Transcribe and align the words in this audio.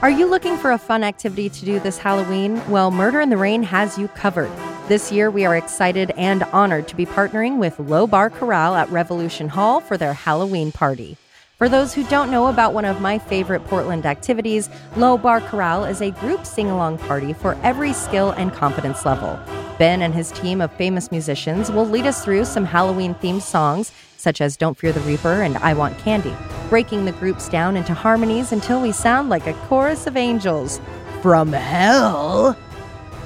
Are 0.00 0.10
you 0.10 0.26
looking 0.26 0.56
for 0.56 0.70
a 0.70 0.78
fun 0.78 1.02
activity 1.02 1.48
to 1.48 1.64
do 1.64 1.80
this 1.80 1.98
Halloween? 1.98 2.62
Well, 2.70 2.92
Murder 2.92 3.20
in 3.20 3.30
the 3.30 3.36
Rain 3.36 3.64
has 3.64 3.98
you 3.98 4.06
covered. 4.06 4.50
This 4.86 5.10
year, 5.10 5.28
we 5.28 5.44
are 5.44 5.56
excited 5.56 6.12
and 6.12 6.44
honored 6.44 6.86
to 6.86 6.94
be 6.94 7.04
partnering 7.04 7.58
with 7.58 7.80
Low 7.80 8.06
Bar 8.06 8.30
Chorale 8.30 8.76
at 8.76 8.88
Revolution 8.90 9.48
Hall 9.48 9.80
for 9.80 9.96
their 9.96 10.12
Halloween 10.12 10.70
party. 10.70 11.16
For 11.56 11.68
those 11.68 11.94
who 11.94 12.04
don't 12.04 12.30
know 12.30 12.46
about 12.46 12.74
one 12.74 12.84
of 12.84 13.00
my 13.00 13.18
favorite 13.18 13.64
Portland 13.64 14.06
activities, 14.06 14.70
Low 14.96 15.18
Bar 15.18 15.40
Chorale 15.40 15.84
is 15.84 16.00
a 16.00 16.12
group 16.12 16.46
sing 16.46 16.70
along 16.70 16.98
party 16.98 17.32
for 17.32 17.58
every 17.64 17.92
skill 17.92 18.30
and 18.30 18.52
competence 18.52 19.04
level. 19.04 19.36
Ben 19.80 20.02
and 20.02 20.14
his 20.14 20.30
team 20.30 20.60
of 20.60 20.72
famous 20.74 21.10
musicians 21.10 21.72
will 21.72 21.86
lead 21.86 22.06
us 22.06 22.24
through 22.24 22.44
some 22.44 22.66
Halloween 22.66 23.16
themed 23.16 23.42
songs, 23.42 23.90
such 24.16 24.40
as 24.40 24.56
Don't 24.56 24.78
Fear 24.78 24.92
the 24.92 25.00
Reaper 25.00 25.42
and 25.42 25.58
I 25.58 25.74
Want 25.74 25.98
Candy, 25.98 26.36
breaking 26.68 27.04
the 27.04 27.12
groups 27.12 27.48
down 27.48 27.76
into 27.76 27.94
harmonies 27.94 28.52
until 28.52 28.80
we 28.80 28.92
sound 28.92 29.28
like 29.28 29.46
a 29.46 29.54
chorus 29.66 30.06
of 30.06 30.16
angels. 30.16 30.80
From 31.22 31.52
hell! 31.52 32.56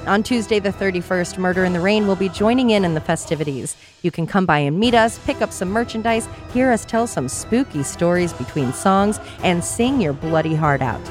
On 0.05 0.21
Tuesday, 0.21 0.59
the 0.59 0.71
31st, 0.71 1.37
Murder 1.37 1.63
in 1.63 1.71
the 1.71 1.79
Rain 1.79 2.07
will 2.07 2.17
be 2.17 2.27
joining 2.27 2.71
in 2.71 2.83
in 2.83 2.93
the 2.93 2.99
festivities. 2.99 3.77
You 4.01 4.11
can 4.11 4.27
come 4.27 4.45
by 4.45 4.59
and 4.59 4.77
meet 4.77 4.93
us, 4.93 5.17
pick 5.19 5.41
up 5.41 5.53
some 5.53 5.69
merchandise, 5.69 6.27
hear 6.51 6.71
us 6.71 6.83
tell 6.83 7.07
some 7.07 7.29
spooky 7.29 7.83
stories 7.83 8.33
between 8.33 8.73
songs, 8.73 9.19
and 9.43 9.63
sing 9.63 10.01
your 10.01 10.11
bloody 10.11 10.55
heart 10.55 10.81
out. 10.81 11.05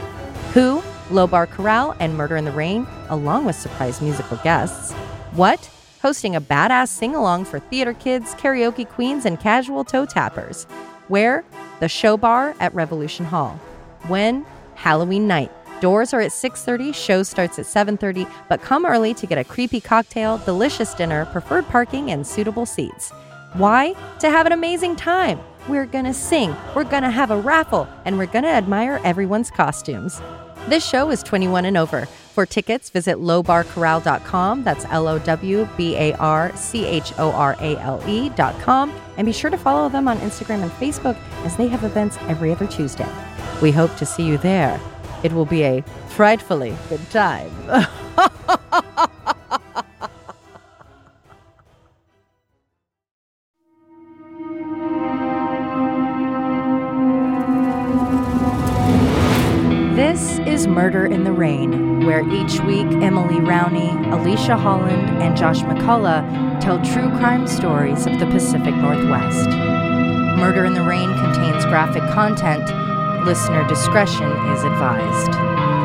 Who? 0.52 0.82
Low 1.10 1.26
Bar 1.26 1.46
Chorale 1.46 1.96
and 2.00 2.14
Murder 2.16 2.36
in 2.36 2.44
the 2.44 2.52
Rain, 2.52 2.86
along 3.08 3.46
with 3.46 3.56
surprise 3.56 4.02
musical 4.02 4.36
guests. 4.38 4.92
What? 5.32 5.70
Hosting 6.02 6.36
a 6.36 6.40
badass 6.40 6.88
sing 6.88 7.14
along 7.14 7.46
for 7.46 7.60
theater 7.60 7.94
kids, 7.94 8.34
karaoke 8.34 8.86
queens, 8.86 9.24
and 9.24 9.40
casual 9.40 9.84
toe 9.84 10.04
tappers. 10.04 10.66
Where? 11.12 11.44
The 11.80 11.90
Show 11.90 12.16
Bar 12.16 12.56
at 12.58 12.74
Revolution 12.74 13.26
Hall. 13.26 13.60
When? 14.08 14.46
Halloween 14.76 15.26
night. 15.26 15.52
Doors 15.82 16.14
are 16.14 16.22
at 16.22 16.32
6:30, 16.32 16.94
show 16.94 17.22
starts 17.22 17.58
at 17.58 17.66
7:30, 17.66 18.26
but 18.48 18.62
come 18.62 18.86
early 18.86 19.12
to 19.12 19.26
get 19.26 19.36
a 19.36 19.44
creepy 19.44 19.78
cocktail, 19.78 20.38
delicious 20.38 20.94
dinner, 20.94 21.26
preferred 21.26 21.68
parking 21.68 22.10
and 22.10 22.26
suitable 22.26 22.64
seats. 22.64 23.12
Why? 23.52 23.94
To 24.20 24.30
have 24.30 24.46
an 24.46 24.52
amazing 24.52 24.96
time. 24.96 25.38
We're 25.68 25.84
going 25.84 26.06
to 26.06 26.14
sing, 26.14 26.56
we're 26.74 26.84
going 26.84 27.02
to 27.02 27.10
have 27.10 27.30
a 27.30 27.36
raffle, 27.38 27.86
and 28.06 28.16
we're 28.16 28.24
going 28.24 28.44
to 28.44 28.58
admire 28.62 28.98
everyone's 29.04 29.50
costumes. 29.50 30.18
This 30.68 30.82
show 30.82 31.10
is 31.10 31.22
21 31.22 31.66
and 31.66 31.76
over. 31.76 32.08
For 32.32 32.46
tickets, 32.46 32.88
visit 32.88 33.18
lowbarchorale.com. 33.18 34.64
That's 34.64 34.86
L 34.86 35.06
O 35.06 35.18
W 35.18 35.68
B 35.76 35.96
A 35.96 36.14
R 36.14 36.56
C 36.56 36.86
H 36.86 37.12
O 37.18 37.30
R 37.30 37.56
A 37.60 37.76
L 37.76 38.02
E.com. 38.08 38.90
And 39.18 39.26
be 39.26 39.32
sure 39.32 39.50
to 39.50 39.58
follow 39.58 39.90
them 39.90 40.08
on 40.08 40.16
Instagram 40.18 40.62
and 40.62 40.70
Facebook 40.72 41.16
as 41.44 41.54
they 41.58 41.68
have 41.68 41.84
events 41.84 42.16
every 42.22 42.50
other 42.50 42.66
Tuesday. 42.66 43.08
We 43.60 43.70
hope 43.70 43.94
to 43.96 44.06
see 44.06 44.26
you 44.26 44.38
there. 44.38 44.80
It 45.22 45.32
will 45.32 45.44
be 45.44 45.62
a 45.62 45.82
frightfully 46.08 46.74
good 46.88 47.10
time. 47.10 47.50
This 60.12 60.38
is 60.40 60.66
Murder 60.66 61.06
in 61.06 61.21
Rowney, 63.44 63.90
Alicia 64.12 64.56
Holland, 64.56 65.22
and 65.22 65.36
Josh 65.36 65.60
McCullough 65.60 66.60
tell 66.60 66.78
true 66.84 67.10
crime 67.18 67.46
stories 67.46 68.06
of 68.06 68.18
the 68.18 68.26
Pacific 68.26 68.74
Northwest. 68.74 69.48
Murder 70.38 70.64
in 70.64 70.74
the 70.74 70.82
Rain 70.82 71.12
contains 71.18 71.64
graphic 71.66 72.02
content. 72.10 72.64
Listener 73.24 73.66
discretion 73.68 74.30
is 74.52 74.62
advised. 74.64 75.81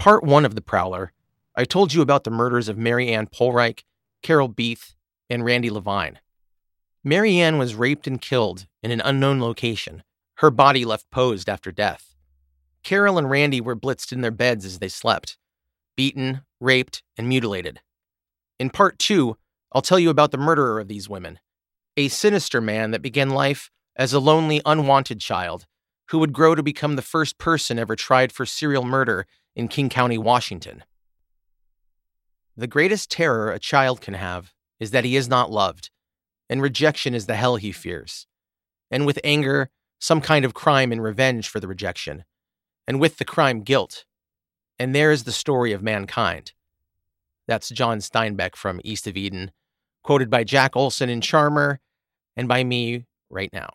Part 0.00 0.24
one 0.24 0.46
of 0.46 0.54
The 0.54 0.62
Prowler, 0.62 1.12
I 1.54 1.66
told 1.66 1.92
you 1.92 2.00
about 2.00 2.24
the 2.24 2.30
murders 2.30 2.70
of 2.70 2.78
Mary 2.78 3.12
Anne 3.12 3.26
Pohlreich, 3.26 3.84
Carol 4.22 4.48
Beethe, 4.48 4.94
and 5.28 5.44
Randi 5.44 5.68
Levine. 5.68 6.20
Mary 7.04 7.38
Anne 7.38 7.58
was 7.58 7.74
raped 7.74 8.06
and 8.06 8.18
killed 8.18 8.66
in 8.82 8.92
an 8.92 9.02
unknown 9.04 9.42
location, 9.42 10.02
her 10.36 10.50
body 10.50 10.86
left 10.86 11.10
posed 11.10 11.50
after 11.50 11.70
death. 11.70 12.14
Carol 12.82 13.18
and 13.18 13.28
Randi 13.28 13.60
were 13.60 13.76
blitzed 13.76 14.10
in 14.10 14.22
their 14.22 14.30
beds 14.30 14.64
as 14.64 14.78
they 14.78 14.88
slept, 14.88 15.36
beaten, 15.98 16.46
raped, 16.60 17.02
and 17.18 17.28
mutilated. 17.28 17.82
In 18.58 18.70
part 18.70 18.98
two, 18.98 19.36
I'll 19.70 19.82
tell 19.82 19.98
you 19.98 20.08
about 20.08 20.30
the 20.30 20.38
murderer 20.38 20.80
of 20.80 20.88
these 20.88 21.10
women, 21.10 21.40
a 21.98 22.08
sinister 22.08 22.62
man 22.62 22.92
that 22.92 23.02
began 23.02 23.28
life 23.28 23.70
as 23.96 24.14
a 24.14 24.18
lonely, 24.18 24.62
unwanted 24.64 25.20
child 25.20 25.66
who 26.08 26.18
would 26.18 26.32
grow 26.32 26.54
to 26.54 26.62
become 26.62 26.96
the 26.96 27.02
first 27.02 27.36
person 27.36 27.78
ever 27.78 27.94
tried 27.94 28.32
for 28.32 28.46
serial 28.46 28.82
murder 28.82 29.26
in 29.54 29.68
King 29.68 29.88
County, 29.88 30.18
Washington. 30.18 30.84
The 32.56 32.66
greatest 32.66 33.10
terror 33.10 33.50
a 33.50 33.58
child 33.58 34.00
can 34.00 34.14
have 34.14 34.52
is 34.78 34.90
that 34.90 35.04
he 35.04 35.16
is 35.16 35.28
not 35.28 35.50
loved, 35.50 35.90
and 36.48 36.60
rejection 36.60 37.14
is 37.14 37.26
the 37.26 37.36
hell 37.36 37.56
he 37.56 37.72
fears. 37.72 38.26
And 38.90 39.06
with 39.06 39.20
anger, 39.22 39.70
some 39.98 40.20
kind 40.20 40.44
of 40.44 40.54
crime 40.54 40.92
and 40.92 41.02
revenge 41.02 41.48
for 41.48 41.60
the 41.60 41.68
rejection, 41.68 42.24
and 42.86 42.98
with 43.00 43.18
the 43.18 43.24
crime, 43.24 43.62
guilt. 43.62 44.04
And 44.78 44.94
there 44.94 45.12
is 45.12 45.24
the 45.24 45.32
story 45.32 45.72
of 45.72 45.82
mankind. 45.82 46.52
That's 47.46 47.68
John 47.68 47.98
Steinbeck 47.98 48.56
from 48.56 48.80
East 48.84 49.06
of 49.06 49.16
Eden, 49.16 49.52
quoted 50.02 50.30
by 50.30 50.44
Jack 50.44 50.76
Olsen 50.76 51.08
in 51.08 51.20
Charmer, 51.20 51.80
and 52.36 52.48
by 52.48 52.64
me 52.64 53.06
right 53.28 53.52
now. 53.52 53.70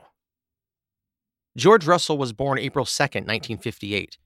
George 1.56 1.86
Russell 1.86 2.18
was 2.18 2.34
born 2.34 2.60
April 2.60 2.86
2nd, 2.86 3.28
1958. 3.28 4.18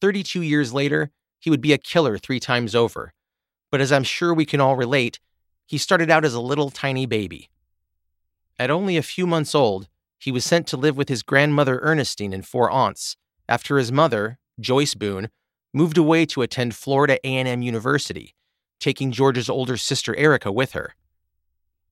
32 0.00 0.42
years 0.42 0.72
later, 0.72 1.10
he 1.38 1.50
would 1.50 1.60
be 1.60 1.72
a 1.72 1.78
killer 1.78 2.18
three 2.18 2.40
times 2.40 2.74
over. 2.74 3.12
But 3.70 3.80
as 3.80 3.92
I'm 3.92 4.04
sure 4.04 4.32
we 4.32 4.46
can 4.46 4.60
all 4.60 4.76
relate, 4.76 5.20
he 5.66 5.78
started 5.78 6.10
out 6.10 6.24
as 6.24 6.34
a 6.34 6.40
little 6.40 6.70
tiny 6.70 7.06
baby. 7.06 7.50
At 8.58 8.70
only 8.70 8.96
a 8.96 9.02
few 9.02 9.26
months 9.26 9.54
old, 9.54 9.88
he 10.18 10.30
was 10.30 10.44
sent 10.44 10.66
to 10.68 10.76
live 10.76 10.96
with 10.96 11.08
his 11.08 11.22
grandmother 11.22 11.80
Ernestine 11.82 12.32
and 12.32 12.46
four 12.46 12.70
aunts 12.70 13.16
after 13.48 13.76
his 13.76 13.92
mother, 13.92 14.38
Joyce 14.60 14.94
Boone, 14.94 15.28
moved 15.72 15.98
away 15.98 16.24
to 16.26 16.42
attend 16.42 16.74
Florida 16.74 17.18
A&M 17.24 17.62
University, 17.62 18.34
taking 18.80 19.10
George's 19.10 19.50
older 19.50 19.76
sister 19.76 20.16
Erica 20.16 20.52
with 20.52 20.72
her. 20.72 20.94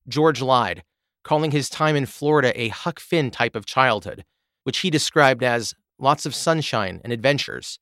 George 0.07 0.41
lied, 0.41 0.83
calling 1.23 1.51
his 1.51 1.69
time 1.69 1.95
in 1.95 2.05
Florida 2.05 2.59
a 2.59 2.69
Huck 2.69 2.99
Finn 2.99 3.29
type 3.29 3.55
of 3.55 3.65
childhood, 3.65 4.25
which 4.63 4.79
he 4.79 4.89
described 4.89 5.43
as 5.43 5.75
lots 5.99 6.25
of 6.25 6.33
sunshine 6.33 7.01
and 7.03 7.13
adventures 7.13 7.79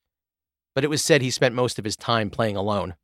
but 0.74 0.84
it 0.84 0.90
was 0.90 1.04
said 1.04 1.22
he 1.22 1.30
spent 1.30 1.54
most 1.54 1.78
of 1.78 1.84
his 1.84 1.96
time 1.96 2.30
playing 2.30 2.56
alone. 2.56 2.94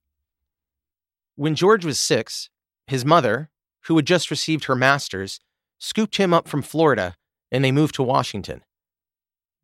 When 1.37 1.55
George 1.55 1.85
was 1.85 2.01
six, 2.01 2.51
his 2.87 3.05
mother, 3.05 3.51
who 3.85 3.97
had 3.97 4.07
just 4.07 4.31
received 4.31 4.65
her 4.65 4.75
master's, 4.75 5.41
scooped 5.79 6.17
him 6.17 6.35
up 6.35 6.49
from 6.49 6.63
Florida 6.63 7.17
and 7.51 7.65
they 7.65 7.73
moved 7.73 7.95
to 7.95 8.03
Washington. 8.03 8.63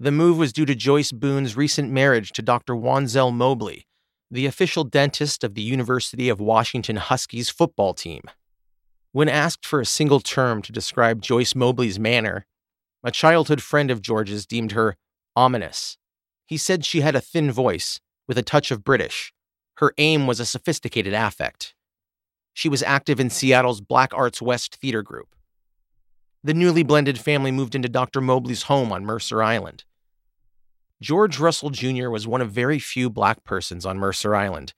The 0.01 0.13
move 0.13 0.39
was 0.39 0.53
due 0.53 0.67
to 0.67 0.75
Joyce 0.75 1.13
Boone's 1.13 1.57
recent 1.57 1.91
marriage 1.91 2.33
to 2.33 2.43
Dr. 2.43 2.75
Wanzel 2.75 3.33
Mobley, 3.33 3.87
the 4.31 4.47
official 4.47 4.85
dentist 4.85 5.45
of 5.45 5.55
the 5.55 5.63
University 5.63 6.29
of 6.29 6.41
Washington 6.41 6.97
Huskies 6.97 7.49
football 7.49 7.95
team. 7.95 8.23
When 9.13 9.29
asked 9.29 9.65
for 9.65 9.81
a 9.81 9.87
single 9.87 10.21
term 10.21 10.63
to 10.63 10.73
describe 10.73 11.23
Joyce 11.23 11.55
Mobley's 11.55 12.01
manner, 12.01 12.47
a 13.05 13.13
childhood 13.13 13.63
friend 13.63 13.91
of 13.91 14.03
George's 14.03 14.47
deemed 14.47 14.73
her 14.73 14.97
ominous. 15.37 15.99
He 16.47 16.57
said 16.57 16.85
she 16.85 17.01
had 17.01 17.17
a 17.17 17.21
thin 17.21 17.51
voice, 17.51 18.01
with 18.29 18.39
a 18.39 18.43
touch 18.43 18.71
of 18.71 18.85
British. 18.85 19.33
Her 19.79 19.93
aim 19.99 20.27
was 20.27 20.41
a 20.41 20.47
sophisticated 20.47 21.15
affect. 21.15 21.75
She 22.53 22.69
was 22.69 22.83
active 22.83 23.19
in 23.19 23.31
Seattle's 23.31 23.81
Black 23.81 24.15
Arts 24.15 24.41
West 24.41 24.77
theater 24.77 25.03
group. 25.03 25.35
The 26.45 26.55
newly 26.55 26.83
blended 26.83 27.19
family 27.19 27.51
moved 27.51 27.75
into 27.75 27.89
Dr. 27.89 28.21
Mobley's 28.21 28.65
home 28.65 28.93
on 28.93 29.05
Mercer 29.05 29.43
Island. 29.43 29.85
George 31.01 31.39
Russell 31.39 31.71
Jr. 31.71 32.09
was 32.09 32.27
one 32.27 32.41
of 32.41 32.53
very 32.53 32.79
few 32.79 33.11
black 33.11 33.43
persons 33.45 33.85
on 33.85 33.99
Mercer 33.99 34.35
Island 34.35 34.75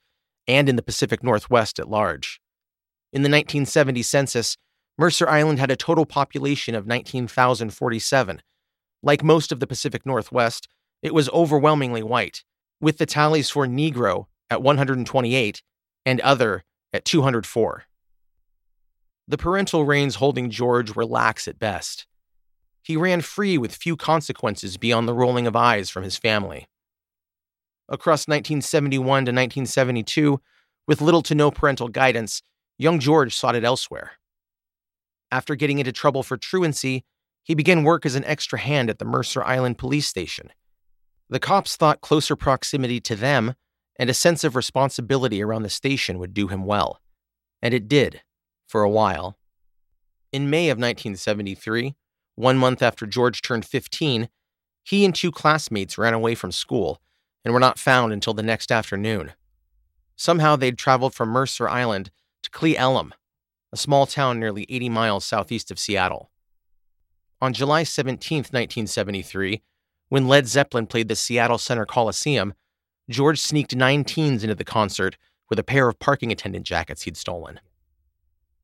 and 0.47 0.69
in 0.69 0.77
the 0.77 0.81
Pacific 0.81 1.23
Northwest 1.23 1.77
at 1.77 1.89
large. 1.89 2.41
In 3.13 3.21
the 3.21 3.29
1970 3.29 4.01
census, 4.01 4.57
Mercer 4.97 5.27
Island 5.29 5.59
had 5.59 5.69
a 5.69 5.75
total 5.75 6.05
population 6.05 6.73
of 6.73 6.87
19,047. 6.87 8.41
Like 9.03 9.23
most 9.23 9.51
of 9.51 9.59
the 9.59 9.67
Pacific 9.67 10.05
Northwest, 10.05 10.67
it 11.01 11.13
was 11.13 11.29
overwhelmingly 11.29 12.03
white, 12.03 12.43
with 12.81 12.97
the 12.97 13.05
tallies 13.05 13.49
for 13.49 13.65
Negro 13.67 14.25
at 14.49 14.61
128 14.61 15.61
and 16.05 16.21
other 16.21 16.63
at 16.93 17.05
204. 17.05 17.83
The 19.27 19.37
parental 19.37 19.85
reins 19.85 20.15
holding 20.15 20.49
George 20.49 20.95
were 20.95 21.05
lax 21.05 21.47
at 21.47 21.59
best. 21.59 22.07
He 22.81 22.95
ran 22.95 23.21
free 23.21 23.57
with 23.57 23.75
few 23.75 23.97
consequences 23.97 24.77
beyond 24.77 25.07
the 25.07 25.13
rolling 25.13 25.47
of 25.47 25.55
eyes 25.55 25.89
from 25.89 26.03
his 26.03 26.17
family. 26.17 26.67
Across 27.89 28.27
1971 28.27 29.03
to 29.03 29.31
1972, 29.31 30.39
with 30.87 31.01
little 31.01 31.21
to 31.23 31.35
no 31.35 31.51
parental 31.51 31.89
guidance, 31.89 32.41
young 32.77 32.99
George 32.99 33.35
sought 33.35 33.55
it 33.55 33.65
elsewhere. 33.65 34.11
After 35.29 35.55
getting 35.55 35.79
into 35.79 35.91
trouble 35.91 36.23
for 36.23 36.37
truancy, 36.37 37.03
he 37.43 37.53
began 37.53 37.83
work 37.83 38.05
as 38.05 38.15
an 38.15 38.23
extra 38.23 38.59
hand 38.59 38.89
at 38.89 38.99
the 38.99 39.05
Mercer 39.05 39.43
Island 39.43 39.77
police 39.77 40.07
station. 40.07 40.51
The 41.29 41.39
cops 41.39 41.75
thought 41.75 42.01
closer 42.01 42.35
proximity 42.35 42.99
to 43.01 43.15
them 43.15 43.55
and 43.99 44.09
a 44.09 44.13
sense 44.13 44.43
of 44.43 44.55
responsibility 44.55 45.41
around 45.41 45.63
the 45.63 45.69
station 45.69 46.19
would 46.19 46.33
do 46.33 46.47
him 46.47 46.65
well. 46.65 47.01
And 47.61 47.73
it 47.73 47.87
did, 47.87 48.21
for 48.67 48.83
a 48.83 48.89
while. 48.89 49.37
In 50.31 50.49
May 50.49 50.69
of 50.69 50.77
1973, 50.77 51.95
one 52.35 52.57
month 52.57 52.81
after 52.81 53.05
George 53.05 53.41
turned 53.41 53.65
15, 53.65 54.29
he 54.83 55.03
and 55.03 55.13
two 55.13 55.31
classmates 55.31 55.97
ran 55.97 56.13
away 56.13 56.35
from 56.35 56.51
school 56.51 57.01
and 57.43 57.53
were 57.53 57.59
not 57.59 57.79
found 57.79 58.13
until 58.13 58.33
the 58.33 58.43
next 58.43 58.71
afternoon. 58.71 59.33
Somehow 60.15 60.55
they'd 60.55 60.77
traveled 60.77 61.13
from 61.13 61.29
Mercer 61.29 61.67
Island 61.67 62.11
to 62.43 62.49
Cle 62.49 62.75
Elum, 62.75 63.11
a 63.73 63.77
small 63.77 64.05
town 64.05 64.39
nearly 64.39 64.65
80 64.69 64.89
miles 64.89 65.25
southeast 65.25 65.71
of 65.71 65.79
Seattle. 65.79 66.31
On 67.41 67.53
July 67.53 67.83
17, 67.83 68.39
1973, 68.39 69.61
when 70.09 70.27
Led 70.27 70.47
Zeppelin 70.47 70.87
played 70.87 71.07
the 71.07 71.15
Seattle 71.15 71.57
Center 71.57 71.85
Coliseum, 71.85 72.53
George 73.09 73.39
sneaked 73.39 73.75
nine 73.75 74.03
teens 74.03 74.43
into 74.43 74.55
the 74.55 74.63
concert 74.63 75.17
with 75.49 75.59
a 75.59 75.63
pair 75.63 75.87
of 75.87 75.99
parking 75.99 76.31
attendant 76.31 76.65
jackets 76.65 77.03
he'd 77.03 77.17
stolen. 77.17 77.59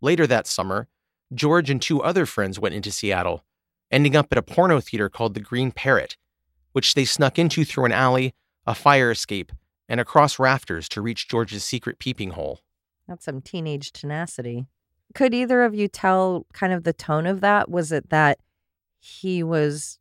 Later 0.01 0.27
that 0.27 0.47
summer, 0.47 0.87
George 1.33 1.69
and 1.69 1.81
two 1.81 2.01
other 2.03 2.25
friends 2.25 2.59
went 2.59 2.75
into 2.75 2.91
Seattle, 2.91 3.43
ending 3.89 4.15
up 4.15 4.27
at 4.31 4.37
a 4.37 4.41
porno 4.41 4.79
theater 4.79 5.09
called 5.09 5.33
the 5.33 5.39
Green 5.39 5.71
Parrot, 5.71 6.17
which 6.73 6.93
they 6.93 7.05
snuck 7.05 7.39
into 7.39 7.63
through 7.63 7.85
an 7.85 7.91
alley, 7.91 8.33
a 8.65 8.75
fire 8.75 9.11
escape, 9.11 9.51
and 9.87 9.99
across 9.99 10.39
rafters 10.39 10.89
to 10.89 11.01
reach 11.01 11.29
George's 11.29 11.63
secret 11.63 11.99
peeping 11.99 12.31
hole. 12.31 12.59
That's 13.07 13.25
some 13.25 13.41
teenage 13.41 13.91
tenacity. 13.91 14.67
Could 15.13 15.33
either 15.33 15.63
of 15.63 15.75
you 15.75 15.87
tell 15.87 16.45
kind 16.53 16.73
of 16.73 16.83
the 16.83 16.93
tone 16.93 17.27
of 17.27 17.41
that? 17.41 17.69
Was 17.69 17.91
it 17.91 18.09
that 18.09 18.39
he 18.99 19.43
was, 19.43 19.99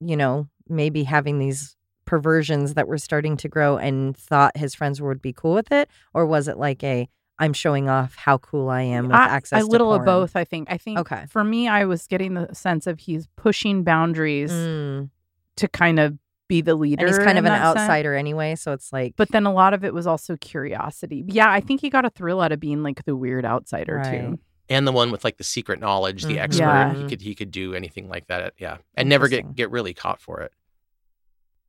you 0.00 0.16
know, 0.16 0.48
maybe 0.70 1.04
having 1.04 1.38
these 1.38 1.76
perversions 2.06 2.74
that 2.74 2.88
were 2.88 2.98
starting 2.98 3.36
to 3.38 3.48
grow 3.48 3.76
and 3.76 4.16
thought 4.16 4.56
his 4.56 4.74
friends 4.74 5.00
would 5.00 5.22
be 5.22 5.32
cool 5.32 5.54
with 5.54 5.70
it? 5.72 5.88
Or 6.14 6.26
was 6.26 6.48
it 6.48 6.56
like 6.58 6.82
a, 6.82 7.08
I'm 7.38 7.52
showing 7.52 7.88
off 7.88 8.16
how 8.16 8.38
cool 8.38 8.68
I 8.68 8.82
am 8.82 9.06
with 9.06 9.16
I, 9.16 9.26
access 9.26 9.62
a 9.62 9.66
little 9.66 9.92
to 9.94 10.00
of 10.00 10.04
both, 10.04 10.36
I 10.36 10.44
think. 10.44 10.70
I 10.70 10.76
think 10.76 10.98
Okay. 10.98 11.24
for 11.28 11.44
me, 11.44 11.68
I 11.68 11.84
was 11.84 12.06
getting 12.06 12.34
the 12.34 12.52
sense 12.54 12.86
of 12.86 12.98
he's 13.00 13.28
pushing 13.36 13.82
boundaries 13.84 14.50
Mm. 14.52 15.10
to 15.56 15.68
kind 15.68 15.98
of 16.00 16.18
be 16.48 16.60
the 16.60 16.74
leader. 16.74 17.06
And 17.06 17.14
he's 17.14 17.24
kind 17.24 17.38
of 17.38 17.44
an 17.44 17.52
that 17.52 17.62
sense. 17.64 17.78
outsider 17.78 18.14
anyway, 18.14 18.56
so 18.56 18.72
it's 18.72 18.92
like 18.92 19.14
But 19.16 19.28
then 19.30 19.46
a 19.46 19.52
lot 19.52 19.72
of 19.72 19.84
it 19.84 19.94
was 19.94 20.06
also 20.06 20.36
curiosity. 20.36 21.24
Yeah, 21.28 21.48
I 21.50 21.60
think 21.60 21.80
he 21.80 21.90
got 21.90 22.04
a 22.04 22.10
thrill 22.10 22.40
out 22.40 22.50
of 22.50 22.58
being 22.60 22.82
like 22.82 23.04
the 23.04 23.14
weird 23.14 23.44
outsider 23.44 23.96
Right. 23.96 24.20
too. 24.32 24.38
And 24.68 24.86
the 24.86 24.92
one 24.92 25.10
with 25.12 25.22
like 25.24 25.36
the 25.38 25.44
secret 25.44 25.80
knowledge, 25.80 26.24
the 26.24 26.36
Mhm. 26.36 26.40
expert, 26.42 26.62
Yeah. 26.64 26.94
he 26.94 27.06
could 27.08 27.20
he 27.22 27.34
could 27.36 27.50
do 27.52 27.72
anything 27.74 28.08
like 28.08 28.26
that, 28.26 28.54
yeah, 28.58 28.78
and 28.96 29.08
never 29.08 29.28
get 29.28 29.54
get 29.54 29.70
really 29.70 29.94
caught 29.94 30.20
for 30.20 30.40
it. 30.40 30.52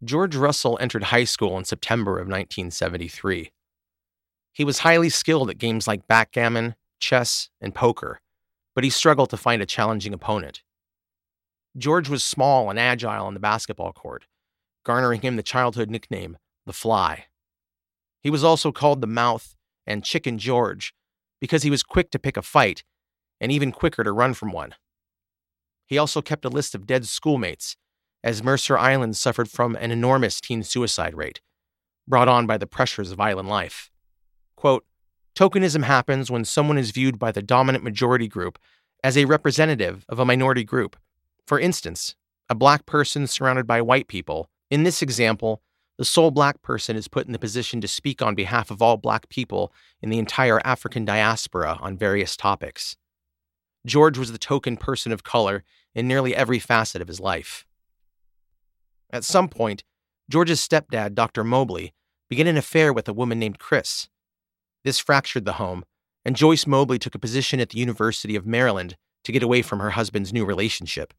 George 0.03 0.35
Russell 0.35 0.79
entered 0.81 1.03
high 1.05 1.25
school 1.25 1.57
in 1.57 1.63
September 1.63 2.13
of 2.13 2.27
1973. 2.27 3.51
He 4.51 4.63
was 4.63 4.79
highly 4.79 5.09
skilled 5.09 5.49
at 5.49 5.59
games 5.59 5.87
like 5.87 6.07
backgammon, 6.07 6.75
chess, 6.99 7.49
and 7.61 7.75
poker, 7.75 8.19
but 8.73 8.83
he 8.83 8.89
struggled 8.89 9.29
to 9.29 9.37
find 9.37 9.61
a 9.61 9.65
challenging 9.67 10.13
opponent. 10.13 10.63
George 11.77 12.09
was 12.09 12.23
small 12.23 12.69
and 12.69 12.79
agile 12.79 13.25
on 13.25 13.35
the 13.35 13.39
basketball 13.39 13.93
court, 13.93 14.25
garnering 14.83 15.21
him 15.21 15.35
the 15.35 15.43
childhood 15.43 15.89
nickname, 15.89 16.37
the 16.65 16.73
Fly. 16.73 17.25
He 18.21 18.29
was 18.29 18.43
also 18.43 18.71
called 18.71 19.01
the 19.01 19.07
Mouth 19.07 19.55
and 19.85 20.03
Chicken 20.03 20.37
George 20.37 20.93
because 21.39 21.63
he 21.63 21.69
was 21.69 21.83
quick 21.83 22.11
to 22.11 22.19
pick 22.19 22.37
a 22.37 22.41
fight 22.41 22.83
and 23.39 23.51
even 23.51 23.71
quicker 23.71 24.03
to 24.03 24.11
run 24.11 24.33
from 24.33 24.51
one. 24.51 24.75
He 25.85 25.97
also 25.97 26.21
kept 26.21 26.45
a 26.45 26.49
list 26.49 26.73
of 26.73 26.87
dead 26.87 27.05
schoolmates, 27.05 27.77
as 28.23 28.43
Mercer 28.43 28.77
Island 28.77 29.17
suffered 29.17 29.49
from 29.49 29.75
an 29.75 29.91
enormous 29.91 30.39
teen 30.39 30.63
suicide 30.63 31.15
rate, 31.15 31.41
brought 32.07 32.27
on 32.27 32.47
by 32.47 32.57
the 32.57 32.67
pressures 32.67 33.11
of 33.11 33.19
island 33.19 33.49
life. 33.49 33.91
Quote, 34.55 34.85
Tokenism 35.35 35.83
happens 35.83 36.29
when 36.29 36.45
someone 36.45 36.77
is 36.77 36.91
viewed 36.91 37.17
by 37.17 37.31
the 37.31 37.41
dominant 37.41 37.83
majority 37.83 38.27
group 38.27 38.59
as 39.03 39.17
a 39.17 39.25
representative 39.25 40.05
of 40.09 40.19
a 40.19 40.25
minority 40.25 40.63
group. 40.63 40.97
For 41.47 41.59
instance, 41.59 42.15
a 42.49 42.55
black 42.55 42.85
person 42.85 43.27
surrounded 43.27 43.65
by 43.65 43.81
white 43.81 44.07
people. 44.07 44.49
In 44.69 44.83
this 44.83 45.01
example, 45.01 45.61
the 45.97 46.05
sole 46.05 46.31
black 46.31 46.61
person 46.61 46.95
is 46.95 47.07
put 47.07 47.25
in 47.25 47.31
the 47.31 47.39
position 47.39 47.79
to 47.81 47.87
speak 47.87 48.21
on 48.21 48.35
behalf 48.35 48.71
of 48.71 48.81
all 48.81 48.97
black 48.97 49.29
people 49.29 49.71
in 50.01 50.09
the 50.09 50.19
entire 50.19 50.61
African 50.65 51.05
diaspora 51.05 51.77
on 51.79 51.97
various 51.97 52.35
topics. 52.35 52.97
George 53.85 54.17
was 54.17 54.31
the 54.31 54.37
token 54.37 54.77
person 54.77 55.11
of 55.11 55.23
color 55.23 55.63
in 55.95 56.07
nearly 56.07 56.35
every 56.35 56.59
facet 56.59 57.01
of 57.01 57.07
his 57.07 57.19
life. 57.19 57.65
At 59.11 59.23
some 59.23 59.49
point, 59.49 59.83
George's 60.29 60.65
stepdad, 60.65 61.13
Dr. 61.13 61.43
Mobley, 61.43 61.93
began 62.29 62.47
an 62.47 62.57
affair 62.57 62.93
with 62.93 63.09
a 63.09 63.13
woman 63.13 63.39
named 63.39 63.59
Chris. 63.59 64.07
This 64.83 64.99
fractured 64.99 65.45
the 65.45 65.53
home, 65.53 65.83
and 66.23 66.35
Joyce 66.35 66.65
Mobley 66.65 66.97
took 66.97 67.15
a 67.15 67.19
position 67.19 67.59
at 67.59 67.69
the 67.69 67.79
University 67.79 68.35
of 68.35 68.45
Maryland 68.45 68.95
to 69.23 69.31
get 69.31 69.43
away 69.43 69.61
from 69.61 69.79
her 69.79 69.91
husband's 69.91 70.31
new 70.31 70.45
relationship. 70.45 71.13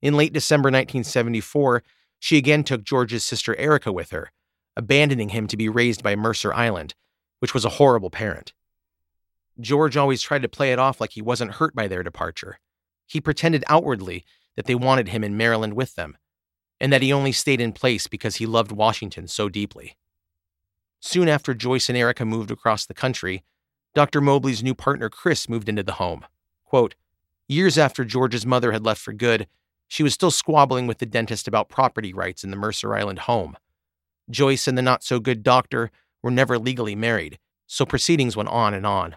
In 0.00 0.14
late 0.14 0.32
December 0.32 0.68
1974, 0.68 1.82
she 2.18 2.36
again 2.36 2.62
took 2.62 2.84
George's 2.84 3.24
sister 3.24 3.56
Erica 3.56 3.92
with 3.92 4.10
her, 4.10 4.30
abandoning 4.76 5.30
him 5.30 5.46
to 5.48 5.56
be 5.56 5.68
raised 5.68 6.02
by 6.02 6.14
Mercer 6.14 6.54
Island, 6.54 6.94
which 7.40 7.52
was 7.52 7.64
a 7.64 7.70
horrible 7.70 8.10
parent. 8.10 8.52
George 9.58 9.96
always 9.96 10.22
tried 10.22 10.42
to 10.42 10.48
play 10.48 10.72
it 10.72 10.78
off 10.78 11.00
like 11.00 11.12
he 11.12 11.22
wasn't 11.22 11.54
hurt 11.54 11.74
by 11.74 11.88
their 11.88 12.02
departure. 12.02 12.60
He 13.06 13.20
pretended 13.20 13.64
outwardly 13.68 14.24
that 14.54 14.66
they 14.66 14.74
wanted 14.74 15.08
him 15.08 15.24
in 15.24 15.36
Maryland 15.36 15.74
with 15.74 15.94
them, 15.94 16.16
and 16.80 16.92
that 16.92 17.02
he 17.02 17.12
only 17.12 17.32
stayed 17.32 17.60
in 17.60 17.72
place 17.72 18.06
because 18.06 18.36
he 18.36 18.46
loved 18.46 18.72
Washington 18.72 19.28
so 19.28 19.48
deeply. 19.48 19.96
Soon 21.00 21.28
after 21.28 21.54
Joyce 21.54 21.88
and 21.88 21.96
Erica 21.96 22.24
moved 22.24 22.50
across 22.50 22.86
the 22.86 22.94
country, 22.94 23.44
Dr. 23.94 24.20
Mobley's 24.20 24.62
new 24.62 24.74
partner 24.74 25.08
Chris 25.08 25.48
moved 25.48 25.68
into 25.68 25.82
the 25.82 25.92
home. 25.92 26.24
Quote, 26.64 26.94
Years 27.48 27.78
after 27.78 28.04
George's 28.04 28.44
mother 28.44 28.72
had 28.72 28.84
left 28.84 29.00
for 29.00 29.12
good, 29.12 29.46
she 29.88 30.02
was 30.02 30.12
still 30.12 30.30
squabbling 30.30 30.86
with 30.86 30.98
the 30.98 31.06
dentist 31.06 31.46
about 31.46 31.68
property 31.68 32.12
rights 32.12 32.42
in 32.42 32.50
the 32.50 32.56
Mercer 32.56 32.94
Island 32.94 33.20
home. 33.20 33.56
Joyce 34.28 34.66
and 34.66 34.76
the 34.76 34.82
not 34.82 35.04
so 35.04 35.20
good 35.20 35.42
doctor 35.42 35.90
were 36.22 36.30
never 36.30 36.58
legally 36.58 36.96
married, 36.96 37.38
so 37.66 37.86
proceedings 37.86 38.36
went 38.36 38.48
on 38.48 38.74
and 38.74 38.84
on. 38.84 39.16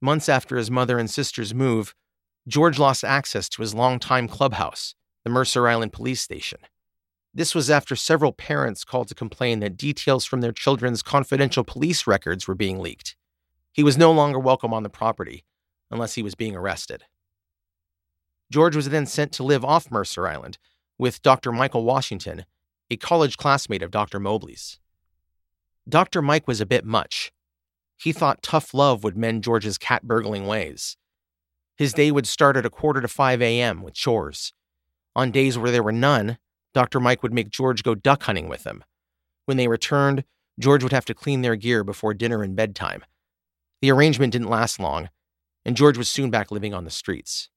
Months 0.00 0.28
after 0.28 0.56
his 0.56 0.70
mother 0.70 0.98
and 0.98 1.10
sister's 1.10 1.54
move, 1.54 1.94
George 2.48 2.78
lost 2.78 3.04
access 3.04 3.48
to 3.50 3.62
his 3.62 3.74
longtime 3.74 4.28
clubhouse, 4.28 4.94
the 5.26 5.30
Mercer 5.30 5.66
Island 5.66 5.92
Police 5.92 6.20
Station. 6.20 6.60
This 7.34 7.52
was 7.52 7.68
after 7.68 7.96
several 7.96 8.30
parents 8.30 8.84
called 8.84 9.08
to 9.08 9.14
complain 9.16 9.58
that 9.58 9.76
details 9.76 10.24
from 10.24 10.40
their 10.40 10.52
children's 10.52 11.02
confidential 11.02 11.64
police 11.64 12.06
records 12.06 12.46
were 12.46 12.54
being 12.54 12.78
leaked. 12.78 13.16
He 13.72 13.82
was 13.82 13.98
no 13.98 14.12
longer 14.12 14.38
welcome 14.38 14.72
on 14.72 14.84
the 14.84 14.88
property, 14.88 15.44
unless 15.90 16.14
he 16.14 16.22
was 16.22 16.36
being 16.36 16.54
arrested. 16.54 17.06
George 18.52 18.76
was 18.76 18.88
then 18.88 19.04
sent 19.04 19.32
to 19.32 19.42
live 19.42 19.64
off 19.64 19.90
Mercer 19.90 20.28
Island 20.28 20.58
with 20.96 21.22
Dr. 21.22 21.50
Michael 21.50 21.82
Washington, 21.82 22.44
a 22.88 22.96
college 22.96 23.36
classmate 23.36 23.82
of 23.82 23.90
Dr. 23.90 24.20
Mobley's. 24.20 24.78
Dr. 25.88 26.22
Mike 26.22 26.46
was 26.46 26.60
a 26.60 26.66
bit 26.66 26.84
much. 26.84 27.32
He 27.96 28.12
thought 28.12 28.44
tough 28.44 28.72
love 28.72 29.02
would 29.02 29.16
mend 29.16 29.42
George's 29.42 29.76
cat 29.76 30.04
burgling 30.04 30.46
ways. 30.46 30.96
His 31.76 31.92
day 31.92 32.12
would 32.12 32.28
start 32.28 32.56
at 32.56 32.64
a 32.64 32.70
quarter 32.70 33.00
to 33.00 33.08
5 33.08 33.42
a.m. 33.42 33.82
with 33.82 33.94
chores. 33.94 34.52
On 35.16 35.30
days 35.30 35.56
where 35.56 35.70
there 35.70 35.82
were 35.82 35.92
none, 35.92 36.36
Dr. 36.74 37.00
Mike 37.00 37.22
would 37.22 37.32
make 37.32 37.48
George 37.48 37.82
go 37.82 37.94
duck 37.94 38.24
hunting 38.24 38.50
with 38.50 38.64
him. 38.64 38.84
When 39.46 39.56
they 39.56 39.66
returned, 39.66 40.24
George 40.60 40.82
would 40.82 40.92
have 40.92 41.06
to 41.06 41.14
clean 41.14 41.40
their 41.40 41.56
gear 41.56 41.82
before 41.82 42.12
dinner 42.12 42.42
and 42.42 42.54
bedtime. 42.54 43.02
The 43.80 43.90
arrangement 43.90 44.34
didn't 44.34 44.50
last 44.50 44.78
long, 44.78 45.08
and 45.64 45.74
George 45.74 45.96
was 45.96 46.10
soon 46.10 46.28
back 46.28 46.50
living 46.50 46.74
on 46.74 46.84
the 46.84 46.90
streets. 46.90 47.48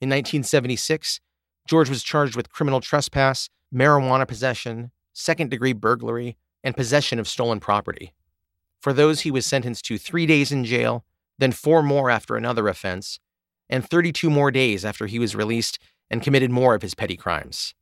In 0.00 0.08
1976, 0.08 1.18
George 1.66 1.90
was 1.90 2.04
charged 2.04 2.36
with 2.36 2.52
criminal 2.52 2.80
trespass, 2.80 3.48
marijuana 3.74 4.26
possession, 4.26 4.92
second 5.12 5.50
degree 5.50 5.72
burglary, 5.72 6.36
and 6.62 6.76
possession 6.76 7.18
of 7.18 7.26
stolen 7.26 7.58
property. 7.58 8.12
For 8.80 8.92
those, 8.92 9.22
he 9.22 9.32
was 9.32 9.44
sentenced 9.44 9.86
to 9.86 9.98
three 9.98 10.26
days 10.26 10.52
in 10.52 10.64
jail, 10.64 11.04
then 11.38 11.50
four 11.50 11.82
more 11.82 12.10
after 12.10 12.36
another 12.36 12.68
offense, 12.68 13.18
and 13.68 13.88
32 13.88 14.30
more 14.30 14.52
days 14.52 14.84
after 14.84 15.06
he 15.06 15.18
was 15.18 15.34
released 15.34 15.80
and 16.12 16.22
committed 16.22 16.50
more 16.50 16.74
of 16.74 16.82
his 16.82 16.94
petty 16.94 17.16
crimes. 17.16 17.74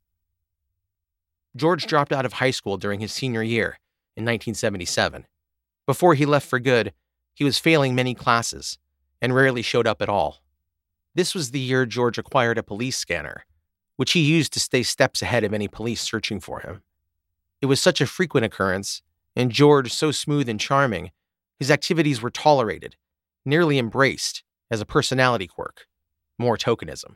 George 1.55 1.85
dropped 1.85 2.13
out 2.13 2.25
of 2.25 2.33
high 2.33 2.51
school 2.51 2.77
during 2.77 3.01
his 3.01 3.11
senior 3.11 3.43
year 3.43 3.77
in 4.15 4.23
1977. 4.23 5.27
Before 5.85 6.15
he 6.15 6.25
left 6.25 6.47
for 6.47 6.59
good, 6.59 6.93
He 7.33 7.43
was 7.43 7.57
failing 7.57 7.95
many 7.95 8.13
classes 8.13 8.77
and 9.21 9.33
rarely 9.33 9.61
showed 9.61 9.87
up 9.87 10.01
at 10.01 10.09
all. 10.09 10.41
This 11.15 11.33
was 11.33 11.51
the 11.51 11.59
year 11.59 11.85
George 11.85 12.17
acquired 12.17 12.57
a 12.57 12.63
police 12.63 12.97
scanner, 12.97 13.45
which 13.95 14.11
he 14.11 14.21
used 14.21 14.53
to 14.53 14.59
stay 14.59 14.83
steps 14.83 15.21
ahead 15.21 15.43
of 15.43 15.53
any 15.53 15.67
police 15.67 16.01
searching 16.01 16.39
for 16.39 16.59
him. 16.59 16.83
It 17.61 17.65
was 17.65 17.81
such 17.81 18.01
a 18.01 18.05
frequent 18.07 18.45
occurrence, 18.45 19.01
and 19.35 19.51
George 19.51 19.93
so 19.93 20.11
smooth 20.11 20.49
and 20.49 20.59
charming, 20.59 21.11
his 21.59 21.71
activities 21.71 22.21
were 22.21 22.29
tolerated, 22.29 22.95
nearly 23.45 23.77
embraced, 23.77 24.43
as 24.69 24.81
a 24.81 24.85
personality 24.85 25.47
quirk, 25.47 25.87
more 26.37 26.57
tokenism. 26.57 27.15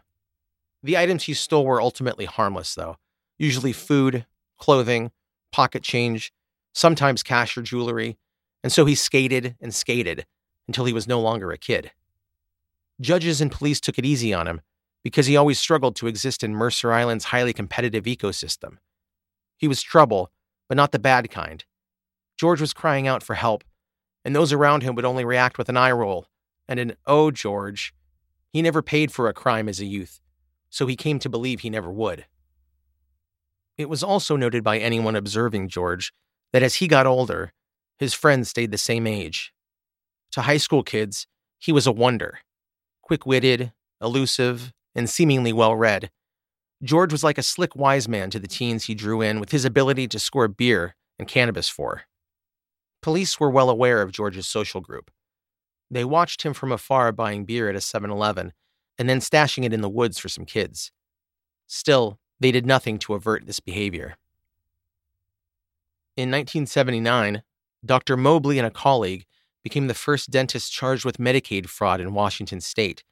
The 0.85 0.97
items 0.99 1.23
he 1.23 1.33
stole 1.33 1.65
were 1.65 1.81
ultimately 1.81 2.25
harmless, 2.25 2.75
though, 2.75 2.97
usually 3.39 3.73
food, 3.73 4.27
clothing, 4.59 5.09
pocket 5.51 5.81
change, 5.81 6.31
sometimes 6.75 7.23
cash 7.23 7.57
or 7.57 7.63
jewelry, 7.63 8.19
and 8.63 8.71
so 8.71 8.85
he 8.85 8.93
skated 8.93 9.55
and 9.59 9.73
skated 9.73 10.27
until 10.67 10.85
he 10.85 10.93
was 10.93 11.07
no 11.07 11.19
longer 11.19 11.51
a 11.51 11.57
kid. 11.57 11.89
Judges 13.01 13.41
and 13.41 13.51
police 13.51 13.81
took 13.81 13.97
it 13.97 14.05
easy 14.05 14.31
on 14.31 14.45
him 14.45 14.61
because 15.03 15.25
he 15.25 15.35
always 15.35 15.57
struggled 15.57 15.95
to 15.95 16.05
exist 16.05 16.43
in 16.43 16.53
Mercer 16.53 16.93
Island's 16.93 17.25
highly 17.25 17.51
competitive 17.51 18.03
ecosystem. 18.03 18.77
He 19.57 19.67
was 19.67 19.81
trouble, 19.81 20.29
but 20.67 20.77
not 20.77 20.91
the 20.91 20.99
bad 20.99 21.31
kind. 21.31 21.65
George 22.37 22.61
was 22.61 22.73
crying 22.73 23.07
out 23.07 23.23
for 23.23 23.33
help, 23.33 23.63
and 24.23 24.35
those 24.35 24.53
around 24.53 24.83
him 24.83 24.93
would 24.93 25.03
only 25.03 25.25
react 25.25 25.57
with 25.57 25.67
an 25.67 25.77
eye 25.77 25.91
roll 25.91 26.27
and 26.67 26.79
an, 26.79 26.95
oh, 27.07 27.31
George. 27.31 27.91
He 28.53 28.61
never 28.61 28.83
paid 28.83 29.11
for 29.11 29.27
a 29.27 29.33
crime 29.33 29.67
as 29.67 29.79
a 29.79 29.85
youth, 29.85 30.21
so 30.75 30.87
he 30.87 30.97
came 30.97 31.19
to 31.19 31.29
believe 31.29 31.61
he 31.61 31.69
never 31.69 31.89
would. 31.89 32.25
It 33.77 33.87
was 33.87 34.03
also 34.03 34.35
noted 34.35 34.61
by 34.61 34.77
anyone 34.77 35.15
observing 35.15 35.69
George 35.69 36.11
that 36.51 36.63
as 36.63 36.75
he 36.75 36.89
got 36.89 37.07
older, 37.07 37.53
his 37.97 38.13
friends 38.13 38.49
stayed 38.49 38.71
the 38.71 38.77
same 38.77 39.07
age. 39.07 39.53
To 40.33 40.41
high 40.41 40.57
school 40.57 40.83
kids, 40.83 41.27
he 41.57 41.71
was 41.71 41.87
a 41.87 41.93
wonder 41.93 42.39
quick 43.01 43.25
witted, 43.25 43.71
elusive, 44.01 44.73
and 44.93 45.09
seemingly 45.09 45.53
well 45.53 45.77
read. 45.77 46.09
George 46.83 47.13
was 47.13 47.23
like 47.23 47.37
a 47.37 47.43
slick 47.43 47.73
wise 47.73 48.09
man 48.09 48.29
to 48.31 48.39
the 48.39 48.47
teens 48.47 48.85
he 48.85 48.95
drew 48.95 49.21
in 49.21 49.39
with 49.39 49.51
his 49.51 49.63
ability 49.63 50.09
to 50.09 50.19
score 50.19 50.49
beer 50.49 50.95
and 51.17 51.25
cannabis 51.25 51.69
for. 51.69 52.01
Police 53.01 53.39
were 53.39 53.49
well 53.49 53.69
aware 53.69 54.01
of 54.01 54.11
George's 54.11 54.47
social 54.47 54.81
group. 54.81 55.09
They 55.89 56.03
watched 56.03 56.41
him 56.41 56.53
from 56.53 56.73
afar 56.73 57.13
buying 57.13 57.45
beer 57.45 57.69
at 57.69 57.77
a 57.77 57.81
7 57.81 58.09
Eleven 58.09 58.51
and 58.97 59.09
then 59.09 59.19
stashing 59.19 59.65
it 59.65 59.73
in 59.73 59.81
the 59.81 59.89
woods 59.89 60.17
for 60.17 60.29
some 60.29 60.45
kids. 60.45 60.91
Still, 61.67 62.19
they 62.39 62.51
did 62.51 62.65
nothing 62.65 62.99
to 62.99 63.13
avert 63.13 63.45
this 63.45 63.59
behavior. 63.59 64.17
In 66.17 66.31
1979, 66.31 67.43
Dr. 67.85 68.15
Mobley 68.17 68.57
and 68.57 68.67
a 68.67 68.71
colleague 68.71 69.25
became 69.63 69.87
the 69.87 69.93
first 69.93 70.29
dentist 70.29 70.71
charged 70.71 71.05
with 71.05 71.17
Medicaid 71.17 71.67
fraud 71.67 71.99
in 71.99 72.13
Washington 72.13 72.61
state. 72.61 73.03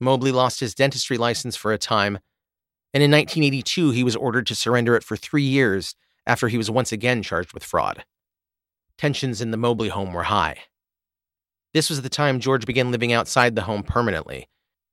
Mobley 0.00 0.32
lost 0.32 0.60
his 0.60 0.74
dentistry 0.74 1.16
license 1.16 1.56
for 1.56 1.72
a 1.72 1.78
time, 1.78 2.18
and 2.92 3.02
in 3.02 3.10
1982 3.10 3.90
he 3.90 4.04
was 4.04 4.16
ordered 4.16 4.46
to 4.46 4.54
surrender 4.54 4.96
it 4.96 5.04
for 5.04 5.16
three 5.16 5.42
years 5.42 5.94
after 6.26 6.48
he 6.48 6.58
was 6.58 6.70
once 6.70 6.92
again 6.92 7.22
charged 7.22 7.54
with 7.54 7.64
fraud. 7.64 8.04
Tensions 8.96 9.40
in 9.40 9.50
the 9.50 9.56
Mobley 9.56 9.88
home 9.88 10.12
were 10.12 10.24
high. 10.24 10.58
This 11.72 11.88
was 11.88 12.02
the 12.02 12.08
time 12.08 12.40
George 12.40 12.66
began 12.66 12.90
living 12.90 13.12
outside 13.12 13.54
the 13.54 13.62
home 13.62 13.82
permanently, 13.82 14.48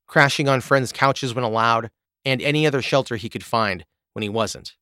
crashing 0.08 0.48
on 0.48 0.62
friends' 0.62 0.92
couches 0.92 1.34
when 1.34 1.44
allowed, 1.44 1.90
and 2.24 2.42
any 2.42 2.66
other 2.66 2.82
shelter 2.82 3.16
he 3.16 3.30
could 3.30 3.44
find 3.44 3.86
when 4.14 4.24
he 4.24 4.30
wasn't. 4.30 4.76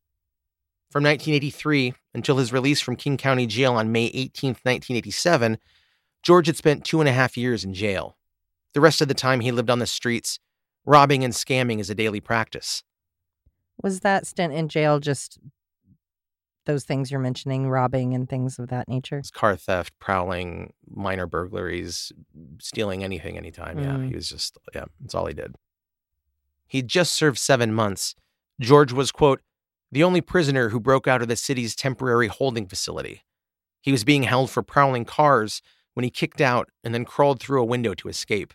From 0.90 1.04
1983 1.04 1.96
until 2.14 2.38
his 2.38 2.54
release 2.54 2.80
from 2.80 2.96
King 2.96 3.18
County 3.18 3.48
Jail 3.48 3.74
on 3.74 3.92
May 3.92 4.06
18, 4.06 4.50
1987, 4.50 5.58
George 6.22 6.48
had 6.48 6.56
spent 6.56 6.86
two 6.86 7.00
and 7.00 7.10
a 7.10 7.14
half 7.14 7.36
years 7.36 7.64
in 7.64 7.74
jail. 7.74 8.16
The 8.74 8.82
rest 8.82 9.02
of 9.02 9.08
the 9.08 9.14
time 9.14 9.40
he 9.40 9.52
lived 9.52 9.70
on 9.70 9.80
the 9.80 9.88
streets, 9.88 10.40
robbing 10.86 11.24
and 11.24 11.34
scamming 11.34 11.80
as 11.80 11.90
a 11.90 11.96
daily 11.96 12.20
practice. 12.20 12.84
Was 13.82 14.02
that 14.02 14.28
stint 14.28 14.54
in 14.54 14.70
jail 14.70 15.00
just 15.00 15.40
those 16.66 16.84
things 16.84 17.12
you're 17.12 17.20
mentioning, 17.20 17.70
robbing 17.70 18.14
and 18.14 18.30
things 18.30 18.60
of 18.60 18.70
that 18.70 18.88
nature? 18.88 19.18
It's 19.20 19.32
car 19.32 19.56
theft, 19.56 19.94
prowling, 20.00 20.74
minor 20.90 21.28
burglaries, 21.28 22.12
stealing 22.60 23.04
anything, 23.04 23.38
anytime. 23.38 23.80
Yeah, 23.80 23.96
Mm. 23.98 24.10
he 24.10 24.16
was 24.16 24.30
just, 24.30 24.58
yeah, 24.74 24.86
that's 25.00 25.14
all 25.16 25.26
he 25.26 25.34
did. 25.34 25.56
He'd 26.68 26.88
just 26.88 27.14
served 27.14 27.38
seven 27.38 27.74
months. 27.74 28.16
George 28.60 28.92
was, 28.94 29.12
quote, 29.12 29.42
the 29.92 30.04
only 30.04 30.22
prisoner 30.22 30.70
who 30.70 30.80
broke 30.80 31.08
out 31.08 31.22
of 31.22 31.28
the 31.28 31.36
city's 31.36 31.76
temporary 31.76 32.28
holding 32.28 32.66
facility. 32.68 33.24
He 33.82 33.92
was 33.92 34.04
being 34.04 34.24
held 34.24 34.50
for 34.50 34.64
prowling 34.64 35.06
cars 35.06 35.62
when 35.94 36.04
he 36.04 36.10
kicked 36.10 36.42
out 36.42 36.70
and 36.84 36.94
then 36.94 37.06
crawled 37.06 37.40
through 37.40 37.62
a 37.62 37.66
window 37.66 37.94
to 37.94 38.08
escape. 38.10 38.54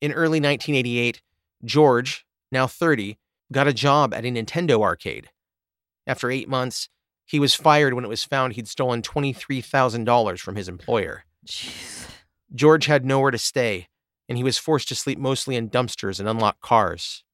In 0.00 0.12
early 0.12 0.40
1988, 0.40 1.22
George, 1.64 2.26
now 2.52 2.66
30, 2.66 3.18
got 3.50 3.66
a 3.66 3.72
job 3.72 4.12
at 4.12 4.24
a 4.24 4.28
Nintendo 4.28 4.82
arcade. 4.82 5.30
After 6.06 6.30
eight 6.30 6.48
months, 6.48 6.88
he 7.24 7.40
was 7.40 7.54
fired 7.54 7.94
when 7.94 8.04
it 8.04 8.08
was 8.08 8.24
found 8.24 8.52
he'd 8.52 8.68
stolen 8.68 9.02
$23,000 9.02 10.38
from 10.38 10.56
his 10.56 10.68
employer. 10.68 11.24
Jeez. 11.46 12.08
George 12.54 12.86
had 12.86 13.04
nowhere 13.04 13.32
to 13.32 13.38
stay, 13.38 13.88
and 14.28 14.38
he 14.38 14.44
was 14.44 14.56
forced 14.58 14.88
to 14.88 14.94
sleep 14.94 15.18
mostly 15.18 15.56
in 15.56 15.68
dumpsters 15.68 16.20
and 16.20 16.28
unlocked 16.28 16.60
cars. 16.60 17.24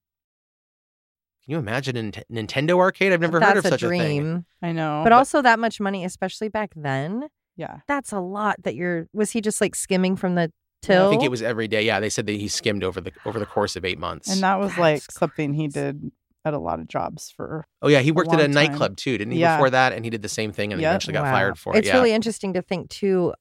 Can 1.45 1.53
you 1.53 1.59
imagine 1.59 1.97
a 1.97 2.03
Nintendo 2.33 2.79
arcade? 2.79 3.13
I've 3.13 3.21
never 3.21 3.41
That's 3.41 3.53
heard 3.53 3.59
of 3.59 3.65
a 3.65 3.69
such 3.69 3.83
a 3.83 3.89
thing. 3.89 3.99
dream. 3.99 4.47
I 4.63 4.73
know. 4.73 5.01
But 5.03 5.13
also 5.13 5.43
that 5.43 5.59
much 5.59 5.81
money, 5.81 6.05
especially 6.05 6.49
back 6.49 6.73
then, 6.77 7.29
yeah. 7.57 7.81
that's 7.89 8.13
a 8.13 8.21
lot 8.21 8.63
that 8.63 8.77
you're 8.77 9.09
was 9.13 9.33
he 9.33 9.41
just 9.41 9.61
like 9.61 9.75
skimming 9.75 10.17
from 10.17 10.37
the 10.37 10.53
till? 10.83 11.09
I 11.09 11.11
think 11.11 11.25
it 11.25 11.31
was 11.31 11.43
every 11.43 11.67
day. 11.67 11.83
Yeah, 11.83 11.99
they 11.99 12.11
said 12.11 12.27
that 12.27 12.33
he 12.33 12.47
skimmed 12.47 12.85
over 12.85 13.01
the 13.01 13.13
over 13.27 13.41
the 13.41 13.47
course 13.47 13.75
of 13.75 13.85
eight 13.85 13.99
months. 13.99 14.31
And 14.31 14.41
that 14.43 14.61
was 14.61 14.79
like 14.79 15.03
That's 15.03 15.15
something 15.15 15.53
he 15.55 15.67
did 15.67 16.13
at 16.45 16.55
a 16.55 16.59
lot 16.59 16.81
of 16.81 16.89
jobs 16.89 17.31
for. 17.31 17.67
oh 17.83 17.89
yeah, 17.89 18.01
he 18.01 18.11
worked 18.13 18.33
at 18.33 18.39
a 18.41 18.43
long 18.45 18.53
time. 18.53 18.55
nightclub 18.55 18.97
too, 18.97 19.17
didn't 19.19 19.33
he? 19.33 19.41
Yeah. 19.41 19.57
Before 19.57 19.71
that, 19.71 19.93
and 19.93 20.05
he 20.05 20.11
did 20.11 20.23
the 20.23 20.29
same 20.29 20.53
thing, 20.53 20.73
and 20.73 20.81
Yep. 20.81 20.89
eventually 20.91 21.13
got 21.13 21.25
Wow. 21.25 21.33
fired 21.33 21.59
for 21.59 21.75
it. 21.75 21.79
It's 21.81 21.89
yeah. 21.89 21.95
really 21.95 22.13
interesting 22.13 22.53
to 22.55 22.63
think 22.63 22.89
too 22.91 23.33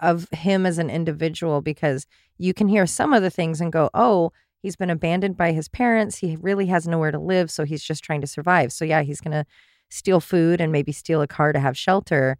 of 0.00 0.28
him 0.32 0.64
as 0.66 0.78
an 0.78 0.88
individual 0.90 1.60
because 1.60 2.06
you 2.38 2.54
can 2.54 2.68
hear 2.68 2.86
some 2.86 3.12
of 3.12 3.22
the 3.22 3.30
things 3.30 3.60
and 3.60 3.70
go, 3.72 3.90
"Oh, 3.92 4.32
he's 4.62 4.74
been 4.76 4.90
abandoned 4.90 5.36
by 5.36 5.52
his 5.52 5.68
parents. 5.68 6.16
He 6.18 6.36
really 6.36 6.66
has 6.66 6.88
nowhere 6.88 7.10
to 7.10 7.18
live, 7.18 7.50
so 7.50 7.64
he's 7.64 7.82
just 7.82 8.02
trying 8.02 8.20
to 8.22 8.26
survive." 8.26 8.72
So 8.72 8.84
yeah, 8.84 9.02
he's 9.02 9.20
going 9.20 9.32
to 9.32 9.44
steal 9.90 10.20
food 10.20 10.60
and 10.60 10.72
maybe 10.72 10.92
steal 10.92 11.20
a 11.20 11.26
car 11.26 11.52
to 11.52 11.60
have 11.60 11.76
shelter. 11.76 12.38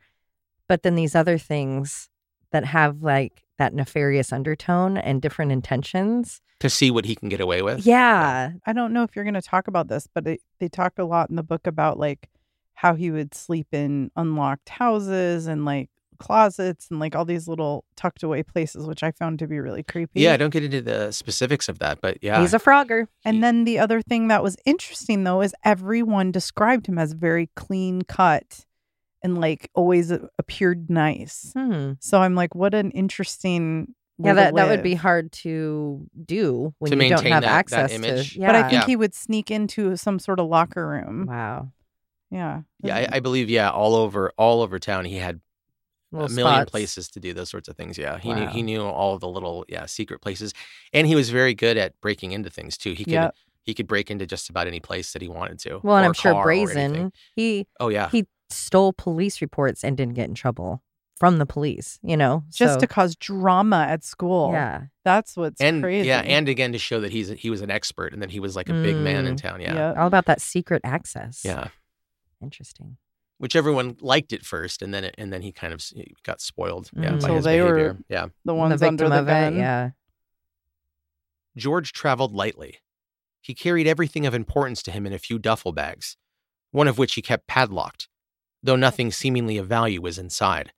But 0.69 0.83
then 0.83 0.95
these 0.95 1.14
other 1.14 1.37
things 1.37 2.09
that 2.52 2.64
have 2.64 3.02
like 3.02 3.43
that 3.61 3.75
nefarious 3.75 4.33
undertone 4.33 4.97
and 4.97 5.23
different 5.23 5.52
intentions. 5.52 6.40
to 6.61 6.69
see 6.69 6.90
what 6.90 7.05
he 7.05 7.14
can 7.14 7.29
get 7.29 7.40
away 7.40 7.62
with. 7.62 7.87
Yeah. 7.87 8.52
I 8.67 8.73
don't 8.73 8.93
know 8.93 9.02
if 9.02 9.14
you're 9.14 9.25
going 9.25 9.35
to 9.35 9.43
talk 9.43 9.69
about 9.69 9.88
this, 9.88 10.07
but 10.12 10.26
it, 10.26 10.40
they 10.59 10.69
talk 10.69 10.99
a 10.99 11.05
lot 11.05 11.31
in 11.31 11.37
the 11.37 11.43
book 11.43 11.67
about 11.67 11.99
like 11.99 12.29
how 12.75 12.95
he 12.95 13.11
would 13.11 13.35
sleep 13.35 13.69
in 13.73 14.11
unlocked 14.17 14.69
houses 14.71 15.47
and 15.47 15.64
like 15.64 15.88
closets 16.19 16.88
and 16.90 17.00
like 17.00 17.17
all 17.17 17.25
these 17.25 17.49
little 17.49 17.85
tucked 17.97 18.23
away 18.23 18.43
places, 18.43 18.87
which 18.87 19.02
I 19.02 19.11
found 19.11 19.38
to 19.38 19.47
be 19.47 19.59
really 19.59 19.83
creepy. 19.83 20.21
Yeah, 20.21 20.35
I 20.35 20.37
don't 20.37 20.50
get 20.52 20.64
into 20.64 20.83
the 20.83 21.12
specifics 21.12 21.69
of 21.69 21.79
that, 21.79 22.00
but 22.02 22.19
yeah, 22.23 22.40
He's 22.43 22.52
a 22.55 22.59
frogger. 22.59 23.07
And 23.25 23.43
then 23.43 23.64
the 23.64 23.79
other 23.79 24.02
thing 24.02 24.29
that 24.29 24.43
was 24.43 24.57
interesting 24.67 25.25
though 25.25 25.40
is 25.40 25.55
everyone 25.64 26.31
described 26.31 26.87
him 26.87 26.99
as 26.99 27.12
very 27.14 27.49
clean 27.57 28.02
cut 28.02 28.67
and 29.22 29.40
like 29.40 29.70
always 29.74 30.10
appeared 30.38 30.90
nice. 30.90 31.52
Hmm. 31.54 31.92
So 32.00 32.20
I'm 32.20 32.34
like, 32.34 32.54
what 32.54 32.74
an 32.74 32.90
interesting. 32.92 33.94
Yeah, 34.22 34.24
way 34.24 34.30
to 34.32 34.34
that, 34.36 34.54
that 34.56 34.68
would 34.68 34.82
be 34.82 34.94
hard 34.94 35.32
to 35.32 36.06
do 36.26 36.74
when 36.78 36.90
To 36.90 36.96
you 36.96 37.08
don't 37.08 37.10
maintain 37.24 37.32
have 37.32 37.42
that- 37.42 37.46
that 37.48 37.54
access 37.54 37.92
image. 37.92 38.34
to. 38.34 38.40
Yeah. 38.40 38.46
But 38.48 38.54
I 38.56 38.62
think 38.68 38.82
Yeah. 38.82 38.86
he 38.86 38.96
would 38.96 39.14
sneak 39.14 39.50
into 39.50 39.96
some 39.96 40.18
sort 40.18 40.38
of 40.40 40.46
locker 40.46 40.86
room. 40.86 41.24
wow. 41.26 41.72
Yeah. 42.30 42.62
yeah, 42.82 42.96
I, 42.96 43.08
I 43.16 43.20
believe 43.20 43.48
yeah, 43.50 43.70
all 43.70 43.94
over 43.96 44.30
all 44.38 44.62
over 44.62 44.78
town, 44.78 45.04
he 45.06 45.16
had 45.16 45.40
Little 46.12 46.26
a 46.26 46.30
million 46.30 46.56
spots. 46.58 46.70
places 46.70 47.08
to 47.12 47.20
do 47.20 47.32
those 47.32 47.48
sorts 47.50 47.68
of 47.68 47.76
things. 47.76 47.96
Yeah, 47.98 48.18
he 48.18 48.32
knew 48.34 48.46
he 48.48 48.62
knew 48.62 48.82
all 48.82 49.18
the 49.18 49.26
little 49.28 49.64
yeah 49.68 49.86
secret 49.86 50.20
places, 50.20 50.52
and 50.92 51.06
he 51.06 51.14
was 51.16 51.30
very 51.30 51.54
good 51.54 51.76
at 51.76 51.98
breaking 52.00 52.32
into 52.32 52.50
things 52.50 52.76
too. 52.76 52.92
He 52.92 53.04
could 53.04 53.12
Yep. 53.14 53.34
he 53.64 53.74
could 53.74 53.86
break 53.88 54.10
into 54.12 54.26
just 54.26 54.48
about 54.50 54.66
any 54.68 54.80
place 54.80 55.12
that 55.12 55.22
he 55.22 55.28
wanted 55.28 55.58
to. 55.60 55.80
Well, 55.82 55.96
and 55.96 56.04
I'm 56.06 56.12
sure 56.12 56.32
car 56.32 56.46
or 56.46 56.50
anything. 56.52 56.92
brazen. 56.92 57.12
He 57.36 57.66
Oh 57.80 57.88
yeah, 57.88 58.08
he 58.10 58.26
stole 58.52 58.92
police 58.92 59.40
reports 59.40 59.83
and 59.85 59.97
didn't 59.97 60.14
get 60.14 60.28
in 60.28 60.35
trouble 60.35 60.83
from 61.16 61.38
the 61.38 61.47
police. 61.47 61.99
You 62.02 62.16
know, 62.16 62.45
Just 62.50 62.75
So, 62.75 62.80
to 62.80 62.87
cause 62.87 63.14
drama 63.16 63.87
at 63.88 64.02
school. 64.04 64.52
yeah. 64.52 64.85
That's 65.04 65.37
what's 65.37 65.61
and 65.61 65.83
crazy. 65.83 66.09
yeah, 66.09 66.21
and 66.21 66.49
again 66.49 66.73
to 66.73 66.78
show 66.78 67.00
that 67.00 67.12
he's 67.12 67.28
he 67.28 67.50
was 67.50 67.61
an 67.61 67.71
expert 67.71 68.12
and 68.12 68.23
that 68.23 68.30
he 68.30 68.40
was 68.40 68.57
like 68.57 68.69
a 68.69 68.73
big 68.75 68.97
man 68.97 69.26
in 69.26 69.35
Mm. 69.35 69.38
town. 69.42 69.61
Yeah, 69.61 69.75
Yep. 69.75 69.97
All 69.99 70.07
about 70.07 70.26
that 70.26 70.40
secret 70.40 70.80
access. 70.85 71.42
yeah. 71.45 71.69
Interesting. 72.42 72.97
Which 73.38 73.57
everyone 73.57 73.97
liked 74.00 74.33
at 74.35 74.45
first, 74.45 74.83
and 74.83 74.92
then 74.92 75.04
it, 75.04 75.14
and 75.16 75.33
then 75.33 75.40
he 75.42 75.50
kind 75.52 75.73
of 75.73 75.83
got 76.25 76.40
spoiled. 76.42 76.90
Yeah, 76.95 77.00
Mm. 77.02 77.07
by 77.09 77.14
Until 77.14 77.35
his 77.37 77.45
they 77.45 77.61
were- 77.62 77.75
behavior. 77.75 77.99
Yeah. 78.09 78.26
the 78.45 78.54
ones 78.54 78.80
the 78.80 78.87
under 78.88 79.09
the 79.09 79.21
of 79.21 79.26
gun. 79.26 79.54
it. 79.54 79.59
Yeah. 79.59 79.90
George 81.57 81.92
traveled 81.92 82.33
lightly. 82.33 82.78
He 83.40 83.54
carried 83.54 83.87
everything 83.87 84.26
of 84.26 84.35
importance 84.35 84.83
to 84.85 84.90
him 84.90 85.07
in 85.07 85.12
a 85.12 85.19
few 85.19 85.38
duffel 85.38 85.73
bags, 85.73 86.16
one 86.71 86.87
of 86.87 86.99
which 86.99 87.14
he 87.14 87.23
kept 87.23 87.47
padlocked, 87.47 88.09
though 88.62 88.76
nothing 88.76 89.11
seemingly 89.11 89.57
of 89.57 89.67
value 89.67 90.00
was 90.00 90.19
inside. 90.19 90.73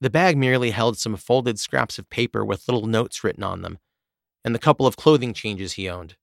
The 0.00 0.10
bag 0.10 0.36
merely 0.36 0.70
held 0.70 0.96
some 0.96 1.16
folded 1.16 1.58
scraps 1.58 1.98
of 1.98 2.08
paper 2.08 2.44
with 2.44 2.68
little 2.68 2.86
notes 2.86 3.24
written 3.24 3.42
on 3.42 3.62
them, 3.62 3.78
and 4.44 4.54
the 4.54 4.60
couple 4.60 4.86
of 4.86 4.96
clothing 4.96 5.34
changes 5.34 5.72
he 5.72 5.88
owned. 5.88 6.16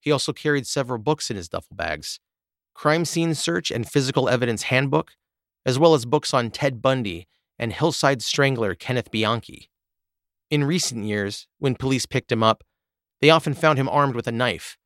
He 0.00 0.12
also 0.12 0.32
carried 0.32 0.66
several 0.66 0.98
books 0.98 1.30
in 1.30 1.36
his 1.36 1.48
duffel 1.48 1.76
bags 1.76 2.20
Crime 2.74 3.06
Scene 3.06 3.34
Search 3.34 3.70
and 3.70 3.88
Physical 3.88 4.28
Evidence 4.28 4.64
Handbook, 4.64 5.12
as 5.64 5.78
well 5.78 5.94
as 5.94 6.04
books 6.04 6.34
on 6.34 6.50
Ted 6.50 6.82
Bundy 6.82 7.26
and 7.58 7.72
Hillside 7.72 8.22
Strangler 8.22 8.74
Kenneth 8.74 9.10
Bianchi. 9.10 9.70
In 10.50 10.62
recent 10.62 11.04
years, 11.06 11.48
when 11.58 11.74
police 11.74 12.06
picked 12.06 12.30
him 12.30 12.42
up, 12.42 12.62
they 13.20 13.30
often 13.30 13.54
found 13.54 13.78
him 13.78 13.88
armed 13.88 14.14
with 14.14 14.28
a 14.28 14.32
knife, 14.32 14.76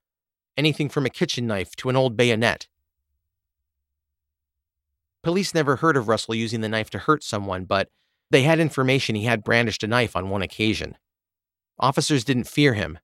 anything 0.56 0.88
from 0.88 1.04
a 1.04 1.10
kitchen 1.10 1.46
knife 1.46 1.74
to 1.76 1.90
an 1.90 1.96
old 1.96 2.16
bayonet. 2.16 2.68
Police 5.22 5.54
never 5.54 5.76
heard 5.76 5.96
of 5.96 6.08
Russell 6.08 6.34
using 6.34 6.60
the 6.60 6.68
knife 6.68 6.90
to 6.90 6.98
hurt 6.98 7.22
someone, 7.22 7.64
but 7.64 7.88
they 8.30 8.42
had 8.42 8.60
information 8.60 9.14
he 9.14 9.24
had 9.24 9.44
brandished 9.44 9.82
a 9.82 9.86
knife 9.86 10.16
on 10.16 10.30
one 10.30 10.42
occasion. 10.42 10.96
Officers 11.78 12.24
didn't 12.24 12.48
fear 12.48 12.74
him. 12.74 12.98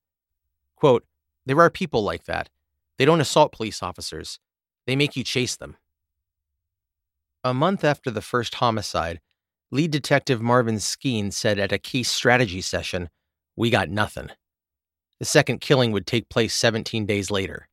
Quote, 0.76 1.04
There 1.44 1.60
are 1.60 1.70
people 1.70 2.02
like 2.02 2.24
that. 2.24 2.48
They 2.98 3.04
don't 3.04 3.20
assault 3.20 3.52
police 3.52 3.82
officers, 3.82 4.38
they 4.86 4.96
make 4.96 5.16
you 5.16 5.24
chase 5.24 5.56
them. 5.56 5.76
A 7.44 7.52
month 7.52 7.84
after 7.84 8.10
the 8.10 8.22
first 8.22 8.56
homicide, 8.56 9.20
lead 9.70 9.90
detective 9.90 10.40
Marvin 10.40 10.76
Skeen 10.76 11.32
said 11.32 11.58
at 11.58 11.72
a 11.72 11.78
case 11.78 12.10
strategy 12.10 12.60
session, 12.60 13.10
We 13.56 13.70
got 13.70 13.90
nothing. 13.90 14.30
The 15.18 15.24
second 15.24 15.60
killing 15.60 15.92
would 15.92 16.06
take 16.06 16.28
place 16.28 16.54
17 16.54 17.06
days 17.06 17.30
later. 17.30 17.68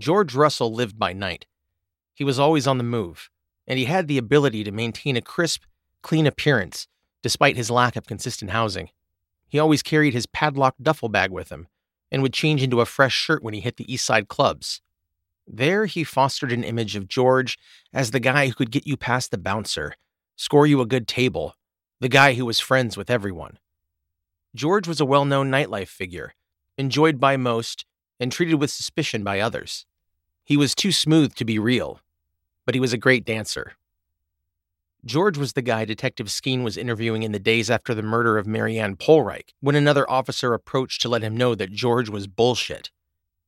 George 0.00 0.34
Russell 0.34 0.72
lived 0.72 0.98
by 0.98 1.12
night. 1.12 1.46
He 2.18 2.24
was 2.24 2.40
always 2.40 2.66
on 2.66 2.78
the 2.78 2.84
move, 2.84 3.30
and 3.64 3.78
he 3.78 3.84
had 3.84 4.08
the 4.08 4.18
ability 4.18 4.64
to 4.64 4.72
maintain 4.72 5.16
a 5.16 5.22
crisp, 5.22 5.62
clean 6.02 6.26
appearance 6.26 6.88
despite 7.22 7.56
his 7.56 7.70
lack 7.70 7.94
of 7.94 8.08
consistent 8.08 8.50
housing. 8.50 8.90
He 9.46 9.60
always 9.60 9.84
carried 9.84 10.14
his 10.14 10.26
padlocked 10.26 10.82
duffel 10.82 11.08
bag 11.08 11.30
with 11.30 11.48
him 11.48 11.68
and 12.10 12.20
would 12.20 12.32
change 12.32 12.60
into 12.60 12.80
a 12.80 12.86
fresh 12.86 13.14
shirt 13.14 13.40
when 13.40 13.54
he 13.54 13.60
hit 13.60 13.76
the 13.76 13.92
East 13.92 14.04
Side 14.04 14.26
clubs. 14.26 14.80
There, 15.46 15.86
he 15.86 16.02
fostered 16.02 16.50
an 16.50 16.64
image 16.64 16.96
of 16.96 17.06
George 17.06 17.56
as 17.92 18.10
the 18.10 18.18
guy 18.18 18.48
who 18.48 18.54
could 18.54 18.72
get 18.72 18.84
you 18.84 18.96
past 18.96 19.30
the 19.30 19.38
bouncer, 19.38 19.94
score 20.34 20.66
you 20.66 20.80
a 20.80 20.86
good 20.86 21.06
table, 21.06 21.54
the 22.00 22.08
guy 22.08 22.34
who 22.34 22.44
was 22.44 22.58
friends 22.58 22.96
with 22.96 23.10
everyone. 23.10 23.60
George 24.56 24.88
was 24.88 25.00
a 25.00 25.06
well 25.06 25.24
known 25.24 25.52
nightlife 25.52 25.86
figure, 25.86 26.34
enjoyed 26.76 27.20
by 27.20 27.36
most 27.36 27.84
and 28.18 28.32
treated 28.32 28.56
with 28.56 28.72
suspicion 28.72 29.22
by 29.22 29.38
others. 29.38 29.86
He 30.42 30.56
was 30.56 30.74
too 30.74 30.90
smooth 30.90 31.34
to 31.36 31.44
be 31.44 31.60
real, 31.60 32.00
but 32.68 32.74
he 32.74 32.80
was 32.82 32.92
a 32.92 32.98
great 32.98 33.24
dancer. 33.24 33.76
George 35.02 35.38
was 35.38 35.54
the 35.54 35.62
guy 35.62 35.86
Detective 35.86 36.26
Skeen 36.26 36.64
was 36.64 36.76
interviewing 36.76 37.22
in 37.22 37.32
the 37.32 37.38
days 37.38 37.70
after 37.70 37.94
the 37.94 38.02
murder 38.02 38.36
of 38.36 38.46
Mary 38.46 38.78
Anne 38.78 38.94
Pohlreich 38.94 39.54
when 39.60 39.74
another 39.74 40.08
officer 40.10 40.52
approached 40.52 41.00
to 41.00 41.08
let 41.08 41.22
him 41.22 41.34
know 41.34 41.54
that 41.54 41.72
George 41.72 42.10
was 42.10 42.26
bullshit. 42.26 42.90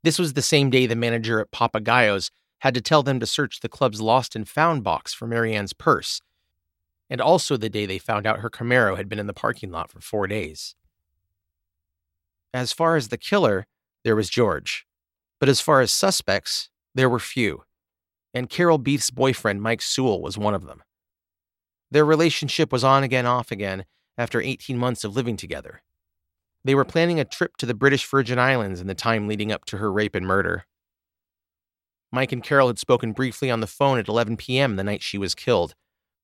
This 0.03 0.19
was 0.19 0.33
the 0.33 0.41
same 0.41 0.71
day 0.71 0.87
the 0.87 0.97
manager 0.97 1.39
at 1.39 1.51
Papagayos 1.51 2.31
had 2.61 2.73
to 2.73 2.81
tell 2.81 3.03
them 3.03 3.21
to 3.21 3.27
search 3.27 3.61
the 3.61 3.69
club's 3.69 4.01
lost 4.01 4.35
and 4.35 4.49
found 4.49 4.85
box 4.85 5.13
for 5.13 5.27
Mary 5.27 5.55
Anne's 5.55 5.75
purse, 5.75 6.23
and 7.11 7.21
also 7.21 7.59
the 7.59 7.69
day 7.69 7.85
they 7.85 7.99
found 7.99 8.27
out 8.27 8.39
her 8.39 8.49
Camaro 8.49 8.97
had 8.97 9.07
been 9.07 9.19
in 9.19 9.27
the 9.27 9.35
parking 9.35 9.71
lot 9.71 9.91
for 9.91 10.01
four 10.01 10.29
days. 10.29 10.77
As 12.55 12.73
far 12.73 12.97
as 12.97 13.09
the 13.09 13.19
killer, 13.19 13.67
there 14.03 14.17
was 14.17 14.31
George. 14.31 14.87
But 15.39 15.51
as 15.51 15.61
far 15.61 15.83
as 15.83 15.93
suspects, 15.93 16.71
there 16.95 17.11
were 17.11 17.19
few 17.19 17.65
and 18.35 18.49
Carol 18.49 18.79
Beethe's 18.79 19.11
boyfriend, 19.11 19.63
Mike 19.63 19.83
Sewell, 19.83 20.23
was 20.23 20.39
one 20.39 20.55
of 20.55 20.67
them. 20.67 20.83
Their 21.91 22.05
relationship 22.05 22.73
was 22.73 22.85
on 22.85 23.03
again, 23.03 23.27
off 23.27 23.51
again 23.51 23.85
after 24.17 24.41
18 24.41 24.79
months 24.79 25.05
of 25.05 25.17
living 25.17 25.37
together. 25.37 25.83
They 26.65 26.75
were 26.75 26.85
planning 26.85 27.19
a 27.19 27.25
trip 27.25 27.57
to 27.57 27.67
the 27.67 27.75
British 27.75 28.07
Virgin 28.07 28.39
Islands 28.39 28.81
in 28.81 28.87
the 28.87 28.95
time 28.95 29.27
leading 29.27 29.51
up 29.51 29.65
to 29.67 29.79
her 29.79 29.91
rape 29.91 30.15
and 30.15 30.27
murder. 30.27 30.67
Mike 32.13 32.33
and 32.33 32.43
Carol 32.43 32.69
had 32.69 32.79
spoken 32.79 33.13
briefly 33.13 33.51
on 33.51 33.61
the 33.61 33.67
phone 33.67 33.99
at 33.99 34.09
11 34.09 34.37
p.m. 34.37 34.77
the 34.77 34.85
night 34.85 35.03
she 35.03 35.17
was 35.17 35.35
killed. 35.35 35.75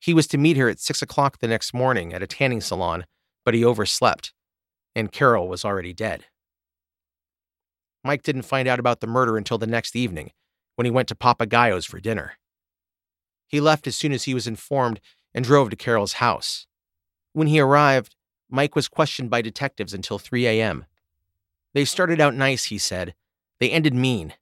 He 0.00 0.12
was 0.12 0.26
to 0.28 0.38
meet 0.38 0.57
her 0.57 0.68
at 0.68 0.80
6 0.80 1.00
o'clock 1.00 1.38
the 1.38 1.48
next 1.48 1.72
morning 1.72 2.12
at 2.12 2.22
a 2.22 2.26
tanning 2.26 2.61
salon, 2.61 3.07
but 3.44 3.54
he 3.54 3.64
overslept, 3.64 4.33
and 4.94 5.12
Carol 5.12 5.48
was 5.48 5.64
already 5.64 5.92
dead. 5.92 6.26
Mike 8.04 8.22
didn't 8.22 8.42
find 8.42 8.68
out 8.68 8.78
about 8.78 9.00
the 9.00 9.07
murder 9.07 9.37
until 9.37 9.59
the 9.59 9.66
next 9.66 9.96
evening, 9.96 10.33
when 10.76 10.84
he 10.84 10.90
went 10.90 11.08
to 11.08 11.14
Papagayos 11.14 11.86
for 11.86 11.98
dinner. 11.98 12.34
He 13.48 13.60
left 13.60 13.86
as 13.86 13.96
soon 13.96 14.12
as 14.12 14.24
he 14.24 14.34
was 14.34 14.46
informed 14.46 15.00
and 15.34 15.44
drove 15.44 15.70
to 15.70 15.76
Carol's 15.76 16.14
house. 16.14 16.66
When 17.32 17.48
he 17.48 17.60
arrived, 17.60 18.14
Mike 18.48 18.76
was 18.76 18.88
questioned 18.88 19.30
by 19.30 19.42
detectives 19.42 19.92
until 19.92 20.18
3 20.18 20.46
a.m. 20.46 20.86
They 21.74 21.84
started 21.84 22.20
out 22.20 22.34
nice, 22.34 22.64
he 22.64 22.78
said. 22.78 23.14
They 23.58 23.70
ended 23.70 23.94
mean. 23.94 24.34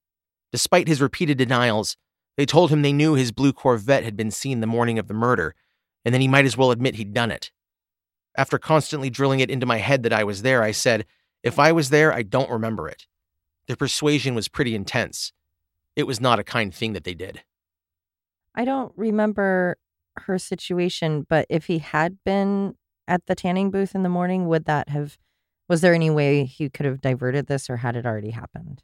Despite 0.53 0.89
his 0.89 1.01
repeated 1.01 1.39
denials, 1.39 1.97
they 2.37 2.47
told 2.47 2.71
him 2.71 2.83
they 2.83 2.93
knew 2.93 3.15
his 3.15 3.33
blue 3.33 3.53
Corvette 3.53 4.05
had 4.05 4.17
been 4.17 4.31
seen 4.31 4.61
the 4.61 4.67
morning 4.67 4.99
of 4.99 5.09
the 5.09 5.15
murder, 5.15 5.55
and 6.05 6.13
then 6.13 6.21
he 6.21 6.29
might 6.29 6.45
as 6.45 6.57
well 6.57 6.71
admit 6.71 6.97
he'd 6.97 7.15
done 7.15 7.31
it. 7.31 7.51
After 8.37 8.59
constantly 8.59 9.11
drilling 9.11 9.41
it 9.41 9.51
into 9.51 9.67
my 9.67 9.79
head 9.79 10.03
that 10.03 10.13
I 10.13 10.25
was 10.25 10.43
there, 10.43 10.63
I 10.63 10.73
said, 10.73 11.07
If 11.43 11.59
I 11.59 11.73
was 11.73 11.91
there, 11.91 12.13
I 12.13 12.23
don't 12.23 12.51
remember 12.51 12.89
it. 12.89 13.07
Their 13.67 13.77
persuasion 13.77 14.35
was 14.35 14.49
pretty 14.49 14.75
intense 14.75 15.33
it 15.97 16.07
was 16.07 16.21
not 16.21 16.39
a 16.39 16.45
kind 16.45 16.75
thing 16.75 16.93
that 16.93 17.05
they 17.05 17.15
did. 17.15 17.43
I 18.55 18.65
don't 18.65 18.93
remember 18.97 19.77
her 20.17 20.39
situation, 20.39 21.27
but 21.29 21.47
if 21.49 21.67
he 21.67 21.79
had 21.79 22.19
been 22.25 22.77
at 23.09 23.27
the 23.27 23.35
tanning 23.35 23.71
booth 23.71 23.95
in 23.95 24.03
the 24.03 24.09
morning, 24.09 24.47
would 24.47 24.65
that 24.67 24.89
have 24.89 25.19
was 25.69 25.81
there 25.81 25.95
any 25.95 26.11
way 26.11 26.45
he 26.45 26.69
could 26.69 26.85
have 26.87 27.01
diverted 27.01 27.47
this 27.47 27.71
or 27.71 27.79
had 27.79 27.97
it 27.97 28.05
already 28.05 28.31
happened? 28.31 28.83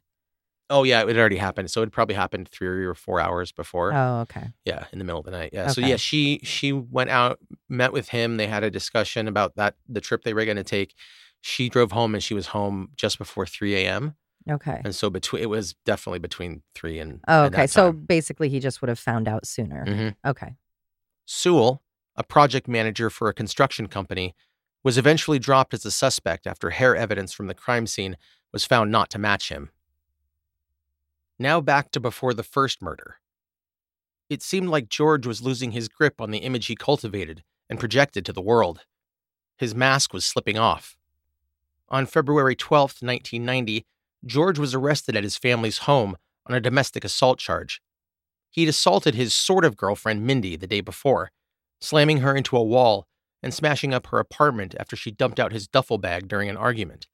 Oh 0.69 0.83
yeah, 0.83 1.01
it 1.01 1.07
had 1.07 1.17
already 1.17 1.37
happened. 1.37 1.69
So 1.69 1.81
it 1.81 1.91
probably 1.91 2.15
happened 2.15 2.47
three 2.47 2.85
or 2.85 2.95
four 2.95 3.19
hours 3.19 3.51
before. 3.51 3.93
Oh, 3.93 4.21
okay. 4.21 4.47
Yeah, 4.65 4.85
in 4.91 4.99
the 4.99 5.05
middle 5.05 5.19
of 5.19 5.25
the 5.25 5.31
night. 5.31 5.51
Yeah. 5.53 5.63
Okay. 5.63 5.71
So 5.73 5.81
yeah, 5.81 5.97
she 5.97 6.39
she 6.43 6.71
went 6.71 7.09
out, 7.09 7.39
met 7.69 7.91
with 7.93 8.09
him. 8.09 8.37
They 8.37 8.47
had 8.47 8.63
a 8.63 8.71
discussion 8.71 9.27
about 9.27 9.55
that 9.57 9.75
the 9.87 10.01
trip 10.01 10.23
they 10.23 10.33
were 10.33 10.45
going 10.45 10.57
to 10.57 10.63
take. 10.63 10.95
She 11.41 11.69
drove 11.69 11.91
home 11.91 12.15
and 12.15 12.23
she 12.23 12.33
was 12.33 12.47
home 12.47 12.89
just 12.95 13.17
before 13.17 13.45
three 13.45 13.75
a.m. 13.75 14.15
Okay. 14.49 14.81
And 14.83 14.95
so 14.95 15.09
between 15.09 15.43
it 15.43 15.49
was 15.49 15.75
definitely 15.85 16.19
between 16.19 16.63
three 16.73 16.99
and 16.99 17.19
oh, 17.27 17.43
okay. 17.43 17.67
So 17.67 17.91
basically, 17.91 18.49
he 18.49 18.59
just 18.59 18.81
would 18.81 18.89
have 18.89 18.99
found 18.99 19.27
out 19.27 19.45
sooner. 19.45 19.85
Mm-hmm. 19.85 20.29
Okay. 20.29 20.55
Sewell, 21.25 21.81
a 22.15 22.23
project 22.23 22.67
manager 22.67 23.09
for 23.09 23.29
a 23.29 23.33
construction 23.33 23.87
company, 23.87 24.35
was 24.83 24.97
eventually 24.97 25.39
dropped 25.39 25.73
as 25.73 25.85
a 25.85 25.91
suspect 25.91 26.47
after 26.47 26.71
hair 26.71 26.95
evidence 26.95 27.33
from 27.33 27.47
the 27.47 27.53
crime 27.53 27.85
scene 27.85 28.17
was 28.51 28.65
found 28.65 28.91
not 28.91 29.09
to 29.11 29.19
match 29.19 29.49
him. 29.49 29.69
Now 31.37 31.61
back 31.61 31.91
to 31.91 31.99
before 31.99 32.33
the 32.33 32.43
first 32.43 32.81
murder. 32.81 33.17
It 34.29 34.41
seemed 34.41 34.69
like 34.69 34.89
George 34.89 35.27
was 35.27 35.41
losing 35.41 35.71
his 35.71 35.87
grip 35.87 36.21
on 36.21 36.31
the 36.31 36.39
image 36.39 36.67
he 36.67 36.75
cultivated 36.75 37.43
and 37.69 37.79
projected 37.79 38.25
to 38.25 38.33
the 38.33 38.41
world. 38.41 38.81
His 39.57 39.75
mask 39.75 40.13
was 40.13 40.25
slipping 40.25 40.57
off. 40.57 40.95
On 41.89 42.05
February 42.05 42.55
12, 42.55 43.01
1990, 43.01 43.85
George 44.25 44.59
was 44.59 44.73
arrested 44.73 45.15
at 45.15 45.23
his 45.23 45.37
family's 45.37 45.79
home 45.79 46.15
on 46.47 46.55
a 46.55 46.59
domestic 46.61 47.03
assault 47.03 47.39
charge. 47.39 47.81
He'd 48.49 48.69
assaulted 48.69 49.15
his 49.15 49.33
sort 49.33 49.65
of 49.65 49.77
girlfriend, 49.77 50.25
Mindy, 50.25 50.55
the 50.55 50.67
day 50.67 50.81
before, 50.81 51.31
slamming 51.79 52.17
her 52.17 52.35
into 52.35 52.57
a 52.57 52.63
wall 52.63 53.07
and 53.41 53.53
smashing 53.53 53.93
up 53.93 54.07
her 54.07 54.19
apartment 54.19 54.75
after 54.79 54.95
she 54.95 55.09
dumped 55.09 55.39
out 55.39 55.53
his 55.53 55.67
duffel 55.67 55.97
bag 55.97 56.27
during 56.27 56.49
an 56.49 56.57
argument. 56.57 57.07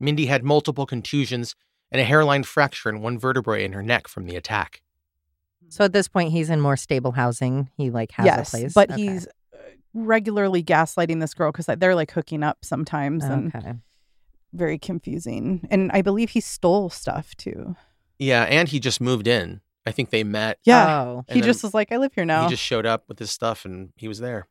Mindy 0.00 0.26
had 0.26 0.44
multiple 0.44 0.86
contusions 0.86 1.54
and 1.90 2.00
a 2.00 2.04
hairline 2.04 2.44
fracture 2.44 2.88
in 2.88 3.00
one 3.00 3.18
vertebrae 3.18 3.64
in 3.64 3.72
her 3.72 3.82
neck 3.82 4.08
from 4.08 4.26
the 4.26 4.36
attack. 4.36 4.82
So 5.68 5.84
at 5.84 5.92
this 5.92 6.08
point, 6.08 6.30
he's 6.30 6.48
in 6.48 6.60
more 6.60 6.76
stable 6.76 7.12
housing. 7.12 7.68
He 7.76 7.90
like 7.90 8.12
has 8.12 8.26
yes, 8.26 8.48
a 8.48 8.50
place, 8.50 8.74
but 8.74 8.90
Okay. 8.90 9.02
he's 9.02 9.26
uh, 9.26 9.58
regularly 9.92 10.62
gaslighting 10.62 11.20
this 11.20 11.34
girl 11.34 11.52
because 11.52 11.66
they're 11.78 11.94
like 11.94 12.12
hooking 12.12 12.42
up 12.42 12.58
sometimes 12.62 13.24
and 13.24 13.54
okay. 13.54 13.74
Very 14.52 14.78
confusing. 14.78 15.66
And 15.70 15.90
I 15.92 16.02
believe 16.02 16.30
he 16.30 16.40
stole 16.40 16.90
stuff 16.90 17.34
too. 17.36 17.76
Yeah, 18.18 18.42
and 18.44 18.68
he 18.68 18.80
just 18.80 19.00
moved 19.00 19.26
in. 19.28 19.60
I 19.86 19.92
think 19.92 20.10
they 20.10 20.24
met. 20.24 20.58
Yeah, 20.64 21.00
Oh. 21.02 21.24
he 21.28 21.40
just 21.40 21.62
was 21.62 21.72
like, 21.72 21.92
"I 21.92 21.96
live 21.96 22.12
here 22.14 22.24
now." 22.24 22.44
He 22.44 22.50
just 22.50 22.62
showed 22.62 22.84
up 22.84 23.04
with 23.08 23.18
his 23.18 23.30
stuff 23.30 23.64
and 23.64 23.90
he 23.96 24.06
was 24.08 24.18
there. 24.18 24.46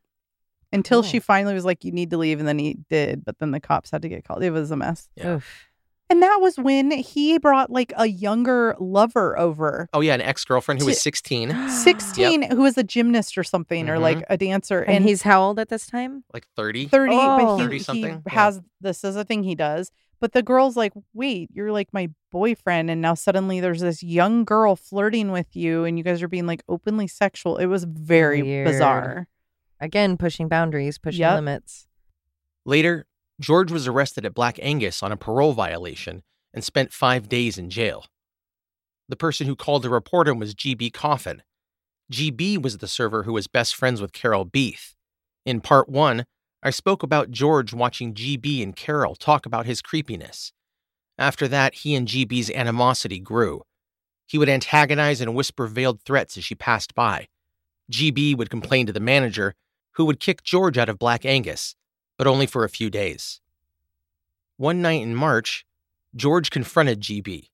Until 0.72 1.02
Cool. 1.02 1.10
she 1.10 1.18
oh. 1.18 1.20
finally 1.20 1.54
was 1.54 1.64
like, 1.64 1.84
"You 1.84 1.92
need 1.92 2.10
to 2.10 2.18
leave," 2.18 2.38
and 2.40 2.48
then 2.48 2.58
he 2.58 2.78
did. 2.90 3.24
But 3.24 3.38
then 3.38 3.52
the 3.52 3.60
cops 3.60 3.90
had 3.90 4.02
to 4.02 4.08
get 4.08 4.24
called. 4.24 4.42
It 4.42 4.50
was 4.50 4.70
a 4.70 4.76
mess. 4.76 5.08
Yeah. 5.14 5.36
Oof. 5.36 5.68
And 6.10 6.22
that 6.22 6.38
was 6.40 6.56
when 6.56 6.90
he 6.90 7.36
brought 7.38 7.70
like 7.70 7.92
a 7.96 8.06
younger 8.06 8.74
lover 8.80 9.38
over. 9.38 9.88
Oh 9.92 10.00
yeah, 10.00 10.14
an 10.14 10.22
ex-girlfriend 10.22 10.80
who 10.80 10.86
was 10.86 10.96
Ti- 10.96 11.00
16, 11.02 11.68
16 11.70 12.50
who 12.50 12.62
was 12.62 12.78
a 12.78 12.82
gymnast 12.82 13.36
or 13.36 13.44
something 13.44 13.88
or 13.90 13.98
like 13.98 14.18
mm-hmm. 14.18 14.32
a 14.32 14.36
dancer 14.38 14.80
And, 14.80 15.04
he's 15.04 15.22
how 15.22 15.42
old 15.42 15.58
at 15.58 15.68
this 15.68 15.86
time? 15.86 16.24
like 16.32 16.46
30. 16.56 16.86
30 16.86 17.12
Oh. 17.14 17.36
but 17.36 17.56
he, 17.58 17.62
30 17.64 17.76
he 17.76 17.82
something, 17.82 18.22
yeah. 18.26 18.32
has 18.32 18.60
this 18.80 19.04
is 19.04 19.16
a 19.16 19.24
thing 19.24 19.42
he 19.42 19.54
does 19.54 19.90
but 20.20 20.32
the 20.32 20.42
girl's 20.42 20.76
like 20.76 20.92
wait 21.14 21.50
you're 21.52 21.72
like 21.72 21.88
my 21.92 22.08
boyfriend 22.32 22.90
and 22.90 23.00
now 23.02 23.14
suddenly 23.14 23.60
there's 23.60 23.80
this 23.80 24.02
young 24.02 24.44
girl 24.44 24.76
flirting 24.76 25.30
with 25.30 25.54
you 25.56 25.84
and 25.84 25.98
you 25.98 26.04
guys 26.04 26.22
are 26.22 26.28
being 26.28 26.46
like 26.46 26.62
openly 26.68 27.06
sexual 27.06 27.56
it 27.58 27.66
was 27.66 27.84
very 27.84 28.42
Weird. 28.42 28.66
bizarre 28.66 29.28
Again, 29.80 30.16
pushing 30.16 30.48
boundaries, 30.48 30.98
pushing 30.98 31.20
Yep. 31.20 31.34
limits. 31.36 31.86
Later, 32.64 33.06
George 33.40 33.70
was 33.70 33.86
arrested 33.86 34.26
at 34.26 34.34
Black 34.34 34.58
Angus 34.60 35.02
on 35.02 35.12
a 35.12 35.16
parole 35.16 35.52
violation 35.52 36.22
and 36.52 36.64
spent 36.64 36.92
five 36.92 37.28
days 37.28 37.56
in 37.56 37.70
jail. 37.70 38.06
The 39.08 39.16
person 39.16 39.46
who 39.46 39.54
called 39.54 39.84
to 39.84 39.90
report 39.90 40.28
him 40.28 40.38
was 40.38 40.54
GB 40.54 40.92
Coffin. 40.92 41.42
GB 42.12 42.60
was 42.60 42.78
the 42.78 42.88
server 42.88 43.22
who 43.22 43.32
was 43.32 43.46
best 43.46 43.74
friends 43.74 44.00
with 44.00 44.12
Carol 44.12 44.44
Beethe. 44.44 44.94
In 45.46 45.60
part 45.60 45.88
one, 45.88 46.24
I 46.62 46.70
spoke 46.70 47.02
about 47.02 47.30
George 47.30 47.72
watching 47.72 48.12
GB 48.12 48.62
and 48.62 48.74
Carol 48.74 49.14
talk 49.14 49.46
about 49.46 49.66
his 49.66 49.80
creepiness. 49.80 50.52
After 51.16 51.46
that, 51.48 51.74
he 51.74 51.94
and 51.94 52.08
GB's 52.08 52.50
animosity 52.50 53.20
grew. 53.20 53.62
He 54.26 54.38
would 54.38 54.48
antagonize 54.48 55.20
and 55.20 55.34
whisper 55.34 55.66
veiled 55.66 56.02
threats 56.02 56.36
as 56.36 56.44
she 56.44 56.54
passed 56.54 56.94
by. 56.94 57.28
GB 57.90 58.36
would 58.36 58.50
complain 58.50 58.86
to 58.86 58.92
the 58.92 59.00
manager, 59.00 59.54
who 59.92 60.04
would 60.04 60.20
kick 60.20 60.42
George 60.42 60.76
out 60.76 60.88
of 60.88 60.98
Black 60.98 61.24
Angus, 61.24 61.74
but 62.18 62.26
only 62.26 62.46
for 62.46 62.64
a 62.64 62.68
few 62.68 62.90
days. 62.90 63.40
One 64.58 64.82
night 64.82 65.02
in 65.02 65.14
March, 65.14 65.64
George 66.14 66.50
confronted 66.50 67.00
GB, 67.00 67.48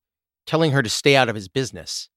telling 0.47 0.73
her 0.73 0.83
to 0.83 0.89
stay 0.89 1.15
out 1.15 1.29
of 1.29 1.35
his 1.35 1.49
business. 1.49 2.09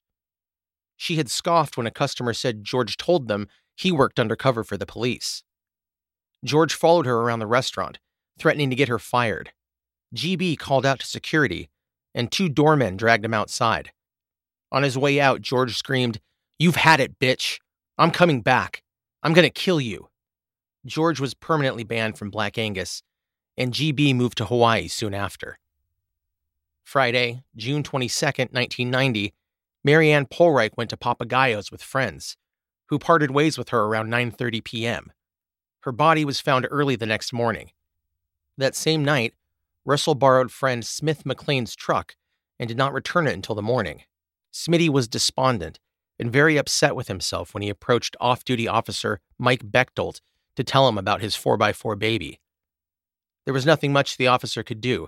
She 0.95 1.17
had 1.17 1.29
scoffed 1.29 1.77
when 1.77 1.85
a 1.85 1.91
customer 1.91 2.33
said 2.33 2.63
George 2.63 2.97
told 2.97 3.27
them 3.27 3.47
he 3.75 3.91
worked 3.91 4.19
undercover 4.19 4.63
for 4.63 4.77
the 4.77 4.85
police. 4.85 5.43
George 6.43 6.73
followed 6.73 7.05
her 7.05 7.17
around 7.17 7.39
the 7.39 7.47
restaurant, 7.47 7.99
threatening 8.39 8.69
to 8.69 8.75
get 8.75 8.87
her 8.87 8.97
fired. 8.97 9.51
GB 10.15 10.57
called 10.57 10.85
out 10.85 10.99
to 10.99 11.05
security, 11.05 11.69
and 12.15 12.31
two 12.31 12.49
doormen 12.49 12.97
dragged 12.97 13.25
him 13.25 13.33
outside. 13.33 13.91
On 14.71 14.83
his 14.83 14.97
way 14.97 15.19
out, 15.19 15.41
George 15.41 15.77
screamed, 15.77 16.19
You've 16.59 16.77
had 16.77 16.99
it, 16.99 17.19
bitch. 17.19 17.59
I'm 17.97 18.11
coming 18.11 18.41
back. 18.41 18.83
I'm 19.21 19.33
going 19.33 19.47
to 19.47 19.51
kill 19.51 19.81
you. 19.81 20.09
George 20.87 21.19
was 21.19 21.33
permanently 21.33 21.83
banned 21.83 22.17
from 22.17 22.31
Black 22.31 22.57
Angus, 22.57 23.03
and 23.57 23.73
GB 23.73 24.15
moved 24.15 24.37
to 24.37 24.45
Hawaii 24.45 24.87
soon 24.87 25.13
after. 25.13 25.59
Friday, 26.83 27.43
June 27.55 27.83
22, 27.83 28.25
1990, 28.25 29.33
Mary 29.83 30.11
Anne 30.11 30.25
Pohlreich 30.25 30.77
went 30.77 30.89
to 30.89 30.97
Papagayos 30.97 31.71
with 31.71 31.83
friends, 31.83 32.37
who 32.87 32.97
parted 32.97 33.31
ways 33.31 33.57
with 33.57 33.69
her 33.69 33.81
around 33.81 34.09
9:30 34.09 34.63
p.m. 34.63 35.11
Her 35.81 35.91
body 35.91 36.23
was 36.23 36.39
found 36.39 36.65
early 36.71 36.95
the 36.95 37.05
next 37.05 37.33
morning. 37.33 37.71
That 38.57 38.75
same 38.75 39.03
night, 39.03 39.33
Russell 39.85 40.15
borrowed 40.15 40.51
friend 40.51 40.85
Smith 40.85 41.25
McLean's 41.25 41.75
truck 41.75 42.15
and 42.57 42.67
did 42.67 42.77
not 42.77 42.93
return 42.93 43.27
it 43.27 43.33
until 43.33 43.55
the 43.55 43.61
morning. 43.61 44.03
Smitty 44.53 44.89
was 44.89 45.07
despondent 45.07 45.79
and 46.17 46.31
very 46.31 46.57
upset 46.57 46.95
with 46.95 47.09
himself 47.09 47.53
when 47.53 47.61
he 47.61 47.69
approached 47.69 48.15
off 48.19 48.45
duty 48.45 48.67
officer 48.67 49.19
Mike 49.37 49.69
Bechtold 49.69 50.21
to 50.57 50.63
tell 50.63 50.89
him 50.89 50.97
about 50.97 51.21
his 51.21 51.35
4x4 51.35 51.97
baby. 51.97 52.39
There 53.45 53.53
was 53.53 53.65
nothing 53.65 53.93
much 53.93 54.17
the 54.17 54.27
officer 54.27 54.63
could 54.63 54.81
do. 54.81 55.07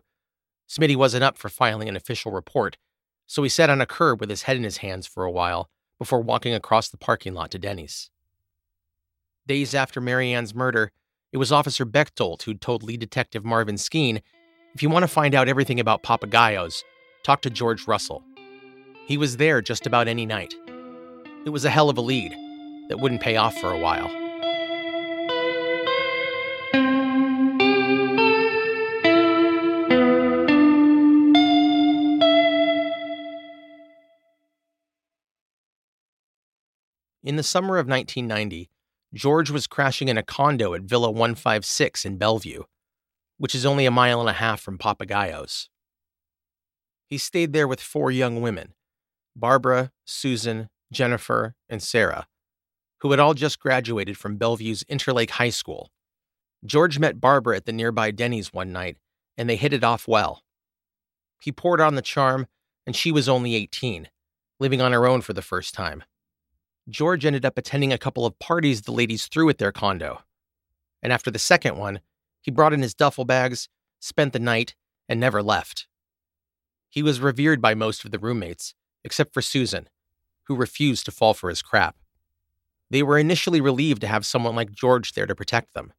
Smitty 0.70 0.96
wasn't 0.96 1.24
up 1.24 1.40
for 1.40 1.50
filing 1.50 1.90
an 1.90 1.96
official 1.96 2.32
report, 2.32 2.78
so 3.26 3.42
he 3.42 3.50
sat 3.50 3.70
on 3.70 3.82
a 3.82 3.88
curb 3.88 4.20
with 4.22 4.30
his 4.30 4.44
head 4.44 4.58
in 4.58 4.64
his 4.64 4.78
hands 4.78 5.08
for 5.08 5.26
a 5.26 5.32
while 5.32 5.68
before 5.98 6.22
walking 6.22 6.54
across 6.54 6.88
the 6.88 6.98
parking 6.98 7.34
lot 7.34 7.50
to 7.50 7.58
Denny's. 7.60 8.12
Days 9.48 9.74
after 9.74 10.00
Mary 10.00 10.32
Anne's 10.32 10.54
murder, 10.54 10.92
it 11.32 11.38
was 11.38 11.52
Officer 11.52 11.84
Bechtold 11.84 12.44
who 12.44 12.54
told 12.54 12.84
lead 12.84 13.00
detective 13.00 13.44
Marvin 13.44 13.76
Skeen 13.76 14.22
if 14.76 14.84
you 14.84 14.90
want 14.92 15.02
to 15.02 15.08
find 15.08 15.34
out 15.34 15.50
everything 15.50 15.80
about 15.80 16.04
Papagayos, 16.04 16.84
talk 17.24 17.42
to 17.42 17.50
George 17.50 17.88
Russell. 17.88 18.24
He 19.08 19.18
was 19.18 19.38
there 19.38 19.64
just 19.64 19.88
about 19.88 20.08
any 20.08 20.28
night. 20.28 20.54
It 21.44 21.50
was 21.50 21.66
a 21.66 21.72
hell 21.72 21.90
of 21.90 21.98
a 21.98 22.02
lead 22.02 22.34
that 22.90 23.00
wouldn't 23.00 23.22
pay 23.22 23.36
off 23.36 23.58
for 23.58 23.72
a 23.72 23.80
while. 23.80 24.29
In 37.22 37.36
the 37.36 37.44
summer 37.44 37.78
of 37.78 37.88
1990, 37.88 38.70
George 39.14 39.50
was 39.50 39.68
crashing 39.68 40.08
in 40.08 40.18
a 40.18 40.24
condo 40.24 40.74
at 40.74 40.84
Villa 40.84 41.12
156 41.12 42.06
in 42.06 42.18
Bellevue, 42.18 42.64
which 43.38 43.54
is 43.54 43.66
only 43.66 43.86
a 43.86 43.92
mile 43.92 44.22
and 44.22 44.30
a 44.30 44.34
half 44.34 44.62
from 44.62 44.78
Papagayos. 44.78 45.68
He 47.08 47.18
stayed 47.18 47.52
there 47.52 47.68
with 47.68 47.82
four 47.82 48.10
young 48.10 48.42
women 48.42 48.74
Barbara, 49.36 49.92
Susan, 50.06 50.70
Jennifer, 50.94 51.56
and 51.68 51.84
Sarah, 51.84 52.28
who 53.02 53.12
had 53.12 53.20
all 53.20 53.34
just 53.34 53.60
graduated 53.60 54.18
from 54.18 54.38
Bellevue's 54.38 54.84
Interlake 54.86 55.32
High 55.32 55.50
School. 55.50 55.92
George 56.66 57.00
met 57.00 57.20
Barbara 57.20 57.58
at 57.58 57.66
the 57.66 57.74
nearby 57.74 58.12
Denny's 58.12 58.54
one 58.54 58.72
night, 58.72 58.98
and 59.38 59.50
they 59.50 59.56
hit 59.58 59.74
it 59.74 59.84
off 59.84 60.08
well. 60.08 60.44
He 61.42 61.52
poured 61.52 61.82
on 61.82 61.96
the 61.96 62.02
charm, 62.02 62.48
and 62.86 62.96
she 62.96 63.12
was 63.12 63.28
only 63.28 63.56
18, 63.56 64.10
living 64.60 64.82
on 64.82 64.94
her 64.94 65.06
own 65.06 65.22
for 65.22 65.34
the 65.34 65.42
first 65.42 65.74
time. 65.74 66.04
George 66.90 67.26
ended 67.26 67.46
up 67.46 67.58
attending 67.58 67.94
a 67.94 67.98
couple 67.98 68.26
of 68.26 68.40
parties 68.40 68.82
the 68.82 68.92
ladies 68.92 69.28
threw 69.28 69.50
at 69.50 69.58
their 69.58 69.72
condo. 69.72 70.22
And 71.02 71.14
after 71.14 71.30
the 71.30 71.40
second 71.40 71.78
one, 71.78 72.02
he 72.42 72.52
brought 72.52 72.74
in 72.74 72.82
his 72.82 72.94
duffel 72.94 73.26
bags, 73.26 73.70
spent 74.00 74.34
the 74.34 74.40
night, 74.40 74.76
and 75.08 75.20
never 75.20 75.44
left. 75.44 75.88
He 76.90 77.04
was 77.04 77.20
revered 77.20 77.62
by 77.62 77.76
most 77.76 78.06
of 78.06 78.12
the 78.12 78.20
roommates, 78.20 78.74
except 79.04 79.34
for 79.34 79.42
Susan, 79.42 79.88
who 80.44 80.56
refused 80.56 81.06
to 81.06 81.12
fall 81.12 81.34
for 81.34 81.50
his 81.50 81.62
crap. 81.62 81.96
They 82.90 83.04
were 83.04 83.20
initially 83.20 83.62
relieved 83.62 84.02
to 84.02 84.08
have 84.08 84.26
someone 84.26 84.56
like 84.56 84.72
George 84.72 85.14
there 85.14 85.28
to 85.28 85.36
protect 85.36 85.74
them. 85.74 85.94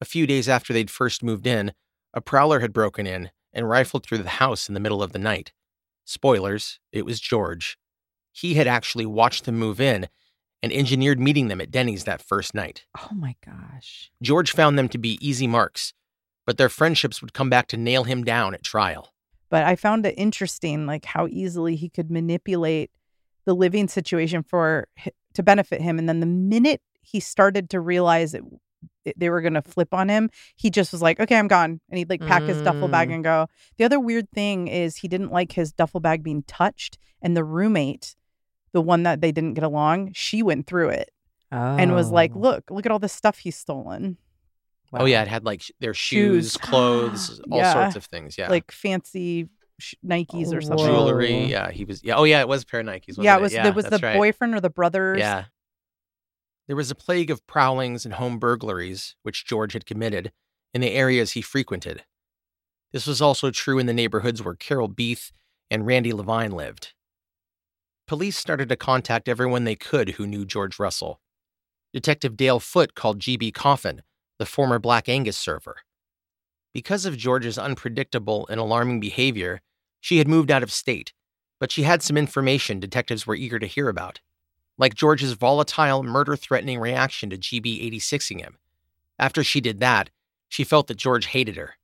A 0.00 0.04
few 0.04 0.26
days 0.26 0.48
after 0.48 0.72
they'd 0.72 0.90
first 0.90 1.22
moved 1.22 1.46
in, 1.46 1.72
a 2.12 2.20
prowler 2.20 2.60
had 2.60 2.72
broken 2.72 3.06
in 3.06 3.30
and 3.52 3.68
rifled 3.68 4.04
through 4.04 4.18
the 4.18 4.28
house 4.28 4.68
in 4.68 4.74
the 4.74 4.80
middle 4.80 5.02
of 5.02 5.12
the 5.12 5.18
night. 5.18 5.52
Spoilers, 6.04 6.80
it 6.90 7.06
was 7.06 7.20
George. 7.20 7.78
He 8.32 8.54
had 8.54 8.66
actually 8.66 9.06
watched 9.06 9.44
them 9.44 9.58
move 9.58 9.80
in 9.80 10.08
and 10.62 10.72
engineered 10.72 11.20
meeting 11.20 11.48
them 11.48 11.60
at 11.60 11.70
Denny's 11.70 12.04
that 12.04 12.22
first 12.22 12.54
night. 12.54 12.84
Oh 12.98 13.14
my 13.14 13.36
gosh. 13.44 14.10
George 14.22 14.52
found 14.52 14.78
them 14.78 14.88
to 14.90 14.98
be 14.98 15.18
easy 15.26 15.46
marks, 15.46 15.92
but 16.46 16.56
their 16.58 16.68
friendships 16.68 17.20
would 17.20 17.32
come 17.34 17.50
back 17.50 17.66
to 17.68 17.76
nail 17.76 18.04
him 18.04 18.24
down 18.24 18.54
at 18.54 18.62
trial. 18.62 19.12
But 19.50 19.64
I 19.64 19.76
found 19.76 20.06
it 20.06 20.14
interesting, 20.16 20.86
like 20.86 21.04
how 21.04 21.26
easily 21.28 21.76
he 21.76 21.88
could 21.90 22.10
manipulate 22.10 22.90
the 23.44 23.54
living 23.54 23.86
situation 23.88 24.42
for 24.42 24.86
to 25.34 25.42
benefit 25.42 25.80
him. 25.82 25.98
And 25.98 26.08
then 26.08 26.20
the 26.20 26.26
minute 26.26 26.80
he 27.02 27.20
started 27.20 27.68
to 27.70 27.80
realize 27.80 28.32
it, 28.34 28.44
they 29.16 29.28
were 29.30 29.40
going 29.40 29.54
to 29.54 29.62
flip 29.62 29.92
on 29.92 30.08
him, 30.08 30.30
he 30.56 30.70
just 30.70 30.92
was 30.92 31.02
like, 31.02 31.18
"Okay, 31.18 31.36
I'm 31.36 31.48
gone," 31.48 31.80
and 31.90 31.98
he'd 31.98 32.08
like 32.08 32.20
pack 32.20 32.44
his 32.44 32.62
duffel 32.62 32.86
bag 32.86 33.08
Mm. 33.08 33.14
and 33.16 33.24
go. 33.24 33.46
The 33.76 33.84
other 33.84 33.98
weird 33.98 34.30
thing 34.30 34.68
is 34.68 34.98
he 34.98 35.08
didn't 35.08 35.32
like 35.32 35.52
his 35.52 35.72
duffel 35.72 35.98
bag 36.00 36.22
being 36.22 36.44
touched, 36.44 36.98
and 37.20 37.36
the 37.36 37.42
roommate, 37.44 38.14
the 38.72 38.80
one 38.80 39.02
that 39.04 39.20
they 39.20 39.32
didn't 39.32 39.54
get 39.54 39.64
along, 39.64 40.12
she 40.14 40.42
went 40.42 40.66
through 40.66 40.90
it 40.90 41.10
Oh. 41.50 41.56
and 41.76 41.94
was 41.94 42.10
like, 42.10 42.32
oh. 42.34 42.38
"Look, 42.38 42.70
look 42.70 42.86
at 42.86 42.92
all 42.92 42.98
the 42.98 43.08
stuff 43.08 43.38
he's 43.38 43.56
stolen." 43.56 44.16
Oh 44.94 45.04
yeah, 45.06 45.22
it 45.22 45.28
had 45.28 45.44
like 45.44 45.62
their 45.80 45.94
shoes, 45.94 46.52
Shoes. 46.52 46.56
clothes, 46.60 47.40
all 47.50 47.58
Yeah. 47.58 47.72
sorts 47.72 47.96
of 47.96 48.04
things. 48.06 48.36
Yeah, 48.36 48.48
like 48.50 48.70
fancy 48.70 49.48
sh- 49.78 49.94
Nikes 50.04 50.52
or 50.52 50.58
Oh, 50.58 50.60
something. 50.60 50.86
whoa. 50.86 51.06
jewelry. 51.08 51.44
Yeah, 51.46 51.70
he 51.70 51.84
was. 51.84 52.02
Yeah, 52.04 52.16
oh 52.16 52.24
yeah, 52.24 52.40
it 52.40 52.48
was 52.48 52.62
a 52.62 52.66
pair 52.66 52.80
of 52.80 52.86
Nikes. 52.86 53.08
Wasn't 53.08 53.24
yeah, 53.24 53.36
it 53.36 53.40
was 53.42 53.52
Yeah, 53.54 53.66
it 53.68 53.74
was 53.74 53.86
the 53.86 53.98
right. 54.02 54.16
boyfriend 54.16 54.54
or 54.54 54.60
the 54.60 54.70
brothers. 54.70 55.18
Yeah. 55.18 55.44
There 56.68 56.76
was 56.76 56.90
a 56.90 56.94
plague 56.94 57.30
of 57.30 57.46
prowlings 57.46 58.04
and 58.04 58.14
home 58.14 58.38
burglaries, 58.38 59.16
which 59.22 59.44
George 59.44 59.72
had 59.72 59.84
committed, 59.86 60.32
in 60.72 60.80
the 60.80 60.92
areas 60.92 61.32
he 61.32 61.42
frequented. 61.42 62.04
This 62.92 63.06
was 63.06 63.20
also 63.20 63.50
true 63.50 63.78
in 63.78 63.86
the 63.86 63.92
neighborhoods 63.92 64.42
where 64.42 64.54
Carol 64.54 64.88
Beethe 64.88 65.30
and 65.70 65.86
Randi 65.86 66.12
Levine 66.12 66.52
lived. 66.52 66.92
Police 68.06 68.36
started 68.36 68.68
to 68.68 68.76
contact 68.76 69.28
everyone 69.28 69.64
they 69.64 69.76
could 69.76 70.10
who 70.10 70.26
knew 70.26 70.44
George 70.44 70.78
Russell. 70.78 71.20
Detective 71.92 72.36
Dale 72.36 72.60
Foote 72.60 72.94
called 72.94 73.20
GB 73.20 73.54
Coffin, 73.54 74.02
the 74.38 74.46
former 74.46 74.78
Black 74.78 75.08
Angus 75.08 75.36
server. 75.36 75.76
Because 76.72 77.04
of 77.04 77.16
George's 77.16 77.58
unpredictable 77.58 78.46
and 78.48 78.58
alarming 78.58 79.00
behavior, 79.00 79.60
she 80.00 80.18
had 80.18 80.28
moved 80.28 80.50
out 80.50 80.62
of 80.62 80.72
state, 80.72 81.12
but 81.60 81.70
she 81.70 81.82
had 81.82 82.02
some 82.02 82.16
information 82.16 82.80
detectives 82.80 83.26
were 83.26 83.36
eager 83.36 83.58
to 83.58 83.66
hear 83.66 83.88
about 83.88 84.20
like 84.78 84.94
George's 84.94 85.34
volatile, 85.34 86.02
murder 86.02 86.36
threatening 86.36 86.80
reaction 86.80 87.30
to 87.30 87.38
GB 87.38 87.92
86ing 87.92 88.40
him. 88.40 88.58
After 89.18 89.44
she 89.44 89.60
did 89.60 89.80
that, 89.80 90.10
she 90.48 90.64
felt 90.64 90.86
that 90.88 90.96
George 90.96 91.26
hated 91.26 91.56
her. 91.56 91.74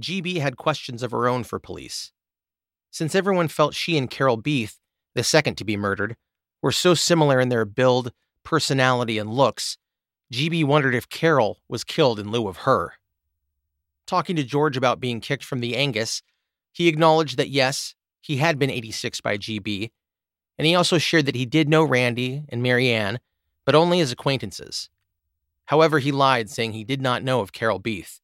GB 0.00 0.40
had 0.40 0.56
questions 0.56 1.02
of 1.02 1.10
her 1.10 1.26
own 1.28 1.44
for 1.44 1.58
police. 1.58 2.12
Since 2.90 3.14
everyone 3.14 3.48
felt 3.48 3.74
she 3.74 3.96
and 3.96 4.10
Carol 4.10 4.36
Beethe, 4.36 4.74
the 5.14 5.24
second 5.24 5.56
to 5.56 5.64
be 5.64 5.76
murdered, 5.76 6.16
were 6.60 6.72
so 6.72 6.94
similar 6.94 7.40
in 7.40 7.48
their 7.48 7.64
build, 7.64 8.12
personality, 8.44 9.18
and 9.18 9.30
looks, 9.30 9.76
GB 10.32 10.64
wondered 10.64 10.94
if 10.94 11.08
Carol 11.08 11.60
was 11.68 11.84
killed 11.84 12.18
in 12.18 12.30
lieu 12.30 12.48
of 12.48 12.58
her. 12.58 12.94
Talking 14.06 14.36
to 14.36 14.42
George 14.42 14.76
about 14.76 15.00
being 15.00 15.20
kicked 15.20 15.44
from 15.44 15.60
the 15.60 15.76
Angus, 15.76 16.22
he 16.72 16.88
acknowledged 16.88 17.36
that 17.36 17.50
yes, 17.50 17.94
he 18.20 18.38
had 18.38 18.58
been 18.58 18.70
86 18.70 19.20
by 19.20 19.36
GB, 19.36 19.90
and 20.58 20.66
he 20.66 20.74
also 20.74 20.98
shared 20.98 21.26
that 21.26 21.34
he 21.34 21.44
did 21.44 21.68
know 21.68 21.84
Randi 21.84 22.44
and 22.48 22.62
Mary 22.62 22.90
Anne, 22.90 23.20
but 23.64 23.74
only 23.74 24.00
as 24.00 24.10
acquaintances. 24.10 24.88
However, 25.66 25.98
he 25.98 26.12
lied, 26.12 26.50
saying 26.50 26.72
he 26.72 26.84
did 26.84 27.00
not 27.00 27.22
know 27.22 27.40
of 27.40 27.52
Carol 27.52 27.78
Beethe, 27.78 28.20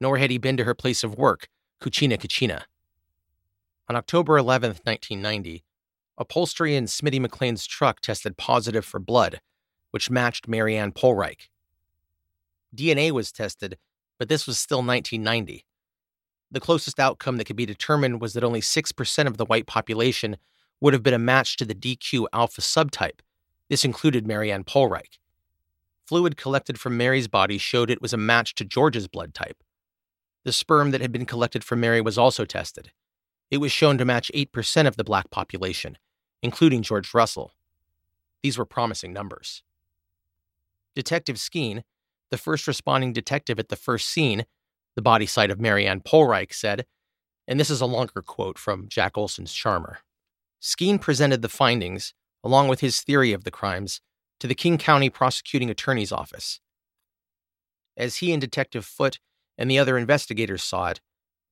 nor 0.00 0.18
had 0.18 0.30
he 0.30 0.38
been 0.38 0.56
to 0.56 0.64
her 0.64 0.74
place 0.74 1.04
of 1.04 1.16
work, 1.16 1.48
Cucina 1.80 2.18
Cucina. 2.18 2.62
On 3.88 3.96
October 3.96 4.38
11, 4.38 4.70
1990, 4.84 5.64
upholstery 6.20 6.76
in 6.76 6.84
Smitty 6.84 7.18
McLean's 7.18 7.66
truck 7.66 8.00
tested 8.00 8.36
positive 8.36 8.84
for 8.84 9.00
blood, 9.00 9.40
which 9.90 10.10
matched 10.10 10.46
Mary 10.46 10.76
Anne 10.76 10.92
Pohlreich. 10.92 11.48
DNA 12.76 13.10
was 13.10 13.32
tested, 13.32 13.78
but 14.18 14.28
this 14.28 14.46
was 14.46 14.58
still 14.58 14.78
1990. 14.78 15.64
The 16.52 16.60
closest 16.60 17.00
outcome 17.00 17.38
that 17.38 17.46
could 17.46 17.56
be 17.56 17.66
determined 17.66 18.20
was 18.20 18.34
that 18.34 18.44
only 18.44 18.60
6% 18.60 19.26
of 19.26 19.38
the 19.38 19.46
white 19.46 19.66
population 19.66 20.36
would 20.80 20.92
have 20.92 21.02
been 21.02 21.14
a 21.14 21.18
match 21.18 21.56
to 21.56 21.64
the 21.64 21.74
DQ 21.74 22.26
alpha 22.32 22.60
subtype. 22.60 23.20
This 23.68 23.84
included 23.84 24.26
Mary 24.26 24.52
Anne 24.52 24.64
Pohlreich. 24.64 25.18
Fluid 26.06 26.36
collected 26.36 26.78
from 26.78 26.96
Mary's 26.96 27.28
body 27.28 27.56
showed 27.56 27.90
it 27.90 28.02
was 28.02 28.12
a 28.12 28.18
match 28.18 28.54
to 28.56 28.64
George's 28.64 29.08
blood 29.08 29.32
type. 29.32 29.62
The 30.44 30.52
sperm 30.52 30.90
that 30.90 31.00
had 31.00 31.12
been 31.12 31.26
collected 31.26 31.64
from 31.64 31.80
Mary 31.80 32.00
was 32.00 32.18
also 32.18 32.44
tested. 32.44 32.90
It 33.50 33.58
was 33.58 33.72
shown 33.72 33.96
to 33.98 34.04
match 34.04 34.30
8% 34.34 34.86
of 34.86 34.96
the 34.96 35.04
black 35.04 35.30
population, 35.30 35.96
including 36.42 36.82
George 36.82 37.12
Russell. 37.14 37.52
These 38.42 38.58
were 38.58 38.64
promising 38.64 39.12
numbers. 39.12 39.62
Detective 40.94 41.36
Skeen, 41.36 41.82
the 42.30 42.38
first 42.38 42.66
responding 42.66 43.12
detective 43.12 43.58
at 43.58 43.68
the 43.68 43.76
first 43.76 44.08
scene, 44.08 44.46
the 44.96 45.02
body 45.02 45.26
site 45.26 45.50
of 45.50 45.60
Mary 45.60 45.86
Anne 45.86 46.00
Pohlreich, 46.00 46.52
said, 46.52 46.86
and 47.46 47.58
this 47.58 47.70
is 47.70 47.80
a 47.80 47.86
longer 47.86 48.22
quote 48.22 48.58
from 48.58 48.88
Jack 48.88 49.16
Olsen's 49.16 49.52
Charmer. 49.52 49.98
Skeen 50.60 51.00
presented 51.00 51.42
the 51.42 51.48
findings, 51.48 52.14
along 52.44 52.68
with 52.68 52.80
his 52.80 53.00
theory 53.00 53.32
of 53.32 53.44
the 53.44 53.50
crimes, 53.50 54.00
to 54.38 54.46
the 54.46 54.54
King 54.54 54.78
County 54.78 55.10
Prosecuting 55.10 55.70
Attorney's 55.70 56.12
Office. 56.12 56.60
As 57.96 58.16
he 58.16 58.32
and 58.32 58.40
Detective 58.40 58.84
Foote 58.84 59.18
and 59.58 59.70
the 59.70 59.78
other 59.78 59.98
investigators 59.98 60.62
saw 60.62 60.88
it, 60.88 61.00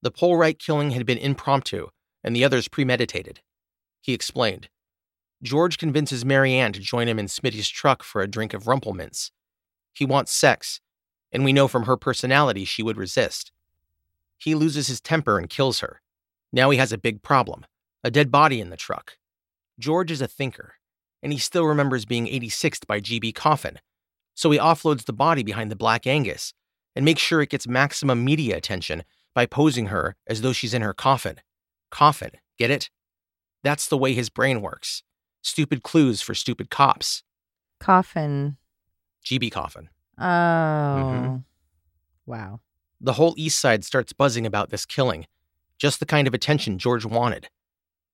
the 0.01 0.11
Pohlreich 0.11 0.59
killing 0.59 0.93
had 0.93 1.05
been 1.05 1.19
impromptu 1.19 1.89
and 2.23 2.35
the 2.35 2.45
others 2.45 2.69
premeditated. 2.69 3.41
He 4.01 4.13
explained. 4.13 4.69
George 5.43 5.79
convinces 5.79 6.25
Mary 6.25 6.55
Anne 6.55 6.73
to 6.73 6.81
join 6.81 7.07
him 7.09 7.19
in 7.19 7.27
Smitty's 7.27 7.69
truck 7.69 8.03
for 8.03 8.21
a 8.21 8.29
drink 8.29 8.55
of 8.55 8.67
Rumple 8.67 8.93
Minze. 8.93 9.31
He 9.95 10.05
wants 10.05 10.33
sex, 10.33 10.81
and 11.31 11.45
we 11.45 11.53
know 11.53 11.69
from 11.69 11.85
her 11.85 11.97
personality 11.97 12.65
she 12.65 12.83
would 12.83 12.97
resist. 12.97 13.53
He 14.37 14.55
loses 14.55 14.89
his 14.89 15.01
temper 15.01 15.39
and 15.39 15.49
kills 15.49 15.81
her. 15.81 16.01
Now 16.53 16.71
he 16.71 16.79
has 16.79 16.93
a 16.93 16.99
big 16.99 17.23
problem 17.23 17.65
a 18.05 18.11
dead 18.13 18.31
body 18.31 18.61
in 18.61 18.71
the 18.71 18.77
truck. 18.77 19.19
George 19.79 20.13
is 20.13 20.21
a 20.21 20.29
thinker, 20.29 20.75
and 21.21 21.33
he 21.33 21.39
still 21.39 21.65
remembers 21.65 22.05
being 22.05 22.27
86th 22.27 22.87
by 22.87 23.01
GB 23.01 23.35
Coffin, 23.35 23.81
so 24.35 24.51
he 24.53 24.59
offloads 24.59 25.05
the 25.05 25.13
body 25.13 25.43
behind 25.43 25.71
the 25.71 25.77
Black 25.77 26.07
Angus 26.07 26.55
and 26.95 27.05
makes 27.05 27.21
sure 27.21 27.43
it 27.43 27.51
gets 27.51 27.67
maximum 27.67 28.25
media 28.25 28.57
attention 28.57 29.05
by 29.35 29.47
posing 29.47 29.87
her 29.87 30.17
as 30.27 30.43
though 30.43 30.53
she's 30.53 30.75
in 30.75 30.83
her 30.83 30.95
coffin. 30.95 31.41
Coffin, 31.91 32.31
get 32.57 32.71
it? 32.71 32.91
That's 33.63 33.89
the 33.89 33.99
way 33.99 34.15
his 34.15 34.31
brain 34.31 34.63
works. 34.63 35.03
Stupid 35.43 35.83
clues 35.83 36.21
for 36.21 36.35
stupid 36.35 36.71
cops. 36.71 37.23
Coffin. 37.81 38.57
GB 39.25 39.51
Coffin. 39.53 39.89
Oh. 40.19 40.23
Mm-hmm. 40.23 41.37
Wow. 42.27 42.61
The 43.01 43.15
whole 43.15 43.35
East 43.37 43.59
Side 43.61 43.85
starts 43.85 44.13
buzzing 44.13 44.47
about 44.47 44.71
this 44.71 44.85
killing. 44.85 45.27
Just 45.79 46.01
the 46.01 46.07
kind 46.07 46.27
of 46.27 46.35
attention 46.35 46.79
George 46.79 47.05
wanted. 47.05 47.49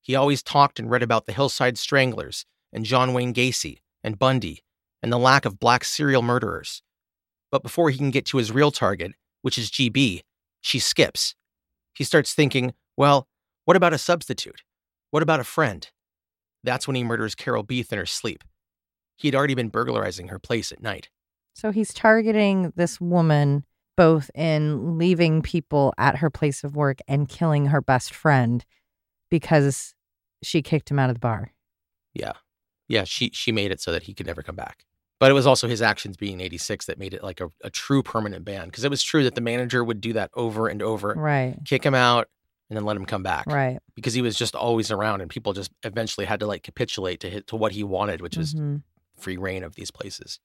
He 0.03 0.15
always 0.15 0.43
talked 0.43 0.79
and 0.79 0.91
read 0.91 1.03
about 1.03 1.25
the 1.25 1.33
Hillside 1.33 1.79
Stranglers 1.79 2.45
and 2.73 2.85
John 2.85 3.15
Wayne 3.15 3.33
Gacy 3.33 3.79
and 4.03 4.19
Bundy 4.19 4.63
and 5.03 5.11
the 5.11 5.19
lack 5.19 5.47
of 5.47 5.59
black 5.59 5.85
serial 5.85 6.21
murderers. 6.21 6.83
But 7.51 7.63
before 7.63 7.89
he 7.89 7.97
can 7.97 8.11
get 8.11 8.27
to 8.27 8.37
his 8.37 8.53
real 8.53 8.71
target, 8.71 9.13
which 9.41 9.57
is 9.57 9.71
GB, 9.71 10.23
she 10.61 10.79
skips. 10.79 11.35
He 11.95 12.05
starts 12.05 12.35
thinking, 12.35 12.75
well, 12.97 13.29
what 13.65 13.77
about 13.77 13.95
a 13.95 13.99
substitute? 13.99 14.63
What 15.11 15.23
about 15.23 15.41
a 15.41 15.45
friend? 15.45 15.89
That's 16.65 16.89
when 16.89 16.97
he 16.97 17.05
murders 17.05 17.35
Carol 17.35 17.63
Beethe 17.63 17.93
in 17.93 17.99
her 17.99 18.07
sleep. 18.07 18.43
He 19.17 19.29
had 19.29 19.35
already 19.35 19.55
been 19.55 19.69
burglarizing 19.69 20.29
her 20.29 20.39
place 20.39 20.73
at 20.73 20.83
night. 20.83 21.09
So 21.55 21.71
he's 21.71 21.95
targeting 21.95 22.73
this 22.75 23.01
woman 23.01 23.65
both 23.97 24.29
in 24.35 24.99
leaving 24.99 25.41
people 25.41 25.95
at 25.99 26.17
her 26.17 26.31
place 26.31 26.65
of 26.65 26.75
work 26.75 26.99
and 27.07 27.29
killing 27.29 27.67
her 27.67 27.81
best 27.81 28.13
friend 28.13 28.65
because 29.31 29.95
she 30.43 30.63
kicked 30.63 30.91
him 30.91 30.99
out 30.99 31.11
of 31.11 31.15
the 31.15 31.21
bar. 31.21 31.53
Yeah. 32.13 32.33
Yeah, 32.89 33.05
she 33.05 33.31
she 33.33 33.53
made 33.53 33.71
it 33.71 33.81
so 33.81 33.93
that 33.93 34.03
he 34.03 34.15
could 34.15 34.27
never 34.27 34.43
come 34.43 34.57
back. 34.57 34.85
But 35.21 35.31
it 35.31 35.35
was 35.35 35.47
also 35.47 35.69
his 35.69 35.81
actions 35.81 36.17
being 36.17 36.41
86 36.41 36.87
that 36.87 36.99
made 36.99 37.15
it 37.15 37.23
like 37.23 37.41
a, 37.41 37.51
a 37.63 37.71
true 37.71 38.03
permanent 38.03 38.45
ban. 38.45 38.67
Because 38.67 38.85
it 38.85 38.91
was 38.91 39.03
true 39.03 39.23
that 39.25 39.37
the 39.37 39.41
manager 39.41 39.85
would 39.85 40.01
do 40.01 40.13
that 40.15 40.31
over 40.35 40.67
and 40.67 40.83
over. 40.83 41.15
Right. 41.17 41.57
Kick 41.65 41.85
him 41.85 41.95
out 41.95 42.29
and 42.69 42.77
then 42.77 42.85
let 42.85 42.97
him 42.97 43.05
come 43.05 43.23
back. 43.23 43.47
Right. 43.47 43.79
Because 43.95 44.15
he 44.15 44.23
was 44.23 44.37
just 44.37 44.55
always 44.55 44.91
around 44.91 45.21
and 45.21 45.31
people 45.31 45.53
just 45.53 45.71
eventually 45.83 46.27
had 46.27 46.41
to 46.41 46.47
like 46.47 46.63
capitulate 46.63 47.21
to 47.21 47.31
hit 47.31 47.47
to 47.49 47.57
what 47.57 47.73
he 47.73 47.85
wanted, 47.85 48.21
which 48.21 48.37
was 48.37 48.55
mm-hmm. 48.55 48.77
free 49.17 49.37
reign 49.37 49.63
of 49.63 49.75
these 49.75 49.91
places. 49.91 50.41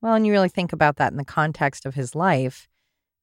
Well, 0.00 0.14
and 0.14 0.26
you 0.26 0.32
really 0.32 0.48
think 0.48 0.72
about 0.72 0.96
that 0.96 1.12
in 1.12 1.16
the 1.16 1.24
context 1.24 1.86
of 1.86 1.94
his 1.94 2.14
life, 2.14 2.68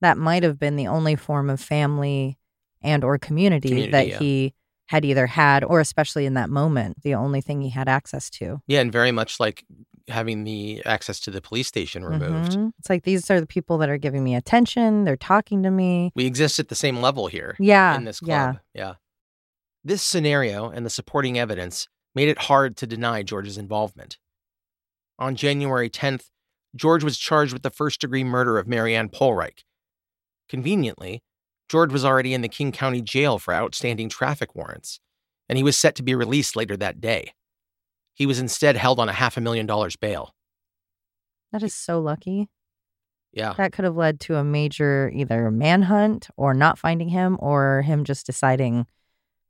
that 0.01 0.17
might 0.17 0.43
have 0.43 0.57
been 0.57 0.77
the 0.77 0.87
only 0.87 1.15
form 1.15 1.49
of 1.49 1.59
family 1.59 2.37
and 2.81 3.03
or 3.03 3.17
community, 3.17 3.69
community 3.69 3.91
that 3.91 4.07
yeah. 4.07 4.19
he 4.19 4.53
had 4.85 5.05
either 5.05 5.27
had 5.27 5.63
or 5.63 5.79
especially 5.79 6.25
in 6.25 6.33
that 6.35 6.49
moment, 6.49 7.03
the 7.03 7.13
only 7.13 7.41
thing 7.41 7.61
he 7.61 7.69
had 7.69 7.89
access 7.89 8.29
to. 8.29 8.61
Yeah, 8.65 8.79
and 8.79 8.91
very 8.91 9.11
much 9.11 9.39
like 9.39 9.65
having 10.09 10.43
the 10.43 10.81
access 10.85 11.19
to 11.21 11.31
the 11.31 11.41
police 11.41 11.67
station 11.67 12.03
removed. 12.03 12.53
Mm-hmm. 12.53 12.69
It's 12.79 12.89
like 12.89 13.03
these 13.03 13.29
are 13.29 13.39
the 13.39 13.47
people 13.47 13.77
that 13.79 13.89
are 13.89 13.97
giving 13.97 14.23
me 14.23 14.35
attention, 14.35 15.03
they're 15.03 15.15
talking 15.15 15.63
to 15.63 15.71
me. 15.71 16.11
We 16.15 16.25
exist 16.25 16.59
at 16.59 16.67
the 16.67 16.75
same 16.75 17.01
level 17.01 17.27
here. 17.27 17.55
Yeah. 17.59 17.95
In 17.95 18.05
this 18.05 18.19
club. 18.19 18.59
Yeah. 18.73 18.81
yeah. 18.81 18.93
This 19.83 20.01
scenario 20.01 20.69
and 20.69 20.85
the 20.85 20.89
supporting 20.89 21.39
evidence 21.39 21.87
made 22.15 22.27
it 22.27 22.37
hard 22.37 22.75
to 22.77 22.87
deny 22.87 23.23
George's 23.23 23.57
involvement. 23.57 24.17
On 25.17 25.35
January 25.35 25.89
10th, 25.89 26.25
George 26.75 27.03
was 27.03 27.17
charged 27.17 27.53
with 27.53 27.63
the 27.63 27.69
first 27.69 28.01
degree 28.01 28.23
murder 28.23 28.57
of 28.57 28.67
Mary 28.67 28.95
Anne 28.95 29.09
Pohlreich. 29.09 29.63
Conveniently, 30.47 31.21
George 31.69 31.91
was 31.91 32.03
already 32.03 32.33
in 32.33 32.41
the 32.41 32.49
King 32.49 32.71
County 32.71 33.01
Jail 33.01 33.37
for 33.37 33.53
outstanding 33.53 34.09
traffic 34.09 34.55
warrants, 34.55 34.99
and 35.47 35.57
he 35.57 35.63
was 35.63 35.77
set 35.77 35.95
to 35.95 36.03
be 36.03 36.15
released 36.15 36.55
later 36.55 36.75
that 36.77 36.99
day. 36.99 37.33
He 38.19 38.25
was 38.25 38.37
instead 38.37 38.75
held 38.75 38.99
on 38.99 39.07
a 39.07 39.13
half 39.13 39.37
a 39.37 39.41
million 39.41 39.65
dollars 39.65 39.95
bail. 39.95 40.35
That 41.53 41.63
is 41.63 41.73
so 41.73 42.01
lucky. 42.01 42.49
Yeah. 43.31 43.53
That 43.53 43.71
could 43.71 43.85
have 43.85 43.95
led 43.95 44.19
to 44.21 44.35
a 44.35 44.43
major 44.43 45.09
either 45.15 45.49
manhunt 45.49 46.27
or 46.35 46.53
not 46.53 46.77
finding 46.77 47.07
him 47.07 47.37
or 47.39 47.81
him 47.83 48.03
just 48.03 48.25
deciding 48.25 48.87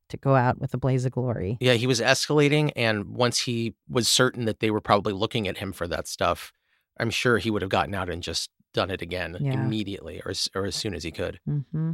to 0.09 0.17
go 0.17 0.35
out 0.35 0.59
with 0.59 0.71
a 0.75 0.77
blaze 0.77 1.03
of 1.03 1.13
glory. 1.13 1.57
Yeah, 1.59 1.73
he 1.73 1.87
was 1.87 1.99
escalating. 1.99 2.71
And 2.75 3.05
once 3.09 3.39
he 3.39 3.73
was 3.89 4.07
certain 4.07 4.45
that 4.45 4.59
they 4.59 4.69
were 4.69 4.81
probably 4.81 5.13
looking 5.13 5.47
at 5.47 5.57
him 5.57 5.73
for 5.73 5.87
that 5.87 6.07
stuff, 6.07 6.53
I'm 6.99 7.09
sure 7.09 7.39
he 7.39 7.49
would 7.49 7.63
have 7.63 7.71
gotten 7.71 7.95
out 7.95 8.09
and 8.09 8.21
just 8.21 8.51
done 8.75 8.91
it 8.91 9.01
again 9.01 9.35
yeah. 9.39 9.53
immediately 9.53 10.21
or, 10.23 10.33
or 10.53 10.65
as 10.65 10.75
soon 10.75 10.93
as 10.93 11.03
he 11.03 11.11
could. 11.11 11.39
Mm-hmm. 11.49 11.93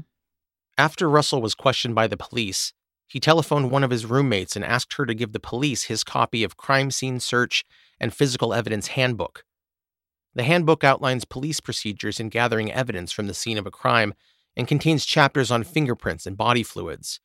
After 0.78 1.10
Russell 1.10 1.42
was 1.42 1.56
questioned 1.56 1.96
by 1.96 2.08
the 2.08 2.18
police, 2.18 2.74
he 3.08 3.20
telephoned 3.20 3.72
one 3.72 3.84
of 3.84 3.92
his 3.92 4.06
roommates 4.06 4.56
and 4.56 4.66
asked 4.66 4.94
her 4.94 5.06
to 5.06 5.14
give 5.14 5.32
the 5.32 5.40
police 5.40 5.84
his 5.84 6.04
copy 6.04 6.44
of 6.44 6.58
Crime 6.58 6.92
Scene 6.92 7.20
Search 7.20 7.64
and 8.00 8.14
Physical 8.14 8.54
Evidence 8.54 8.88
Handbook. 8.88 9.44
The 10.34 10.44
handbook 10.44 10.84
outlines 10.84 11.24
police 11.24 11.60
procedures 11.60 12.20
in 12.20 12.30
gathering 12.30 12.72
evidence 12.72 13.12
from 13.12 13.28
the 13.28 13.34
scene 13.34 13.58
of 13.58 13.66
a 13.66 13.72
crime 13.72 14.14
and 14.58 14.68
contains 14.68 15.06
chapters 15.06 15.50
on 15.50 15.64
fingerprints 15.64 16.26
and 16.26 16.36
body 16.36 16.64
fluids. 16.64 17.20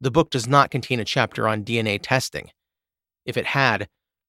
The 0.00 0.10
book 0.10 0.30
does 0.30 0.46
not 0.46 0.70
contain 0.70 1.00
a 1.00 1.04
chapter 1.04 1.48
on 1.48 1.64
DNA 1.64 1.98
testing. 2.00 2.50
If 3.26 3.36
it 3.36 3.46
had, 3.46 3.88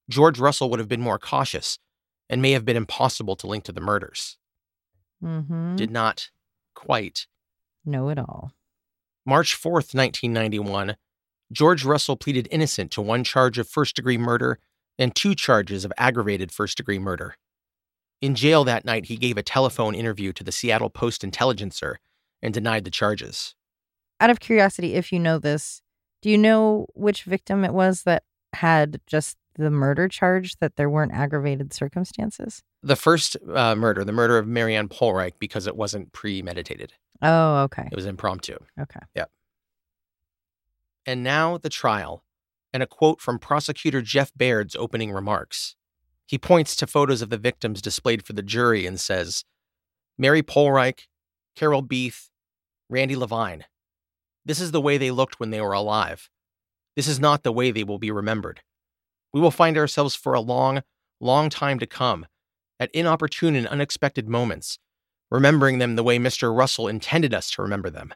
George 0.09 0.39
Russell 0.39 0.69
would 0.69 0.79
have 0.79 0.89
been 0.89 1.01
more 1.01 1.19
cautious 1.19 1.79
and 2.29 2.41
may 2.41 2.51
have 2.51 2.65
been 2.65 2.75
impossible 2.75 3.35
to 3.37 3.47
link 3.47 3.63
to 3.65 3.71
the 3.71 3.81
murders. 3.81 4.37
Mm-hmm. 5.23 5.75
Did 5.75 5.91
not 5.91 6.29
quite 6.73 7.27
know 7.85 8.09
it 8.09 8.17
all. 8.17 8.51
March 9.29 9.55
4th, 9.55 9.93
1991, 9.93 10.95
George 11.51 11.85
Russell 11.85 12.17
pleaded 12.17 12.47
innocent 12.49 12.89
to 12.89 12.99
one 12.99 13.23
charge 13.23 13.59
of 13.59 13.69
first 13.69 13.95
degree 13.95 14.17
murder 14.17 14.57
and 14.97 15.15
two 15.15 15.35
charges 15.35 15.85
of 15.85 15.93
aggravated 15.99 16.51
first 16.51 16.77
degree 16.77 16.97
murder. 16.97 17.35
In 18.23 18.33
jail 18.33 18.63
that 18.63 18.85
night, 18.85 19.05
he 19.05 19.17
gave 19.17 19.37
a 19.37 19.43
telephone 19.43 19.93
interview 19.93 20.33
to 20.33 20.43
the 20.43 20.51
Seattle 20.51 20.89
Post 20.89 21.23
Intelligencer 21.23 21.99
and 22.41 22.55
denied 22.55 22.85
the 22.85 22.89
charges. 22.89 23.53
Out 24.19 24.31
of 24.31 24.39
curiosity, 24.39 24.95
if 24.95 25.11
you 25.11 25.19
know 25.19 25.37
this, 25.37 25.83
do 26.23 26.31
you 26.31 26.37
know 26.37 26.87
which 26.95 27.21
victim 27.21 27.63
it 27.63 27.73
was 27.75 28.01
that 28.03 28.23
had 28.53 28.99
just 29.05 29.37
the 29.59 29.69
murder 29.69 30.07
charge 30.07 30.55
that 30.59 30.75
there 30.75 30.89
weren't 30.89 31.13
aggravated 31.13 31.73
circumstances? 31.73 32.63
The 32.81 32.95
first 32.95 33.37
uh, 33.53 33.75
murder, 33.75 34.03
the 34.03 34.11
murder 34.11 34.37
of 34.37 34.47
Mary 34.47 34.75
Anne 34.75 34.87
Pohlreich, 34.87 35.33
because 35.39 35.67
it 35.67 35.75
wasn't 35.75 36.11
premeditated. 36.13 36.93
Oh, 37.21 37.63
okay. 37.63 37.87
It 37.91 37.95
was 37.95 38.05
impromptu. 38.05 38.57
Okay. 38.79 39.01
Yep. 39.15 39.29
And 41.05 41.23
now 41.23 41.57
the 41.57 41.69
trial, 41.69 42.23
and 42.73 42.83
a 42.83 42.87
quote 42.87 43.19
from 43.19 43.39
prosecutor 43.39 44.01
Jeff 44.01 44.31
Baird's 44.35 44.75
opening 44.75 45.11
remarks. 45.11 45.75
He 46.25 46.37
points 46.37 46.75
to 46.75 46.87
photos 46.87 47.21
of 47.21 47.29
the 47.29 47.37
victims 47.37 47.81
displayed 47.81 48.23
for 48.23 48.33
the 48.33 48.43
jury 48.43 48.85
and 48.85 48.99
says, 48.99 49.43
Mary 50.17 50.43
Pohlreich, 50.43 51.07
Carol 51.55 51.81
Beethe, 51.81 52.29
Randi 52.89 53.15
Levine. 53.15 53.65
This 54.45 54.61
is 54.61 54.71
the 54.71 54.81
way 54.81 54.97
they 54.97 55.11
looked 55.11 55.39
when 55.39 55.49
they 55.49 55.61
were 55.61 55.73
alive. 55.73 56.29
This 56.95 57.07
is 57.07 57.19
not 57.19 57.43
the 57.43 57.51
way 57.51 57.71
they 57.71 57.83
will 57.83 57.99
be 57.99 58.11
remembered. 58.11 58.61
We 59.33 59.41
will 59.41 59.51
find 59.51 59.77
ourselves 59.77 60.15
for 60.15 60.33
a 60.33 60.41
long, 60.41 60.81
long 61.19 61.49
time 61.49 61.79
to 61.79 61.87
come, 61.87 62.25
at 62.79 62.89
inopportune 62.93 63.55
and 63.55 63.67
unexpected 63.67 64.27
moments, 64.27 64.79
remembering 65.29 65.79
them 65.79 65.95
the 65.95 66.03
way 66.03 66.17
Mr. 66.17 66.55
Russell 66.55 66.87
intended 66.87 67.33
us 67.33 67.51
to 67.51 67.61
remember 67.61 67.89
them. 67.89 68.13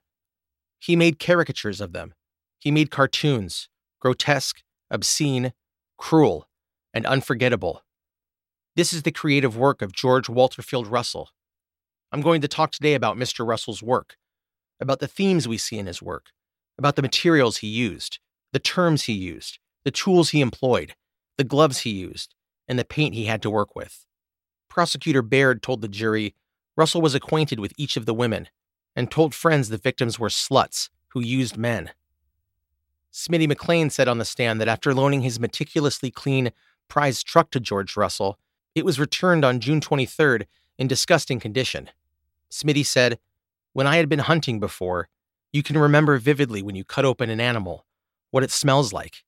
He 0.80 0.96
made 0.96 1.20
caricatures 1.20 1.80
of 1.80 1.94
them. 1.94 2.14
He 2.60 2.72
made 2.72 2.92
cartoons, 2.92 3.70
grotesque, 4.00 4.64
obscene, 4.90 5.54
cruel, 5.98 6.48
and 6.94 7.06
unforgettable. 7.06 7.84
This 8.76 8.94
is 8.94 9.04
the 9.04 9.12
creative 9.12 9.56
work 9.56 9.82
of 9.82 9.92
George 9.92 10.28
Waterfield 10.28 10.88
Russell. 10.88 11.30
I'm 12.12 12.22
going 12.22 12.42
to 12.42 12.48
talk 12.48 12.72
today 12.72 12.96
about 12.96 13.18
Mr. 13.18 13.48
Russell's 13.48 13.84
work, 13.84 14.18
about 14.80 15.00
the 15.00 15.08
themes 15.08 15.48
we 15.48 15.58
see 15.58 15.78
in 15.78 15.86
his 15.86 16.02
work, 16.02 16.28
about 16.78 16.96
the 16.96 17.02
materials 17.02 17.58
he 17.58 17.68
used, 17.68 18.20
the 18.52 18.60
terms 18.60 19.04
he 19.04 19.14
used, 19.14 19.60
the 19.84 19.92
tools 19.92 20.30
he 20.30 20.42
employed, 20.42 20.96
the 21.38 21.44
gloves 21.44 21.80
he 21.80 21.92
used, 21.92 22.36
and 22.68 22.78
the 22.78 22.86
paint 22.86 23.16
he 23.16 23.26
had 23.26 23.42
to 23.42 23.50
work 23.50 23.76
with. 23.76 24.06
Prosecutor 24.70 25.22
Baird 25.22 25.62
told 25.62 25.82
the 25.82 25.88
jury 25.88 26.36
Russell 26.76 27.02
was 27.02 27.16
acquainted 27.16 27.60
with 27.60 27.74
each 27.78 27.98
of 27.98 28.06
the 28.06 28.14
women 28.14 28.48
and 28.96 29.10
told 29.10 29.36
friends 29.36 29.70
the 29.70 29.78
victims 29.78 30.20
were 30.20 30.30
sluts 30.30 30.90
who 31.10 31.20
used 31.20 31.58
men. 31.58 31.92
Smitty 33.12 33.48
McLean 33.48 33.92
said 33.92 34.08
on 34.08 34.18
the 34.18 34.26
stand 34.26 34.60
that 34.60 34.68
after 34.68 34.94
loaning 34.94 35.22
his 35.22 35.40
meticulously 35.40 36.10
clean 36.10 36.52
prize 36.88 37.22
truck 37.22 37.52
to 37.52 37.60
George 37.60 37.96
Russell, 37.96 38.40
it 38.74 38.86
was 38.86 39.00
returned 39.00 39.46
on 39.46 39.60
June 39.60 39.80
23rd 39.80 40.46
in 40.80 40.88
disgusting 40.88 41.40
condition. 41.40 41.90
Smitty 42.50 42.86
said, 42.86 43.20
When 43.74 43.86
I 43.86 43.98
had 43.98 44.10
been 44.10 44.20
hunting 44.20 44.60
before, 44.60 45.10
you 45.52 45.62
can 45.62 45.78
remember 45.78 46.18
vividly 46.18 46.64
when 46.64 46.76
you 46.76 46.84
cut 46.84 47.06
open 47.06 47.30
an 47.30 47.40
animal, 47.40 47.86
what 48.32 48.44
it 48.44 48.50
smells 48.50 48.92
like. 48.92 49.24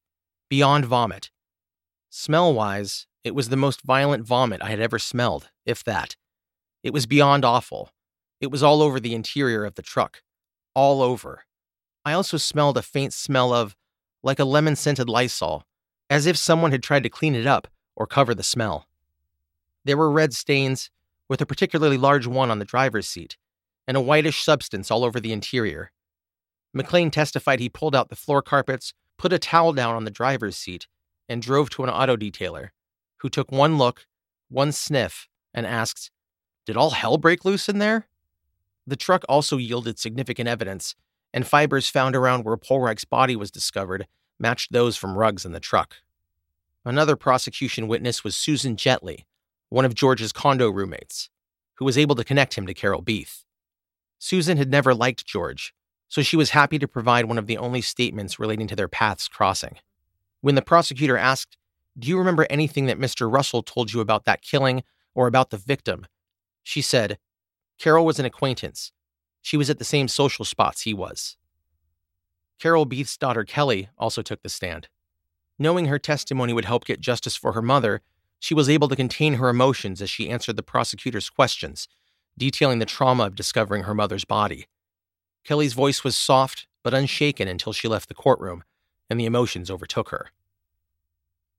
Beyond 0.50 0.86
vomit. 0.86 1.30
Smell 2.18 2.54
wise, 2.54 3.08
it 3.26 3.36
was 3.36 3.50
the 3.50 3.58
most 3.58 3.82
violent 3.82 4.26
vomit 4.26 4.62
I 4.64 4.70
had 4.70 4.80
ever 4.80 4.98
smelled, 4.98 5.50
if 5.66 5.84
that. 5.84 6.16
It 6.82 6.94
was 6.94 7.06
beyond 7.06 7.44
awful. 7.44 7.92
It 8.40 8.50
was 8.50 8.64
all 8.64 8.82
over 8.82 9.02
the 9.02 9.14
interior 9.14 9.66
of 9.66 9.76
the 9.76 9.82
truck. 9.82 10.24
All 10.74 11.02
over. 11.02 11.44
I 12.06 12.14
also 12.14 12.38
smelled 12.38 12.78
a 12.78 12.82
faint 12.82 13.12
smell 13.12 13.54
of, 13.54 13.76
like 14.24 14.40
a 14.40 14.46
lemon 14.46 14.78
scented 14.78 15.10
Lysol, 15.10 15.66
as 16.10 16.26
if 16.26 16.38
someone 16.38 16.72
had 16.72 16.82
tried 16.82 17.04
to 17.04 17.10
clean 17.10 17.36
it 17.36 17.46
up 17.46 17.68
or 17.98 18.08
cover 18.08 18.34
the 18.34 18.44
smell. 18.44 18.88
There 19.84 19.98
were 19.98 20.10
red 20.10 20.34
stains, 20.34 20.90
with 21.28 21.42
a 21.42 21.46
particularly 21.46 21.98
large 21.98 22.28
one 22.28 22.50
on 22.50 22.60
the 22.60 22.66
driver's 22.66 23.10
seat, 23.10 23.36
and 23.90 23.98
a 23.98 24.02
whitish 24.02 24.42
substance 24.42 24.90
all 24.90 25.04
over 25.04 25.20
the 25.20 25.34
interior. 25.34 25.92
McLean 26.74 27.12
testified 27.12 27.60
he 27.60 27.68
pulled 27.68 27.94
out 27.94 28.08
the 28.08 28.16
floor 28.16 28.42
carpets, 28.42 28.94
put 29.18 29.34
a 29.34 29.38
towel 29.38 29.74
down 29.74 29.96
on 29.96 30.06
the 30.06 30.12
driver's 30.12 30.56
seat, 30.56 30.88
and 31.28 31.42
drove 31.42 31.70
to 31.72 31.84
an 31.84 31.90
auto 31.90 32.16
detailer, 32.16 32.70
who 33.18 33.30
took 33.30 33.52
one 33.52 33.78
look, 33.78 34.06
one 34.50 34.72
sniff, 34.72 35.28
and 35.54 35.66
asked, 35.66 36.12
Did 36.66 36.78
all 36.78 36.92
hell 36.92 37.18
break 37.18 37.46
loose 37.46 37.68
in 37.68 37.80
there? 37.80 38.08
The 38.88 38.96
truck 38.96 39.24
also 39.28 39.58
yielded 39.58 39.98
significant 39.98 40.48
evidence, 40.48 40.96
and 41.34 41.48
fibers 41.48 41.90
found 41.90 42.16
around 42.16 42.46
where 42.46 42.58
Pohlreich's 42.58 43.06
body 43.06 43.36
was 43.36 43.52
discovered 43.52 44.08
matched 44.40 44.72
those 44.72 44.98
from 44.98 45.18
rugs 45.18 45.46
in 45.46 45.54
the 45.54 45.60
truck. 45.60 45.96
Another 46.84 47.16
prosecution 47.16 47.88
witness 47.88 48.24
was 48.24 48.38
Susan 48.38 48.76
Jetley, 48.76 49.26
one 49.70 49.86
of 49.86 49.96
George's 49.96 50.32
condo 50.32 50.70
roommates, 50.70 51.30
who 51.76 51.86
was 51.86 51.98
able 51.98 52.16
to 52.16 52.24
connect 52.24 52.54
him 52.54 52.68
to 52.68 52.74
Carol 52.74 53.02
Beethe. 53.02 53.44
Susan 54.20 54.58
had 54.58 54.70
never 54.70 54.94
liked 54.94 55.26
George, 55.26 55.74
so 56.08 56.22
she 56.22 56.38
was 56.38 56.52
happy 56.52 56.78
to 56.78 56.88
provide 56.88 57.26
one 57.26 57.38
of 57.38 57.48
the 57.48 57.58
only 57.58 57.82
statements 57.82 58.40
relating 58.40 58.68
to 58.68 58.76
their 58.76 58.88
paths 58.88 59.28
crossing. 59.28 59.78
When 60.46 60.54
the 60.54 60.62
prosecutor 60.62 61.18
asked, 61.18 61.58
Do 61.98 62.08
you 62.08 62.20
remember 62.20 62.46
anything 62.52 62.86
that 62.86 63.00
Mr. 63.00 63.34
Russell 63.34 63.64
told 63.64 63.92
you 63.92 64.00
about 64.00 64.26
that 64.26 64.44
killing 64.44 64.84
or 65.16 65.26
about 65.26 65.50
the 65.50 65.58
victim? 65.58 66.06
She 66.62 66.84
said, 66.84 67.18
Carol 67.80 68.06
was 68.06 68.20
an 68.20 68.28
acquaintance. 68.28 68.92
She 69.42 69.58
was 69.58 69.72
at 69.72 69.80
the 69.80 69.84
same 69.84 70.08
social 70.08 70.46
spots 70.46 70.84
he 70.84 70.94
was. 70.94 71.36
Carol 72.60 72.86
Beethe's 72.86 73.18
daughter 73.18 73.44
Kelly 73.44 73.90
also 73.98 74.22
took 74.22 74.44
the 74.44 74.50
stand. 74.50 74.88
Knowing 75.58 75.88
her 75.88 75.98
testimony 75.98 76.54
would 76.54 76.66
help 76.66 76.86
get 76.86 77.02
justice 77.02 77.36
for 77.36 77.54
her 77.54 77.62
mother, 77.64 78.04
she 78.40 78.54
was 78.54 78.70
able 78.70 78.88
to 78.88 78.96
contain 78.96 79.34
her 79.38 79.50
emotions 79.50 80.00
as 80.00 80.12
she 80.12 80.30
answered 80.30 80.58
the 80.58 80.62
prosecutor's 80.62 81.32
questions, 81.32 81.88
detailing 82.38 82.78
the 82.78 82.86
trauma 82.86 83.24
of 83.24 83.34
discovering 83.34 83.82
her 83.86 83.96
mother's 83.96 84.26
body. 84.26 84.68
Kelly's 85.44 85.74
voice 85.74 86.04
was 86.04 86.16
soft 86.16 86.68
but 86.84 86.94
unshaken 86.94 87.48
until 87.48 87.74
she 87.74 87.88
left 87.88 88.10
the 88.10 88.14
courtroom, 88.14 88.64
and 89.10 89.20
the 89.20 89.26
emotions 89.26 89.70
overtook 89.70 90.10
her. 90.10 90.32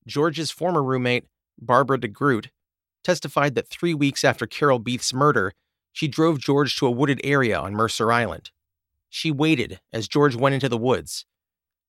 George's 0.06 0.50
former 0.50 0.82
roommate, 0.82 1.26
Barbara 1.58 1.98
DeGroot, 1.98 2.48
testified 3.02 3.54
that 3.54 3.68
three 3.68 3.94
weeks 3.94 4.24
after 4.24 4.46
Carol 4.46 4.78
Beethe's 4.78 5.14
murder, 5.14 5.52
she 5.92 6.08
drove 6.08 6.38
George 6.38 6.76
to 6.76 6.86
a 6.86 6.90
wooded 6.90 7.20
area 7.24 7.58
on 7.58 7.72
Mercer 7.72 8.12
Island. 8.12 8.50
She 9.08 9.30
waited 9.30 9.80
as 9.92 10.08
George 10.08 10.36
went 10.36 10.54
into 10.54 10.68
the 10.68 10.76
woods. 10.76 11.24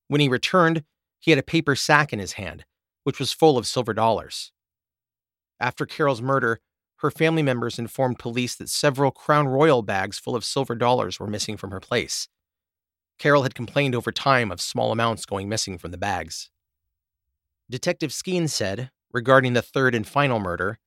When 0.06 0.20
he 0.20 0.28
returned, 0.28 0.84
he 1.18 1.30
had 1.30 1.38
a 1.38 1.42
paper 1.42 1.76
sack 1.76 2.12
in 2.12 2.18
his 2.18 2.32
hand, 2.32 2.64
which 3.04 3.18
was 3.18 3.32
full 3.32 3.58
of 3.58 3.66
silver 3.66 3.92
dollars. 3.92 4.52
After 5.60 5.84
Carol's 5.84 6.22
murder, 6.22 6.60
her 6.96 7.10
family 7.10 7.42
members 7.42 7.78
informed 7.78 8.18
police 8.18 8.54
that 8.56 8.68
several 8.68 9.10
Crown 9.10 9.46
Royal 9.46 9.82
bags 9.82 10.18
full 10.18 10.34
of 10.34 10.44
silver 10.44 10.74
dollars 10.74 11.20
were 11.20 11.26
missing 11.26 11.56
from 11.56 11.70
her 11.70 11.80
place. 11.80 12.28
Carol 13.18 13.42
had 13.42 13.54
complained 13.54 13.94
over 13.94 14.12
time 14.12 14.50
of 14.50 14.60
small 14.60 14.92
amounts 14.92 15.26
going 15.26 15.48
missing 15.48 15.78
from 15.78 15.90
the 15.90 15.98
bags. 15.98 16.50
Detective 17.70 18.10
Skeen 18.10 18.48
said, 18.48 18.90
regarding 19.12 19.52
the 19.52 19.62
third 19.62 19.94
and 19.94 20.06
final 20.06 20.38
murder, 20.38 20.78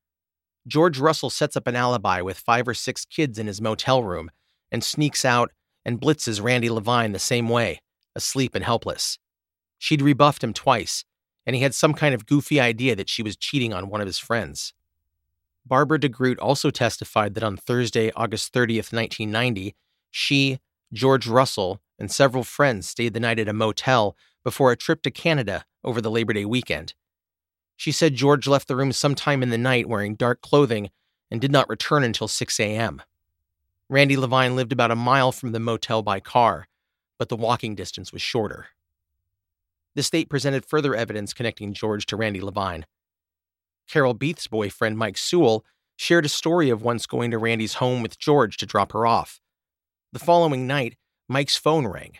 George 0.68 1.00
Russell 1.00 1.30
sets 1.30 1.56
up 1.56 1.68
an 1.68 1.76
alibi 1.76 2.22
with 2.22 2.38
five 2.38 2.68
or 2.68 2.74
six 2.74 3.06
kids 3.06 3.38
in 3.40 3.48
his 3.48 3.62
motel 3.62 4.04
room 4.04 4.30
and 4.72 4.84
sneaks 4.84 5.26
out 5.26 5.52
and 5.86 6.00
blitzes 6.00 6.42
Randi 6.42 6.70
Levine 6.70 7.12
the 7.12 7.20
same 7.20 7.50
way, 7.50 7.82
asleep 8.16 8.56
and 8.56 8.64
helpless. 8.64 9.18
She'd 9.78 10.02
rebuffed 10.02 10.44
him 10.44 10.54
twice, 10.54 11.04
and 11.46 11.56
he 11.56 11.64
had 11.64 11.74
some 11.74 11.94
kind 11.94 12.14
of 12.14 12.28
goofy 12.28 12.60
idea 12.60 12.96
that 12.96 13.10
she 13.10 13.24
was 13.24 13.36
cheating 13.36 13.74
on 13.74 13.90
one 13.90 14.02
of 14.02 14.08
his 14.08 14.20
friends. 14.20 14.74
Barbara 15.66 16.00
DeGroot 16.00 16.38
also 16.40 16.70
testified 16.70 17.34
that 17.34 17.44
on 17.44 17.58
Thursday, 17.58 18.12
August 18.16 18.54
30th, 18.54 18.94
1990, 18.94 19.76
she, 20.12 20.60
George 20.94 21.28
Russell, 21.28 21.82
and 21.98 22.12
several 22.12 22.44
friends 22.44 22.88
stayed 22.88 23.14
the 23.14 23.20
night 23.20 23.40
at 23.40 23.48
a 23.48 23.54
motel 23.54 24.16
before 24.44 24.72
a 24.72 24.78
trip 24.78 25.02
to 25.04 25.12
Canada 25.12 25.66
over 25.84 26.02
the 26.02 26.12
Labor 26.12 26.34
Day 26.34 26.46
weekend. 26.46 26.94
She 27.78 27.92
said 27.92 28.16
George 28.16 28.48
left 28.48 28.68
the 28.68 28.76
room 28.76 28.92
sometime 28.92 29.42
in 29.42 29.50
the 29.50 29.58
night 29.58 29.88
wearing 29.88 30.16
dark 30.16 30.42
clothing 30.42 30.90
and 31.32 31.42
did 31.42 31.52
not 31.52 31.70
return 31.70 32.04
until 32.04 32.28
6 32.28 32.60
a.m. 32.60 33.02
Randi 33.90 34.16
Levine 34.16 34.56
lived 34.56 34.72
about 34.72 34.92
a 34.92 34.96
mile 34.96 35.32
from 35.32 35.52
the 35.52 35.60
motel 35.60 36.02
by 36.02 36.20
car, 36.20 36.68
but 37.18 37.30
the 37.30 37.36
walking 37.36 37.76
distance 37.76 38.14
was 38.14 38.22
shorter. 38.22 38.68
The 39.96 40.04
state 40.04 40.30
presented 40.30 40.66
further 40.66 40.96
evidence 40.96 41.34
connecting 41.34 41.74
George 41.74 42.06
to 42.08 42.16
Randi 42.16 42.40
Levine. 42.40 42.86
Carol 43.90 44.14
Beethe's 44.14 44.48
boyfriend, 44.48 44.98
Mike 44.98 45.18
Sewell, 45.18 45.66
shared 45.98 46.26
a 46.26 46.30
story 46.30 46.70
of 46.70 46.82
once 46.82 47.06
going 47.06 47.32
to 47.32 47.38
Randi's 47.38 47.76
home 47.76 48.02
with 48.02 48.18
George 48.18 48.56
to 48.58 48.66
drop 48.66 48.94
her 48.94 49.06
off. 49.06 49.41
The 50.14 50.20
following 50.20 50.68
night, 50.68 50.98
Mike's 51.30 51.56
phone 51.56 51.88
rang. 51.88 52.18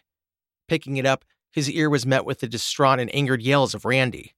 Picking 0.70 0.96
it 0.96 1.06
up, 1.06 1.26
his 1.52 1.70
ear 1.70 1.90
was 1.90 2.06
met 2.06 2.24
with 2.24 2.40
the 2.40 2.48
distraught 2.48 3.02
and 3.02 3.14
angered 3.14 3.42
yells 3.42 3.74
of 3.74 3.84
Randi. 3.84 4.34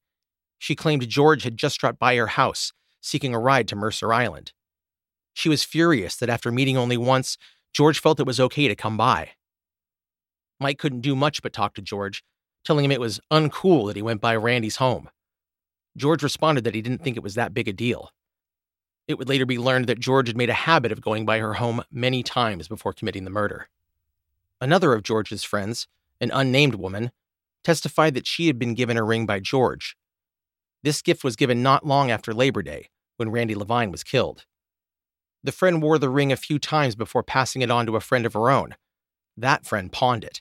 She 0.58 0.74
claimed 0.74 1.08
George 1.08 1.44
had 1.44 1.56
just 1.56 1.78
dropped 1.78 2.00
by 2.00 2.16
her 2.16 2.26
house, 2.26 2.72
seeking 3.00 3.32
a 3.32 3.38
ride 3.38 3.68
to 3.68 3.76
Mercer 3.76 4.12
Island. 4.12 4.52
She 5.34 5.48
was 5.48 5.62
furious 5.62 6.16
that 6.16 6.28
after 6.28 6.50
meeting 6.50 6.76
only 6.76 6.96
once, 6.96 7.38
George 7.72 8.00
felt 8.00 8.18
it 8.18 8.26
was 8.26 8.40
okay 8.40 8.66
to 8.66 8.74
come 8.74 8.96
by. 8.96 9.30
Mike 10.58 10.78
couldn't 10.78 11.02
do 11.02 11.14
much 11.14 11.40
but 11.40 11.52
talk 11.52 11.74
to 11.74 11.82
George, 11.82 12.24
telling 12.64 12.84
him 12.84 12.90
it 12.90 13.00
was 13.00 13.20
uncool 13.30 13.86
that 13.86 13.94
he 13.94 14.02
went 14.02 14.20
by 14.20 14.34
Randi's 14.34 14.76
home. 14.76 15.10
George 15.96 16.24
responded 16.24 16.64
that 16.64 16.74
he 16.74 16.82
didn't 16.82 17.04
think 17.04 17.16
it 17.16 17.22
was 17.22 17.34
that 17.34 17.54
big 17.54 17.68
a 17.68 17.72
deal. 17.72 18.10
It 19.06 19.18
would 19.18 19.28
later 19.28 19.44
be 19.44 19.58
learned 19.58 19.86
that 19.86 20.00
George 20.00 20.28
had 20.28 20.36
made 20.36 20.50
a 20.50 20.54
habit 20.54 20.90
of 20.90 21.00
going 21.00 21.26
by 21.26 21.38
her 21.38 21.54
home 21.54 21.82
many 21.90 22.22
times 22.22 22.68
before 22.68 22.92
committing 22.92 23.24
the 23.24 23.30
murder. 23.30 23.68
Another 24.60 24.94
of 24.94 25.02
George's 25.02 25.44
friends, 25.44 25.86
an 26.20 26.30
unnamed 26.32 26.76
woman, 26.76 27.10
testified 27.62 28.14
that 28.14 28.26
she 28.26 28.46
had 28.46 28.58
been 28.58 28.74
given 28.74 28.96
a 28.96 29.02
ring 29.02 29.26
by 29.26 29.40
George. 29.40 29.96
This 30.82 31.02
gift 31.02 31.24
was 31.24 31.36
given 31.36 31.62
not 31.62 31.86
long 31.86 32.10
after 32.10 32.32
Labor 32.32 32.62
Day, 32.62 32.88
when 33.16 33.30
Randi 33.30 33.54
Levine 33.54 33.90
was 33.90 34.04
killed. 34.04 34.46
The 35.42 35.52
friend 35.52 35.82
wore 35.82 35.98
the 35.98 36.08
ring 36.08 36.32
a 36.32 36.36
few 36.36 36.58
times 36.58 36.94
before 36.94 37.22
passing 37.22 37.62
it 37.62 37.70
on 37.70 37.84
to 37.86 37.96
a 37.96 38.00
friend 38.00 38.24
of 38.24 38.32
her 38.32 38.50
own. 38.50 38.74
That 39.36 39.66
friend 39.66 39.92
pawned 39.92 40.24
it. 40.24 40.40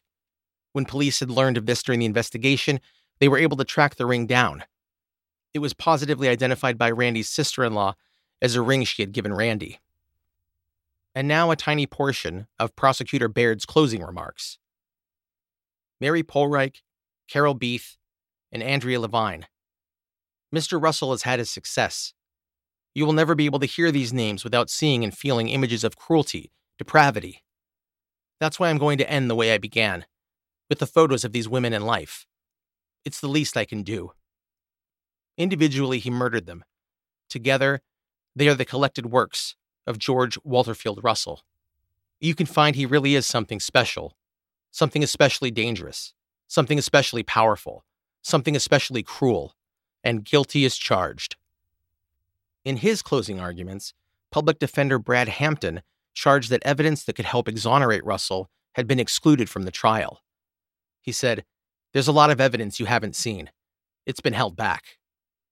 When 0.71 0.85
police 0.85 1.19
had 1.19 1.29
learned 1.29 1.57
of 1.57 1.65
this 1.65 1.83
during 1.83 1.99
the 1.99 2.05
investigation, 2.05 2.79
they 3.19 3.27
were 3.27 3.37
able 3.37 3.57
to 3.57 3.65
track 3.65 3.95
the 3.95 4.05
ring 4.05 4.25
down. 4.25 4.63
It 5.53 5.59
was 5.59 5.73
positively 5.73 6.29
identified 6.29 6.77
by 6.77 6.91
Randi's 6.91 7.29
sister 7.29 7.63
in 7.63 7.73
law 7.73 7.95
as 8.41 8.55
a 8.55 8.61
ring 8.61 8.83
she 8.83 9.01
had 9.01 9.11
given 9.11 9.33
Randi. 9.33 9.79
And 11.15 11.27
now 11.27 11.51
a 11.51 11.55
tiny 11.55 11.85
portion 11.85 12.47
of 12.59 12.75
Prosecutor 12.75 13.27
Baird's 13.27 13.65
closing 13.65 14.01
remarks. 14.01 14.57
Mary 16.01 16.23
Pohlreich, 16.23 16.81
Carol 17.29 17.53
Beethe, 17.53 17.95
and 18.51 18.63
Andrea 18.63 18.99
Levine. 18.99 19.47
Mr. 20.53 20.81
Russell 20.81 21.11
has 21.11 21.23
had 21.23 21.39
his 21.39 21.49
success. 21.49 22.13
You 22.93 23.05
will 23.05 23.13
never 23.13 23.35
be 23.35 23.45
able 23.45 23.59
to 23.59 23.65
hear 23.65 23.91
these 23.91 24.13
names 24.13 24.43
without 24.43 24.69
seeing 24.69 25.03
and 25.03 25.15
feeling 25.15 25.49
images 25.49 25.83
of 25.83 25.95
cruelty, 25.95 26.51
depravity. 26.77 27.43
That's 28.39 28.59
why 28.59 28.69
I'm 28.69 28.77
going 28.77 28.97
to 28.99 29.09
end 29.09 29.29
the 29.29 29.35
way 29.35 29.53
I 29.53 29.57
began, 29.57 30.05
with 30.69 30.79
the 30.79 30.85
photos 30.85 31.23
of 31.23 31.31
these 31.31 31.49
women 31.49 31.73
in 31.73 31.83
life. 31.83 32.25
It's 33.05 33.19
the 33.19 33.27
least 33.27 33.57
I 33.57 33.65
can 33.65 33.83
do. 33.83 34.11
Individually, 35.37 35.99
he 35.99 36.11
murdered 36.11 36.45
them. 36.45 36.63
Together, 37.29 37.81
they 38.35 38.47
are 38.47 38.55
the 38.55 38.65
collected 38.65 39.07
works 39.07 39.55
of 39.85 39.99
George 39.99 40.37
Waterfield 40.43 40.99
Russell. 41.03 41.41
You 42.19 42.35
can 42.35 42.45
find 42.45 42.75
he 42.75 42.85
really 42.85 43.15
is 43.15 43.27
something 43.27 43.59
special, 43.59 44.15
something 44.71 45.03
especially 45.03 45.51
dangerous, 45.51 46.13
something 46.47 46.79
especially 46.79 47.23
powerful, 47.23 47.83
something 48.21 48.55
especially 48.55 49.03
cruel, 49.03 49.55
and 50.03 50.23
guilty 50.23 50.65
as 50.65 50.77
charged. 50.77 51.35
In 52.65 52.77
his 52.77 53.01
closing 53.01 53.39
arguments, 53.39 53.93
public 54.31 54.57
defender 54.57 54.97
Brad 54.97 55.27
Hampton 55.27 55.81
charged 56.13 56.49
that 56.49 56.63
evidence 56.65 57.03
that 57.03 57.15
could 57.15 57.25
help 57.25 57.47
exonerate 57.47 58.05
Russell 58.05 58.49
had 58.73 58.87
been 58.87 58.99
excluded 58.99 59.49
from 59.49 59.63
the 59.63 59.71
trial. 59.71 60.23
He 61.01 61.11
said, 61.11 61.43
There's 61.91 62.07
a 62.07 62.13
lot 62.13 62.29
of 62.29 62.39
evidence 62.39 62.79
you 62.79 62.85
haven't 62.85 63.15
seen. 63.15 63.49
It's 64.05 64.21
been 64.21 64.33
held 64.33 64.55
back. 64.55 64.97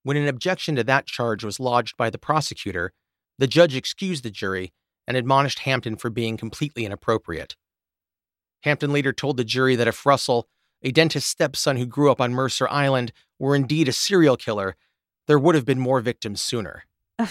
When 0.04 0.18
an 0.18 0.28
objection 0.28 0.76
to 0.76 0.84
that 0.86 1.06
charge 1.06 1.43
was 1.43 1.60
lodged 1.60 1.97
by 1.97 2.10
the 2.10 2.18
prosecutor, 2.18 2.93
the 3.38 3.47
judge 3.47 3.76
excused 3.76 4.24
the 4.24 4.32
jury 4.32 4.74
and 5.08 5.18
admonished 5.18 5.60
Hampton 5.60 5.95
for 5.95 6.10
being 6.10 6.38
completely 6.38 6.86
inappropriate. 6.86 7.56
Hampton 8.64 8.91
later 8.91 9.14
told 9.14 9.38
the 9.38 9.43
jury 9.43 9.76
that 9.76 9.88
if 9.88 10.06
Russell, 10.06 10.47
a 10.84 10.91
dentist's 10.91 11.30
stepson 11.30 11.78
who 11.78 11.86
grew 11.86 12.12
up 12.12 12.22
on 12.22 12.34
Mercer 12.34 12.68
Island, 12.70 13.12
were 13.39 13.56
indeed 13.56 13.88
a 13.88 13.93
serial 13.93 14.38
killer, 14.38 14.76
there 15.28 15.39
would 15.39 15.56
have 15.56 15.66
been 15.66 15.80
more 15.80 16.02
victims 16.02 16.41
sooner. 16.41 16.86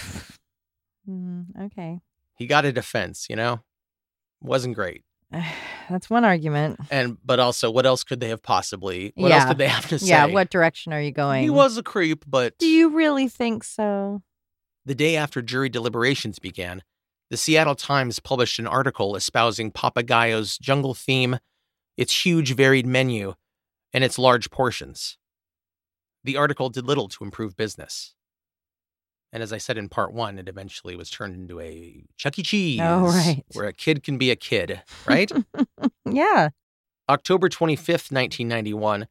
Mm, 1.08 1.46
okay. 1.66 2.00
He 2.36 2.46
got 2.46 2.64
a 2.64 2.72
defense, 2.72 3.26
you 3.28 3.36
know? 3.36 3.60
Wasn't 4.40 4.74
great. 4.74 5.02
That's 5.90 6.08
one 6.10 6.24
argument. 6.24 6.78
And 6.90 7.18
but 7.24 7.40
also 7.40 7.70
what 7.70 7.86
else 7.86 8.04
could 8.04 8.20
they 8.20 8.28
have 8.28 8.42
possibly 8.42 9.12
what 9.16 9.32
else 9.32 9.42
Yeah. 9.42 9.48
did 9.48 9.58
they 9.58 9.68
have 9.68 9.88
to 9.88 9.98
say? 9.98 10.06
Yeah, 10.08 10.26
what 10.26 10.50
direction 10.50 10.92
are 10.92 11.00
you 11.00 11.12
going? 11.12 11.42
he 11.42 11.50
was 11.50 11.76
a 11.76 11.82
creep, 11.82 12.24
but 12.26 12.58
Do 12.58 12.66
you 12.66 12.90
really 12.90 13.28
think 13.28 13.64
so? 13.64 14.22
The 14.86 14.94
day 14.94 15.16
after 15.16 15.42
jury 15.42 15.68
deliberations 15.68 16.38
began, 16.38 16.82
the 17.28 17.36
Seattle 17.36 17.74
Times 17.76 18.18
published 18.18 18.58
an 18.58 18.66
article 18.66 19.14
espousing 19.14 19.70
Papagayo's 19.70 20.58
jungle 20.58 20.94
theme, 20.94 21.38
its 21.96 22.24
huge 22.24 22.54
varied 22.56 22.86
menu, 22.86 23.34
and 23.92 24.02
its 24.02 24.18
large 24.18 24.50
portions. 24.50 25.16
The 26.24 26.36
article 26.36 26.70
did 26.70 26.86
little 26.86 27.08
to 27.08 27.24
improve 27.24 27.56
business. 27.56 28.14
And 29.32 29.42
as 29.42 29.52
I 29.52 29.58
said 29.58 29.78
in 29.78 29.88
part 29.88 30.12
one, 30.12 30.38
it 30.38 30.48
eventually 30.48 30.96
was 30.96 31.08
turned 31.10 31.34
into 31.34 31.60
a 31.60 32.02
Chuck 32.16 32.38
E. 32.38 32.42
Oh, 32.42 32.44
Cheese, 32.44 32.80
Oh, 32.82 33.06
right. 33.06 33.44
where 33.52 33.66
a 33.66 33.72
kid 33.72 34.02
can 34.02 34.18
be 34.18 34.30
a 34.30 34.36
kid, 34.36 34.82
right? 35.06 35.30
Yeah. 36.04 36.48
October 37.08 37.48
25th, 37.48 38.10
1991, 38.12 39.06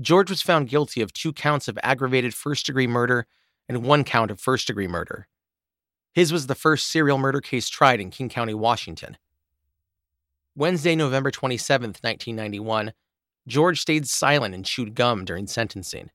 George 0.00 0.28
was 0.30 0.42
found 0.42 0.68
guilty 0.68 1.00
of 1.00 1.12
two 1.12 1.32
counts 1.32 1.68
of 1.68 1.78
aggravated 1.82 2.34
first 2.34 2.66
degree 2.66 2.86
murder 2.86 3.26
and 3.68 3.84
one 3.84 4.04
count 4.04 4.30
of 4.30 4.40
first 4.40 4.66
degree 4.66 4.88
murder. 4.88 5.28
His 6.12 6.32
was 6.32 6.46
the 6.46 6.54
first 6.54 6.86
serial 6.88 7.18
murder 7.18 7.40
case 7.40 7.68
tried 7.68 8.00
in 8.00 8.10
King 8.10 8.28
County, 8.28 8.54
Washington. 8.54 9.16
Wednesday, 10.56 10.94
November 10.94 11.30
27th, 11.30 12.02
1991, 12.02 12.92
George 13.46 13.80
stayed 13.80 14.06
silent 14.06 14.54
and 14.54 14.64
chewed 14.64 14.94
gum 14.94 15.24
during 15.24 15.46
sentencing. 15.46 16.10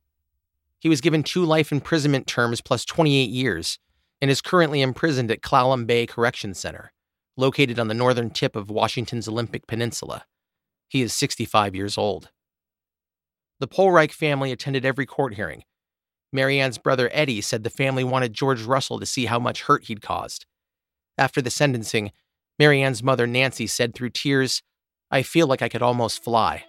He 0.79 0.89
was 0.89 1.01
given 1.01 1.23
two 1.23 1.43
life 1.43 1.71
imprisonment 1.71 2.25
terms 2.27 2.61
plus 2.61 2.85
28 2.85 3.29
years 3.29 3.79
and 4.21 4.31
is 4.31 4.41
currently 4.41 4.81
imprisoned 4.81 5.31
at 5.31 5.41
Clallam 5.41 5.85
Bay 5.85 6.05
Correction 6.05 6.53
Center, 6.53 6.91
located 7.37 7.79
on 7.79 7.87
the 7.87 7.93
northern 7.93 8.29
tip 8.29 8.55
of 8.55 8.69
Washington's 8.69 9.27
Olympic 9.27 9.67
Peninsula. 9.67 10.25
He 10.87 11.01
is 11.01 11.13
65 11.13 11.75
years 11.75 11.97
old. 11.97 12.29
The 13.59 13.67
Pohlreich 13.67 14.13
family 14.13 14.51
attended 14.51 14.85
every 14.85 15.05
court 15.05 15.35
hearing. 15.35 15.63
Mary 16.31 16.59
Anne's 16.59 16.77
brother 16.77 17.09
Eddie 17.11 17.41
said 17.41 17.63
the 17.63 17.69
family 17.69 18.03
wanted 18.03 18.33
George 18.33 18.61
Russell 18.61 18.99
to 18.99 19.05
see 19.05 19.25
how 19.25 19.39
much 19.39 19.63
hurt 19.63 19.85
he'd 19.85 20.01
caused. 20.01 20.45
After 21.17 21.41
the 21.41 21.49
sentencing, 21.49 22.11
Mary 22.57 22.81
Anne's 22.81 23.03
mother 23.03 23.27
Nancy 23.27 23.67
said 23.67 23.93
through 23.93 24.11
tears, 24.11 24.61
I 25.11 25.23
feel 25.23 25.47
like 25.47 25.61
I 25.61 25.69
could 25.69 25.81
almost 25.81 26.23
fly. 26.23 26.63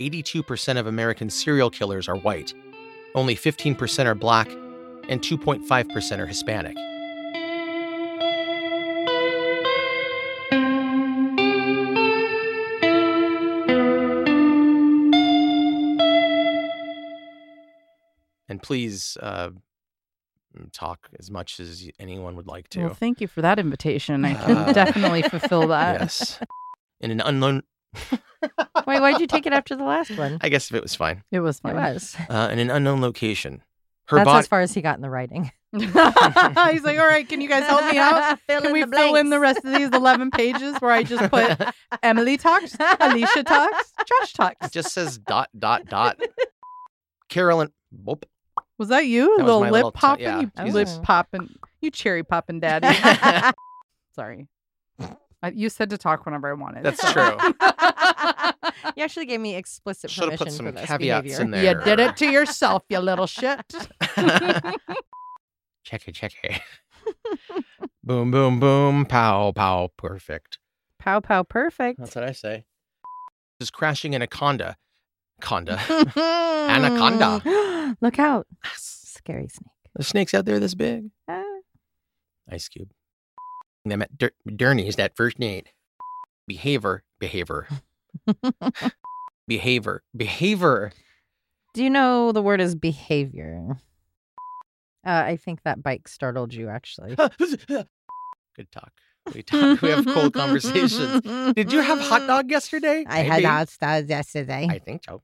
82% 0.00 0.78
of 0.78 0.86
American 0.86 1.30
serial 1.30 1.70
killers 1.70 2.08
are 2.08 2.16
white, 2.16 2.52
only 3.16 3.34
15% 3.34 4.06
are 4.06 4.14
black, 4.14 4.48
and 5.08 5.20
2.5% 5.20 6.18
are 6.18 6.26
Hispanic. 6.26 6.76
And 18.48 18.62
please 18.62 19.16
uh, 19.20 19.50
talk 20.72 21.08
as 21.18 21.30
much 21.30 21.58
as 21.58 21.88
anyone 21.98 22.36
would 22.36 22.46
like 22.46 22.68
to. 22.70 22.86
Well, 22.86 22.94
thank 22.94 23.20
you 23.20 23.26
for 23.26 23.42
that 23.42 23.58
invitation. 23.58 24.24
I 24.24 24.34
Uh, 24.34 24.46
can 24.64 24.74
definitely 24.74 25.22
fulfill 25.22 25.66
that. 25.68 26.00
yes. 26.00 26.38
In 27.00 27.10
an 27.10 27.20
unknown. 27.20 27.62
Wait, 28.86 29.00
why'd 29.00 29.20
you 29.20 29.26
take 29.26 29.46
it 29.46 29.52
after 29.52 29.74
the 29.76 29.84
last 29.84 30.16
one? 30.16 30.38
I 30.40 30.48
guess 30.48 30.70
if 30.70 30.76
it 30.76 30.82
was 30.82 30.94
fine. 30.94 31.22
It 31.32 31.40
was 31.40 31.56
It 31.58 31.62
fine. 31.62 31.76
was. 31.76 32.16
Uh, 32.28 32.48
in 32.52 32.58
an 32.58 32.70
unknown 32.70 33.00
location. 33.00 33.62
Her 34.08 34.18
That's 34.18 34.26
body. 34.26 34.38
as 34.38 34.46
far 34.46 34.60
as 34.60 34.72
he 34.72 34.82
got 34.82 34.96
in 34.96 35.02
the 35.02 35.10
writing. 35.10 35.50
He's 35.72 35.92
like, 35.94 36.98
all 36.98 37.06
right, 37.08 37.28
can 37.28 37.40
you 37.40 37.48
guys 37.48 37.64
help 37.64 37.90
me 37.92 37.98
out? 37.98 38.38
Fill 38.46 38.60
Can 38.62 38.72
we 38.72 38.84
the 38.84 38.96
fill 38.96 39.16
in 39.16 39.30
the 39.30 39.40
rest 39.40 39.64
of 39.64 39.72
these 39.74 39.88
11 39.90 40.30
pages 40.30 40.76
where 40.78 40.92
I 40.92 41.02
just 41.02 41.28
put 41.30 41.58
Emily 42.04 42.36
talks, 42.36 42.76
Alicia 43.00 43.42
talks, 43.42 43.92
Josh 44.06 44.32
talks? 44.32 44.66
It 44.66 44.72
just 44.72 44.92
says 44.94 45.18
dot 45.18 45.48
dot 45.58 45.86
dot. 45.86 46.20
Carolyn. 47.28 47.72
Whoop. 48.04 48.26
Was 48.78 48.88
that 48.90 49.06
you? 49.06 49.36
That 49.38 49.42
was 49.42 49.46
little 49.46 49.60
my 49.60 49.66
lip 49.70 49.72
little 49.72 49.92
t- 49.92 49.98
popping? 49.98 50.22
yeah, 50.24 50.40
you 50.40 50.50
Jesus. 50.72 50.96
lip 50.96 51.02
popping. 51.02 51.48
You 51.80 51.90
cherry 51.90 52.22
popping 52.22 52.60
daddy. 52.60 52.86
Sorry. 54.14 54.46
I, 55.42 55.50
you 55.50 55.68
said 55.68 55.90
to 55.90 55.98
talk 55.98 56.24
whenever 56.24 56.48
I 56.48 56.54
wanted. 56.54 56.84
That's 56.84 57.00
so- 57.00 57.12
true. 57.12 57.36
You 58.94 59.02
actually 59.04 59.26
gave 59.26 59.40
me 59.40 59.54
explicit 59.56 60.10
Should 60.10 60.30
have 60.30 60.38
permission 60.38 60.46
put 60.46 60.52
some 60.56 60.66
for 60.66 60.72
this 60.72 60.86
caveats 60.86 61.22
behavior. 61.24 61.44
in 61.44 61.50
there. 61.50 61.78
You 61.78 61.84
did 61.84 62.00
it 62.00 62.16
to 62.18 62.26
yourself, 62.30 62.82
you 62.88 62.98
little 62.98 63.26
shit. 63.26 63.60
check 65.84 66.06
it, 66.08 66.14
check 66.14 66.32
it. 66.42 66.60
boom, 68.04 68.30
boom, 68.30 68.60
boom. 68.60 69.06
Pow, 69.06 69.52
pow. 69.52 69.90
Perfect. 69.96 70.58
Pow 70.98 71.20
pow 71.20 71.42
perfect. 71.44 71.98
That's 72.00 72.14
what 72.14 72.24
I 72.24 72.32
say. 72.32 72.64
Is 73.60 73.70
crashing 73.70 74.12
in 74.14 74.22
a 74.22 74.26
conda. 74.26 74.74
Conda. 75.40 75.78
Anaconda. 76.68 77.96
Look 78.00 78.18
out. 78.18 78.46
Scary 78.74 79.48
snake. 79.48 79.70
The 79.94 80.02
snake's 80.04 80.34
out 80.34 80.44
there 80.44 80.58
this 80.60 80.74
big. 80.74 81.10
Ah. 81.28 81.42
Ice 82.50 82.68
Cube. 82.68 82.90
Them 83.84 84.02
at 84.02 84.16
Dur- 84.18 84.32
Derny's 84.48 84.96
that 84.96 85.16
first 85.16 85.38
date. 85.38 85.68
Behavior. 86.46 87.02
Behavior. 87.18 87.66
behavior. 89.48 90.02
Behavior. 90.16 90.92
Do 91.74 91.82
you 91.84 91.90
know 91.90 92.32
the 92.32 92.42
word 92.42 92.60
is 92.60 92.74
behavior? 92.74 93.76
Uh, 95.06 95.22
I 95.26 95.36
think 95.36 95.62
that 95.62 95.82
bike 95.82 96.08
startled 96.08 96.52
you, 96.54 96.68
actually. 96.68 97.14
Good 97.68 98.72
talk. 98.72 98.92
We 99.34 99.42
talk. 99.42 99.80
We 99.82 99.90
have 99.90 100.06
cold 100.06 100.32
conversations. 100.34 101.20
Did 101.54 101.72
you 101.72 101.80
have 101.80 102.00
hot 102.00 102.26
dog 102.26 102.50
yesterday? 102.50 103.04
I 103.06 103.18
had 103.18 103.30
Maybe. 103.36 103.44
hot 103.44 103.76
dogs 103.80 104.08
yesterday. 104.08 104.66
I 104.70 104.78
think 104.78 105.02
so. 105.04 105.22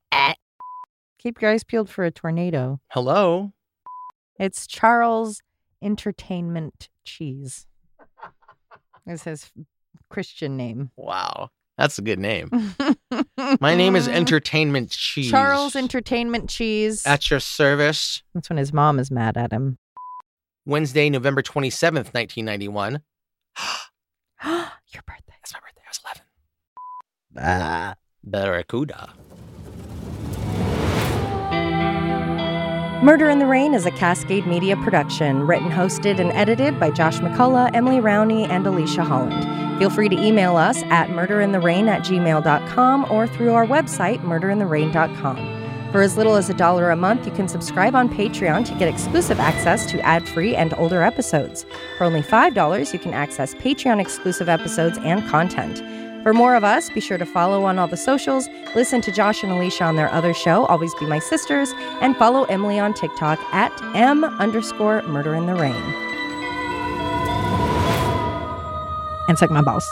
Keep 1.18 1.40
your 1.40 1.52
eyes 1.52 1.62
peeled 1.64 1.88
for 1.88 2.04
a 2.04 2.10
tornado. 2.10 2.80
Hello. 2.88 3.52
It's 4.38 4.66
Charles 4.66 5.40
Entertainment 5.80 6.88
Cheese. 7.04 7.66
It's 9.06 9.24
his 9.24 9.52
Christian 10.10 10.56
name. 10.56 10.90
Wow. 10.96 11.50
That's 11.78 11.98
a 11.98 12.02
good 12.02 12.18
name. 12.18 12.50
My 13.60 13.74
name 13.74 13.96
is 13.96 14.06
Entertainment 14.06 14.90
Cheese. 14.90 15.30
Charles 15.30 15.74
Entertainment 15.74 16.48
Cheese. 16.50 17.06
At 17.06 17.30
your 17.30 17.40
service. 17.40 18.22
That's 18.34 18.50
when 18.50 18.58
his 18.58 18.72
mom 18.72 18.98
is 18.98 19.10
mad 19.10 19.36
at 19.36 19.52
him. 19.52 19.78
Wednesday, 20.64 21.10
November 21.10 21.42
27th, 21.42 22.14
1991. 22.14 23.02
Your 24.44 25.02
birthday. 25.06 25.34
That's 25.40 25.54
my 25.54 25.60
birthday. 25.60 25.82
I 25.84 25.88
was 25.88 26.00
11. 26.04 26.22
Ah, 27.38 27.94
Barracuda. 28.22 29.12
Murder 33.02 33.28
in 33.28 33.40
the 33.40 33.46
Rain 33.46 33.74
is 33.74 33.84
a 33.84 33.90
Cascade 33.90 34.46
Media 34.46 34.76
production, 34.76 35.44
written, 35.44 35.68
hosted, 35.70 36.20
and 36.20 36.30
edited 36.32 36.78
by 36.78 36.90
Josh 36.90 37.18
McCullough, 37.18 37.74
Emily 37.74 37.96
Rowney, 37.96 38.48
and 38.48 38.64
Alicia 38.64 39.02
Holland. 39.02 39.61
Feel 39.82 39.90
free 39.90 40.08
to 40.10 40.16
email 40.16 40.56
us 40.56 40.80
at 40.90 41.08
murderintherain 41.08 41.88
at 41.88 42.02
gmail.com 42.02 43.06
or 43.10 43.26
through 43.26 43.52
our 43.52 43.66
website, 43.66 44.20
murderintherain.com. 44.20 45.90
For 45.90 46.02
as 46.02 46.16
little 46.16 46.36
as 46.36 46.48
a 46.48 46.54
dollar 46.54 46.92
a 46.92 46.94
month, 46.94 47.26
you 47.26 47.32
can 47.32 47.48
subscribe 47.48 47.96
on 47.96 48.08
Patreon 48.08 48.64
to 48.66 48.78
get 48.78 48.86
exclusive 48.86 49.40
access 49.40 49.84
to 49.90 50.00
ad 50.02 50.28
free 50.28 50.54
and 50.54 50.72
older 50.74 51.02
episodes. 51.02 51.66
For 51.98 52.04
only 52.04 52.22
$5, 52.22 52.92
you 52.92 52.98
can 53.00 53.12
access 53.12 53.54
Patreon 53.54 54.00
exclusive 54.00 54.48
episodes 54.48 54.98
and 54.98 55.28
content. 55.28 55.78
For 56.22 56.32
more 56.32 56.54
of 56.54 56.62
us, 56.62 56.88
be 56.88 57.00
sure 57.00 57.18
to 57.18 57.26
follow 57.26 57.64
on 57.64 57.80
all 57.80 57.88
the 57.88 57.96
socials, 57.96 58.48
listen 58.76 59.00
to 59.00 59.10
Josh 59.10 59.42
and 59.42 59.50
Alicia 59.50 59.82
on 59.82 59.96
their 59.96 60.12
other 60.12 60.32
show, 60.32 60.64
Always 60.66 60.94
Be 61.00 61.06
My 61.06 61.18
Sisters, 61.18 61.72
and 62.00 62.16
follow 62.16 62.44
Emily 62.44 62.78
on 62.78 62.94
TikTok 62.94 63.40
at 63.52 63.72
M 63.96 64.22
underscore 64.22 65.02
murder 65.02 65.34
in 65.34 65.46
the 65.46 65.56
rain. 65.56 66.11
And 69.32 69.38
suck 69.38 69.48
my 69.50 69.62
balls. 69.62 69.88